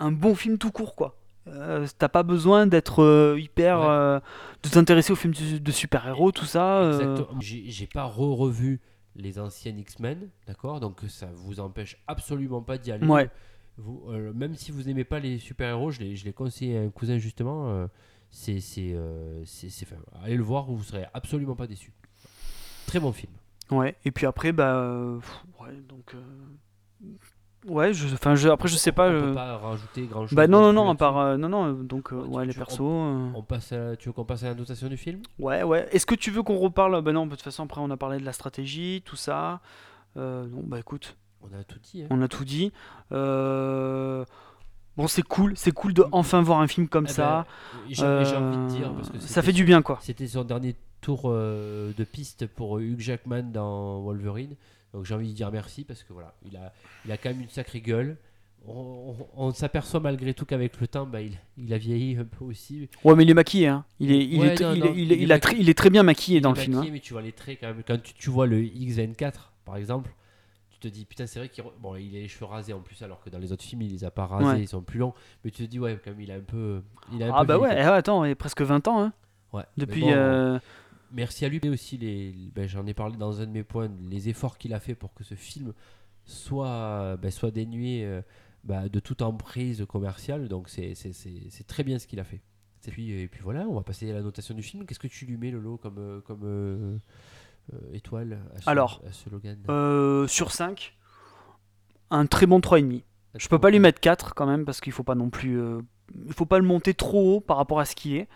un 0.00 0.10
bon 0.10 0.34
film 0.34 0.58
tout 0.58 0.72
court, 0.72 0.96
quoi. 0.96 1.16
Euh, 1.46 1.86
T'as 1.98 2.08
pas 2.08 2.22
besoin 2.22 2.66
d'être 2.66 3.02
euh, 3.02 3.38
hyper. 3.38 3.80
Ouais. 3.80 3.86
euh, 3.88 4.20
de 4.62 4.68
t'intéresser 4.68 5.12
aux 5.12 5.16
films 5.16 5.34
de, 5.34 5.58
de 5.58 5.72
super-héros, 5.72 6.32
tout 6.32 6.44
ça. 6.44 6.90
Exactement. 6.92 7.40
J'ai 7.40 7.86
pas 7.86 8.04
re-revu 8.04 8.80
les 9.16 9.38
anciennes 9.38 9.78
X-Men, 9.78 10.28
d'accord? 10.46 10.80
Donc 10.80 11.00
ça 11.08 11.28
vous 11.34 11.60
empêche 11.60 11.96
absolument 12.06 12.62
pas 12.62 12.78
d'y 12.78 12.92
aller. 12.92 13.06
Ouais. 13.06 13.30
Vous, 13.76 14.10
même 14.34 14.54
si 14.54 14.72
vous 14.72 14.82
n'aimez 14.82 15.04
pas 15.04 15.20
les 15.20 15.38
super-héros, 15.38 15.90
je 15.90 16.00
l'ai 16.00 16.32
conseillé 16.32 16.78
à 16.78 16.82
un 16.82 16.90
cousin 16.90 17.18
justement. 17.18 17.88
c'est 18.30 18.60
allez 20.22 20.36
le 20.36 20.42
voir, 20.42 20.66
vous 20.66 20.82
serez 20.82 21.06
absolument 21.14 21.56
pas 21.56 21.66
déçu. 21.66 21.92
Très 22.86 23.00
bon 23.00 23.12
film. 23.12 23.32
Ouais, 23.70 23.94
et 24.04 24.10
puis 24.10 24.26
après, 24.26 24.52
bah. 24.52 25.18
pff, 25.20 25.44
ouais, 25.60 25.74
donc. 25.88 26.14
Ouais, 27.66 27.92
je, 27.92 28.06
enfin, 28.14 28.34
je, 28.34 28.48
après, 28.48 28.68
je 28.68 28.76
sais 28.76 28.90
pas. 28.92 29.10
On 29.10 29.20
peut 29.20 29.34
pas 29.34 29.58
rajouter 29.58 30.06
grand 30.06 30.26
chose. 30.26 30.34
Bah 30.34 30.46
non, 30.46 30.60
non, 30.62 30.72
non, 30.72 30.90
à 30.90 30.94
part. 30.94 31.18
euh, 31.18 31.36
non, 31.36 31.48
non, 31.50 31.66
euh, 31.66 31.72
donc, 31.82 32.12
euh, 32.12 32.16
Ouais, 32.16 32.46
les 32.46 32.54
persos. 32.54 32.80
euh, 32.80 33.28
On 33.34 33.42
passe 33.42 33.72
à- 33.72 33.96
tu 33.96 34.08
veux 34.08 34.12
qu'on 34.14 34.24
passe 34.24 34.42
à 34.44 34.48
la 34.48 34.54
notation 34.54 34.88
du 34.88 34.96
film? 34.96 35.20
Ouais, 35.38 35.62
ouais. 35.62 35.86
Est-ce 35.92 36.06
que 36.06 36.14
tu 36.14 36.30
veux 36.30 36.42
qu'on 36.42 36.56
reparle? 36.56 37.02
Bah 37.02 37.12
non, 37.12 37.26
de 37.26 37.32
toute 37.32 37.42
façon, 37.42 37.64
après, 37.64 37.80
on 37.82 37.90
a 37.90 37.96
parlé 37.98 38.18
de 38.18 38.24
la 38.24 38.32
stratégie, 38.32 39.02
tout 39.04 39.16
ça. 39.16 39.60
Euh, 40.16 40.46
non, 40.46 40.62
bah 40.64 40.78
écoute, 40.78 41.16
On 41.42 41.48
a 41.58 41.62
tout 41.64 41.78
dit. 41.82 42.02
hein. 42.02 42.06
on 42.10 42.22
a 42.22 42.28
tout 42.28 42.44
dit. 42.46 42.72
Bon, 44.96 45.06
c'est 45.06 45.22
cool, 45.22 45.52
c'est 45.56 45.70
cool 45.72 45.94
de 45.94 46.04
enfin 46.12 46.42
voir 46.42 46.60
un 46.60 46.66
film 46.66 46.88
comme 46.88 47.06
Eh 47.08 47.12
ça. 47.12 47.46
ben, 47.72 47.86
j'ai 47.90 48.04
envie 48.06 48.56
de 48.56 48.66
dire 48.68 48.92
parce 48.94 49.08
que 49.10 49.18
ça 49.18 49.40
fait 49.42 49.52
du 49.52 49.64
bien, 49.64 49.82
quoi. 49.82 49.98
C'était 50.02 50.26
son 50.26 50.44
dernier 50.44 50.76
tour 51.00 51.30
de 51.30 52.04
piste 52.04 52.46
pour 52.46 52.78
Hugh 52.80 52.98
Jackman 53.00 53.44
dans 53.52 54.00
Wolverine. 54.00 54.56
Donc 54.94 55.04
j'ai 55.04 55.14
envie 55.14 55.28
de 55.30 55.34
dire 55.36 55.50
merci 55.52 55.84
parce 55.84 56.02
que 56.02 56.12
voilà, 56.12 56.34
il 56.44 56.56
a, 56.56 56.72
il 57.04 57.12
a 57.12 57.16
quand 57.16 57.30
même 57.30 57.42
une 57.42 57.48
sacrée 57.48 57.80
gueule. 57.80 58.16
On, 58.66 59.14
on- 59.36 59.46
on 59.46 59.52
s'aperçoit 59.52 60.00
malgré 60.00 60.34
tout 60.34 60.44
qu'avec 60.44 60.78
le 60.80 60.86
temps, 60.86 61.06
bah, 61.06 61.22
il, 61.22 61.38
il 61.56 61.72
a 61.72 61.78
vieilli 61.78 62.16
un 62.18 62.24
peu 62.24 62.44
aussi. 62.44 62.88
Ouais, 63.04 63.14
mais 63.14 63.22
il 63.24 63.30
est 63.30 63.34
maquillé, 63.34 63.68
hein. 63.68 63.84
Il 64.00 64.12
est, 64.12 64.22
il 64.26 64.38
Ouais, 64.40 64.48
est, 64.54 64.60
non, 64.60 64.74
il, 64.74 64.80
non, 64.80 64.92
il 64.94 65.00
est- 65.00 65.02
il 65.04 65.12
est 65.12 65.16
il 65.16 65.32
a 65.32 65.36
maquillé. 65.36 65.40
très- 65.40 65.56
il 65.62 65.68
est 65.70 65.74
très 65.78 65.90
bien 65.90 66.02
maquillé 66.02 66.38
Il 66.38 66.40
dans 66.42 66.50
le 66.50 66.56
film. 66.56 66.76
hein. 66.78 66.86
mais 66.92 67.00
tu 67.00 67.12
vois 67.14 67.22
les 67.22 67.32
traits 67.32 67.58
quand 67.60 67.68
même. 67.68 67.82
Quand 67.86 68.02
tu, 68.02 68.12
tu 68.14 68.28
vois 68.30 68.46
le 68.46 68.58
X24 68.60 69.32
par 69.64 69.76
exemple, 69.76 70.10
tu 70.70 70.78
te 70.78 70.88
dis 70.88 71.04
putain, 71.06 71.26
c'est 71.26 71.38
vrai 71.38 71.48
qu'il 71.48 71.64
bon, 71.80 71.96
il 71.96 72.14
a 72.16 72.18
les 72.20 72.28
cheveux 72.28 72.44
rasés 72.46 72.72
en 72.74 72.80
plus, 72.80 73.00
alors 73.02 73.22
que 73.22 73.30
dans 73.30 73.38
les 73.38 73.50
autres 73.52 73.62
films, 73.64 73.80
il 73.82 73.92
les 73.92 74.04
a 74.04 74.10
pas 74.10 74.26
rasés, 74.26 74.44
Ouais. 74.46 74.60
ils 74.62 74.68
sont 74.68 74.82
plus 74.82 74.98
longs. 74.98 75.14
Mais 75.44 75.50
tu 75.50 75.64
te 75.64 75.70
dis, 75.70 75.78
ouais, 75.78 75.98
quand 76.04 76.10
même, 76.10 76.20
il 76.20 76.30
a 76.30 76.34
un 76.34 76.40
peu. 76.40 76.82
Il 77.12 77.22
a 77.22 77.28
un 77.28 77.32
Ah 77.34 77.40
peu 77.40 77.46
bah 77.46 77.56
vieilli, 77.58 77.70
ouais, 77.76 77.82
quoi. 77.82 77.92
eh, 77.94 77.96
attends, 77.98 78.24
il 78.26 78.32
a 78.32 78.34
presque 78.36 78.60
20 78.62 78.86
ans, 78.88 79.00
hein. 79.04 79.12
Ouais, 79.54 79.64
Depuis. 79.78 80.02
bon, 80.02 80.12
euh, 80.12 80.58
Merci 81.12 81.44
à 81.44 81.48
lui, 81.48 81.58
mais 81.62 81.68
aussi 81.70 81.96
les, 81.98 82.32
ben, 82.54 82.68
j'en 82.68 82.86
ai 82.86 82.94
parlé 82.94 83.16
dans 83.16 83.40
un 83.40 83.46
de 83.46 83.50
mes 83.50 83.64
points, 83.64 83.90
les 84.08 84.28
efforts 84.28 84.58
qu'il 84.58 84.72
a 84.74 84.80
fait 84.80 84.94
pour 84.94 85.12
que 85.14 85.24
ce 85.24 85.34
film 85.34 85.72
soit, 86.24 87.16
ben, 87.16 87.30
soit 87.30 87.50
dénué 87.50 88.04
euh, 88.04 88.22
ben, 88.64 88.88
de 88.88 89.00
toute 89.00 89.22
emprise 89.22 89.84
commerciale. 89.88 90.48
Donc 90.48 90.68
c'est, 90.68 90.94
c'est, 90.94 91.12
c'est- 91.12 91.48
c'est 91.50 91.66
très 91.66 91.82
bien 91.82 91.98
ce 91.98 92.06
qu'il 92.06 92.20
a 92.20 92.24
fait. 92.24 92.40
Et 92.86 92.90
puis, 92.90 93.10
et 93.10 93.28
puis 93.28 93.40
voilà, 93.42 93.66
on 93.68 93.74
va 93.74 93.82
passer 93.82 94.10
à 94.10 94.14
la 94.14 94.22
notation 94.22 94.54
du 94.54 94.62
film. 94.62 94.86
Qu'est-ce 94.86 94.98
que 95.00 95.06
tu 95.08 95.26
lui 95.26 95.36
mets, 95.36 95.50
Lolo, 95.50 95.76
comme, 95.76 95.98
euh, 95.98 96.20
comme 96.22 96.40
euh, 96.44 96.96
euh, 97.74 97.78
étoile 97.92 98.38
à 98.56 98.60
ce, 98.62 98.70
Alors, 98.70 99.02
à 99.06 99.12
ce 99.12 99.28
Logan? 99.28 99.58
sur 100.28 100.52
5, 100.52 100.96
un 102.10 102.26
très 102.26 102.46
bon 102.46 102.60
3,5. 102.60 103.02
Je 103.36 103.48
peux 103.48 103.58
pas 103.58 103.70
lui 103.70 103.78
mettre 103.78 104.00
4 104.00 104.34
quand 104.34 104.46
même 104.46 104.64
parce 104.64 104.80
qu'il 104.80 104.92
faut 104.92 105.04
pas 105.04 105.14
non 105.14 105.30
plus. 105.30 105.60
il 106.26 106.32
faut 106.32 106.46
pas 106.46 106.58
le 106.58 106.64
monter 106.64 106.94
trop 106.94 107.36
haut 107.36 107.40
par 107.40 107.56
rapport 107.58 107.78
à 107.80 107.84
ce 107.84 107.94
qui 107.94 108.16
est. 108.16 108.28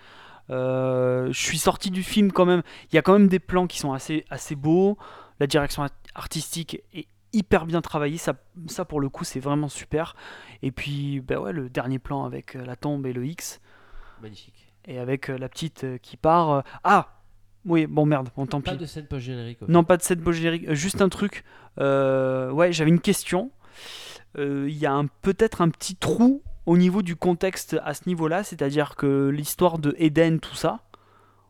Euh, 0.50 1.28
je 1.32 1.38
suis 1.40 1.58
sorti 1.58 1.90
du 1.90 2.02
film 2.02 2.32
quand 2.32 2.44
même. 2.44 2.62
Il 2.92 2.94
y 2.96 2.98
a 2.98 3.02
quand 3.02 3.12
même 3.14 3.28
des 3.28 3.38
plans 3.38 3.66
qui 3.66 3.78
sont 3.78 3.92
assez, 3.92 4.24
assez 4.30 4.54
beaux. 4.54 4.98
La 5.40 5.46
direction 5.46 5.82
art- 5.82 5.90
artistique 6.14 6.82
est 6.92 7.06
hyper 7.32 7.66
bien 7.66 7.80
travaillée. 7.80 8.18
Ça, 8.18 8.34
ça 8.66 8.84
pour 8.84 9.00
le 9.00 9.08
coup, 9.08 9.24
c'est 9.24 9.40
vraiment 9.40 9.68
super. 9.68 10.14
Et 10.62 10.70
puis, 10.70 11.20
bah 11.20 11.40
ouais, 11.40 11.52
le 11.52 11.68
dernier 11.68 11.98
plan 11.98 12.24
avec 12.24 12.56
euh, 12.56 12.64
la 12.64 12.76
tombe 12.76 13.06
et 13.06 13.12
le 13.12 13.24
X. 13.26 13.60
Magnifique. 14.22 14.66
Et 14.86 14.98
avec 14.98 15.30
euh, 15.30 15.38
la 15.38 15.48
petite 15.48 15.86
qui 16.02 16.16
part. 16.16 16.62
Ah 16.84 17.20
Oui, 17.64 17.86
bon 17.86 18.04
merde, 18.04 18.28
bon 18.36 18.46
tant 18.46 18.60
pis. 18.60 18.70
Pas 18.70 18.76
de 18.76 18.84
scène 18.86 19.06
post-générique. 19.06 19.62
au 19.62 19.66
Non, 19.66 19.82
pas 19.82 19.96
de 19.96 20.02
cette 20.02 20.20
beau 20.20 20.32
générique. 20.32 20.72
Juste 20.74 21.00
un 21.00 21.08
truc. 21.08 21.42
Euh, 21.80 22.50
ouais, 22.50 22.70
j'avais 22.72 22.90
une 22.90 23.00
question. 23.00 23.50
Euh, 24.38 24.66
Il 24.68 24.76
y 24.76 24.84
a 24.86 25.02
peut-être 25.22 25.62
un 25.62 25.70
petit 25.70 25.96
trou 25.96 26.42
au 26.66 26.76
niveau 26.76 27.02
du 27.02 27.16
contexte 27.16 27.76
à 27.84 27.94
ce 27.94 28.02
niveau-là, 28.06 28.44
c'est-à-dire 28.44 28.96
que 28.96 29.28
l'histoire 29.28 29.78
de 29.78 29.94
Eden, 29.98 30.40
tout 30.40 30.54
ça, 30.54 30.80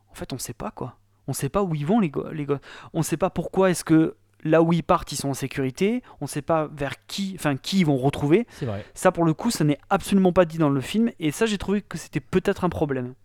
en 0.09 0.13
fait, 0.15 0.33
on 0.33 0.37
sait 0.37 0.53
pas 0.53 0.71
quoi. 0.71 0.97
On 1.27 1.33
sait 1.33 1.49
pas 1.49 1.63
où 1.63 1.73
ils 1.73 1.85
vont 1.85 1.99
les 1.99 2.09
gars. 2.09 2.31
Les 2.31 2.45
gars. 2.45 2.59
On 2.93 3.01
sait 3.01 3.17
pas 3.17 3.29
pourquoi 3.29 3.71
est-ce 3.71 3.83
que 3.83 4.15
là 4.43 4.61
où 4.61 4.71
ils 4.73 4.83
partent, 4.83 5.11
ils 5.11 5.15
sont 5.15 5.29
en 5.29 5.33
sécurité. 5.33 6.03
On 6.21 6.27
sait 6.27 6.43
pas 6.43 6.67
vers 6.67 7.05
qui, 7.07 7.33
enfin 7.35 7.55
qui 7.57 7.79
ils 7.79 7.85
vont 7.85 7.97
retrouver. 7.97 8.45
Vrai. 8.61 8.85
Ça, 8.93 9.11
pour 9.11 9.25
le 9.25 9.33
coup, 9.33 9.49
ça 9.49 9.63
n'est 9.63 9.79
absolument 9.89 10.33
pas 10.33 10.45
dit 10.45 10.59
dans 10.59 10.69
le 10.69 10.81
film, 10.81 11.11
et 11.19 11.31
ça, 11.31 11.45
j'ai 11.47 11.57
trouvé 11.57 11.81
que 11.81 11.97
c'était 11.97 12.19
peut-être 12.19 12.63
un 12.63 12.69
problème. 12.69 13.15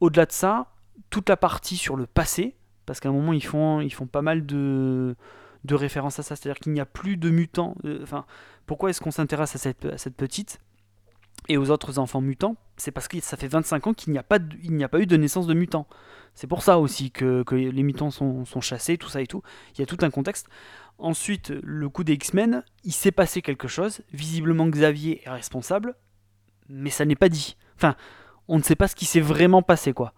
Au-delà 0.00 0.26
de 0.26 0.32
ça, 0.32 0.68
toute 1.10 1.28
la 1.28 1.36
partie 1.36 1.76
sur 1.76 1.96
le 1.96 2.06
passé, 2.06 2.54
parce 2.86 3.00
qu'à 3.00 3.08
un 3.08 3.12
moment, 3.12 3.32
ils 3.32 3.44
font, 3.44 3.80
ils 3.80 3.92
font 3.92 4.06
pas 4.06 4.22
mal 4.22 4.46
de, 4.46 5.16
de 5.64 5.74
références 5.74 6.20
à 6.20 6.22
ça, 6.22 6.36
c'est-à-dire 6.36 6.60
qu'il 6.60 6.72
n'y 6.72 6.80
a 6.80 6.86
plus 6.86 7.16
de 7.16 7.30
mutants. 7.30 7.74
euh, 7.84 8.04
pourquoi 8.66 8.90
est-ce 8.90 9.00
qu'on 9.00 9.10
s'intéresse 9.10 9.56
à 9.56 9.58
cette, 9.58 9.86
à 9.86 9.98
cette 9.98 10.14
petite? 10.14 10.60
Et 11.48 11.56
aux 11.56 11.70
autres 11.70 11.98
enfants 11.98 12.20
mutants 12.20 12.56
C'est 12.76 12.90
parce 12.90 13.08
que 13.08 13.20
ça 13.20 13.36
fait 13.36 13.48
25 13.48 13.86
ans 13.88 13.94
qu'il 13.94 14.12
n'y 14.12 14.18
a, 14.18 14.22
pas 14.22 14.38
de- 14.38 14.56
il 14.62 14.74
n'y 14.74 14.84
a 14.84 14.88
pas 14.88 15.00
eu 15.00 15.06
de 15.06 15.16
naissance 15.16 15.46
de 15.46 15.54
mutants. 15.54 15.86
C'est 16.34 16.46
pour 16.46 16.62
ça 16.62 16.78
aussi 16.78 17.10
que, 17.10 17.42
que 17.42 17.54
les 17.54 17.82
mutants 17.82 18.10
sont, 18.10 18.44
sont 18.44 18.60
chassés, 18.60 18.98
tout 18.98 19.08
ça 19.08 19.20
et 19.22 19.26
tout. 19.26 19.42
Il 19.74 19.80
y 19.80 19.82
a 19.82 19.86
tout 19.86 19.98
un 20.02 20.10
contexte. 20.10 20.46
Ensuite, 20.98 21.50
le 21.62 21.88
coup 21.88 22.04
des 22.04 22.14
X-Men, 22.14 22.64
il 22.84 22.92
s'est 22.92 23.12
passé 23.12 23.40
quelque 23.42 23.68
chose. 23.68 24.00
Visiblement, 24.12 24.66
Xavier 24.68 25.22
est 25.24 25.30
responsable, 25.30 25.94
mais 26.68 26.90
ça 26.90 27.04
n'est 27.04 27.16
pas 27.16 27.28
dit. 27.28 27.56
Enfin, 27.76 27.94
on 28.48 28.58
ne 28.58 28.62
sait 28.62 28.76
pas 28.76 28.88
ce 28.88 28.94
qui 28.96 29.04
s'est 29.04 29.20
vraiment 29.20 29.62
passé, 29.62 29.92
quoi. 29.92 30.12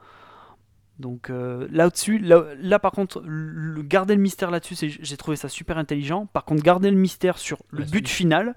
Donc 0.98 1.30
euh, 1.30 1.66
là-dessus, 1.70 2.18
là, 2.18 2.44
là, 2.59 2.78
par 2.78 2.92
contre, 2.92 3.22
le, 3.24 3.80
garder 3.83 4.14
le 4.14 4.20
mystère 4.20 4.50
là-dessus, 4.50 4.74
j'ai 5.00 5.16
trouvé 5.16 5.37
ça 5.37 5.48
super 5.48 5.78
intelligent. 5.78 6.26
Par 6.26 6.44
contre, 6.44 6.62
garder 6.62 6.90
le 6.90 6.96
mystère 6.98 7.38
sur 7.38 7.62
le 7.70 7.80
La 7.80 7.85
but 7.87 8.06
suite. 8.06 8.09
final, 8.09 8.54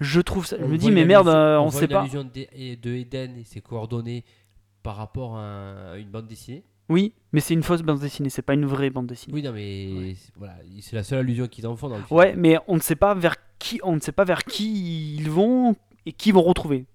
je 0.00 0.20
trouve 0.20 0.46
ça. 0.46 0.56
Je 0.58 0.64
On 0.64 0.68
me 0.68 0.76
dis, 0.76 0.90
mais 0.90 1.04
merde, 1.04 1.28
euh, 1.28 1.58
on 1.58 1.66
voit 1.68 1.80
sait 1.80 1.88
pas. 1.88 2.00
allusion 2.02 2.24
de, 2.24 2.74
de 2.74 2.90
Eden 2.94 3.36
et 3.38 3.44
ses 3.44 3.60
coordonnées 3.60 4.24
par 4.82 4.96
rapport 4.96 5.36
à 5.38 5.96
une 5.98 6.08
bande 6.10 6.26
dessinée. 6.26 6.64
Oui, 6.88 7.14
mais 7.32 7.40
c'est 7.40 7.54
une 7.54 7.64
fausse 7.64 7.82
bande 7.82 7.98
dessinée, 7.98 8.28
c'est 8.30 8.42
pas 8.42 8.54
une 8.54 8.64
vraie 8.66 8.90
bande 8.90 9.06
dessinée. 9.08 9.34
Oui, 9.34 9.42
non, 9.42 9.52
mais 9.52 10.14
c'est- 10.14 10.32
voilà, 10.36 10.54
c'est 10.80 10.94
la 10.94 11.02
seule 11.02 11.18
allusion 11.20 11.48
qu'ils 11.48 11.66
en 11.66 11.74
font 11.74 11.88
dans 11.88 11.96
le 11.96 12.04
film. 12.04 12.16
Ouais, 12.16 12.34
mais 12.36 12.58
on 12.68 12.76
ne 12.76 12.80
sait 12.80 12.94
pas 12.94 13.12
vers 13.14 13.34
qui, 13.58 13.80
on 13.82 13.96
ne 13.96 14.00
sait 14.00 14.12
pas 14.12 14.24
vers 14.24 14.44
qui 14.44 15.16
ils 15.16 15.28
vont 15.28 15.74
et 16.04 16.12
qui 16.12 16.28
ils 16.28 16.32
vont 16.32 16.42
retrouver. 16.42 16.86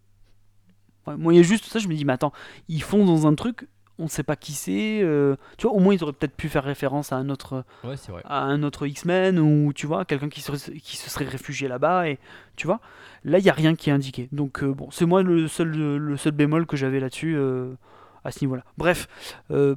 Ouais, 1.07 1.17
moi, 1.17 1.33
il 1.33 1.37
y 1.37 1.39
a 1.39 1.43
juste 1.43 1.65
ça, 1.65 1.79
je 1.79 1.87
me 1.89 1.95
dis, 1.95 2.05
mais 2.05 2.13
attends, 2.13 2.31
ils 2.69 2.81
font 2.83 3.05
dans 3.05 3.27
un 3.27 3.35
truc, 3.35 3.67
on 4.01 4.05
ne 4.05 4.09
sait 4.09 4.23
pas 4.23 4.35
qui 4.35 4.51
c'est. 4.53 4.99
euh, 5.01 5.35
tu 5.57 5.67
vois, 5.67 5.75
au 5.75 5.79
moins 5.79 5.93
ils 5.93 6.03
auraient 6.03 6.11
peut-être 6.13 6.35
pu 6.35 6.49
faire 6.49 6.63
référence 6.63 7.11
à 7.13 7.15
un 7.15 7.29
autre, 7.29 7.63
Ouais, 7.83 7.95
c'est 7.97 8.11
vrai. 8.11 8.21
à 8.25 8.41
un 8.41 8.63
autre 8.63 8.85
X-Men 8.87 9.39
ou 9.39 9.71
tu 9.73 9.87
vois, 9.87 10.03
quelqu'un 10.05 10.29
qui, 10.29 10.41
qui 10.81 10.97
se 10.97 11.09
serait 11.09 11.25
réfugié 11.25 11.67
là-bas 11.67 12.07
et 12.09 12.19
tu 12.55 12.67
vois, 12.67 12.79
là 13.23 13.37
il 13.39 13.45
y 13.45 13.49
a 13.49 13.53
rien 13.53 13.75
qui 13.75 13.89
est 13.89 13.93
indiqué. 13.93 14.27
Donc 14.31 14.63
euh, 14.63 14.73
bon, 14.73 14.89
c'est 14.91 15.05
moi 15.05 15.23
le 15.23 15.47
seul, 15.47 15.69
le 15.69 16.17
seul 16.17 16.33
bémol 16.33 16.65
que 16.65 16.75
j'avais 16.77 16.99
là-dessus. 16.99 17.35
euh, 17.37 17.73
à 18.23 18.29
ce 18.29 18.43
niveau-là. 18.45 18.63
Bref, 18.77 19.07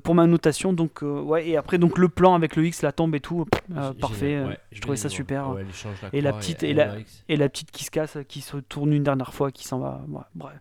pour 0.02 0.14
ma 0.14 0.26
notation, 0.26 0.74
donc 0.74 0.98
ouais, 1.00 1.48
et 1.48 1.56
après 1.56 1.78
donc 1.78 1.96
le 1.96 2.10
plan 2.10 2.34
avec 2.34 2.56
le 2.56 2.66
X, 2.66 2.82
la 2.82 2.92
tombe 2.92 3.14
et 3.14 3.20
tout, 3.20 3.46
parfait. 3.98 4.44
ouais, 4.44 4.58
je 4.70 4.82
trouvais 4.82 4.98
ça 4.98 5.08
super. 5.08 5.48
ouais, 5.52 5.64
Et 6.12 6.20
la 6.20 6.34
petite- 6.34 6.62
et 6.62 6.68
et 6.68 6.74
la-. 6.74 6.96
Et 7.30 7.36
la 7.36 7.48
petite 7.48 7.70
qui 7.70 7.84
se 7.84 7.90
casse, 7.90 8.18
qui 8.28 8.42
se 8.42 8.58
tourne 8.58 8.92
une 8.92 9.02
dernière 9.02 9.32
fois, 9.32 9.50
qui 9.50 9.64
s'en 9.66 9.78
va. 9.78 10.02
Bref. 10.34 10.52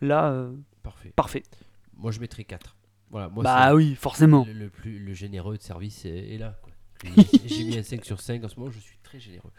Là, 0.00 0.32
Parfait. 0.84 1.12
parfait. 1.16 1.42
Moi, 1.98 2.12
je 2.12 2.20
mettrais 2.20 2.44
4. 2.44 2.76
Voilà, 3.12 3.28
moi, 3.28 3.44
bah 3.44 3.74
oui, 3.74 3.94
forcément. 3.94 4.44
le, 4.46 4.52
le 4.54 4.68
plus 4.70 4.98
le 4.98 5.12
généreux 5.14 5.56
de 5.56 5.62
service 5.62 6.04
est, 6.04 6.34
est 6.34 6.38
là. 6.38 6.58
quoi. 6.62 6.72
J'ai- 7.46 7.64
mis 7.64 7.78
un 7.78 7.82
5 7.84 8.04
sur 8.04 8.20
5 8.20 8.42
en 8.42 8.48
ce 8.48 8.58
moment, 8.58 8.70
je 8.72 8.80
suis 8.80 8.96
très 9.04 9.20
généreux. 9.20 9.50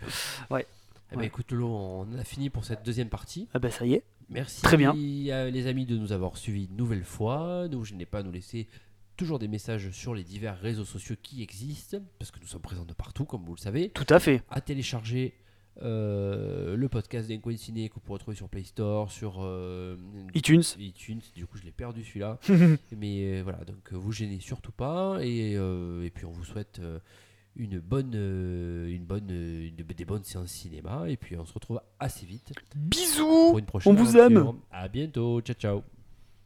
Ouais. 0.49 0.65
Eh 1.11 1.15
ben, 1.15 1.21
Ouais. 1.21 1.27
écoute, 1.27 1.51
Lolo, 1.51 1.67
on 1.69 2.17
a 2.17 2.23
fini 2.23 2.49
pour 2.49 2.65
cette 2.65 2.83
deuxième 2.83 3.09
partie. 3.09 3.47
Ah 3.53 3.59
bah 3.59 3.69
ça 3.69 3.85
y 3.85 3.93
est. 3.93 4.03
Merci 4.29 4.61
Très 4.63 4.77
bien. 4.77 4.91
à 4.91 5.49
les 5.49 5.67
amis 5.67 5.85
de 5.85 5.95
nous 5.97 6.11
avoir 6.11 6.37
suivis 6.37 6.65
une 6.65 6.75
nouvelle 6.75 7.03
fois. 7.03 7.67
Nous, 7.69 7.85
je 7.85 7.93
n'ai 7.93 8.05
pas 8.05 8.19
à 8.19 8.23
nous 8.23 8.31
laisser 8.31 8.67
toujours 9.17 9.37
des 9.37 9.47
messages 9.47 9.91
sur 9.91 10.15
les 10.15 10.23
divers 10.23 10.57
réseaux 10.59 10.85
sociaux 10.85 11.15
qui 11.21 11.43
existent, 11.43 11.97
parce 12.17 12.31
que 12.31 12.39
nous 12.39 12.47
sommes 12.47 12.61
présents 12.61 12.85
de 12.85 12.93
partout, 12.93 13.25
comme 13.25 13.43
vous 13.45 13.53
le 13.53 13.59
savez. 13.59 13.89
Tout 13.89 14.07
à 14.09 14.19
fait. 14.19 14.41
À 14.49 14.59
télécharger 14.61 15.35
euh, 15.81 16.75
le 16.75 16.87
podcast 16.89 17.31
coin 17.41 17.55
ciné 17.57 17.89
que 17.89 17.95
vous 17.95 17.99
pourrez 18.01 18.19
trouver 18.19 18.37
sur 18.37 18.47
Play 18.49 18.63
Store, 18.63 19.11
sur 19.11 19.37
euh, 19.41 19.97
iTunes. 20.35 20.61
iTunes. 20.79 21.21
Du 21.35 21.45
coup, 21.47 21.57
je 21.57 21.63
l'ai 21.63 21.71
perdu 21.71 22.03
celui-là. 22.03 22.39
Mais 22.97 23.39
euh, 23.39 23.41
voilà, 23.43 23.63
donc 23.65 23.91
vous 23.91 24.11
gênez 24.11 24.39
surtout 24.39 24.71
pas. 24.71 25.17
Et, 25.21 25.53
et 25.53 26.09
puis, 26.13 26.25
on 26.25 26.31
vous 26.31 26.43
souhaite 26.45 26.79
une 27.55 27.79
bonne, 27.79 28.13
une 28.15 29.05
bonne, 29.05 29.29
une- 29.29 29.75
des 29.75 30.05
bonnes 30.05 30.23
séances 30.23 30.49
cinéma. 30.51 31.05
Et 31.09 31.17
puis, 31.17 31.37
on 31.37 31.45
se 31.45 31.53
retrouve 31.53 31.81
assez 31.99 32.25
vite 32.25 32.51
Bisous 32.75 33.49
pour 33.49 33.59
une 33.59 33.65
prochaine 33.65 33.93
on 33.93 33.95
vous 33.95 34.17
aime. 34.17 34.53
À 34.71 34.87
bientôt. 34.87 35.41
Ciao, 35.41 35.55
ciao. 35.55 35.83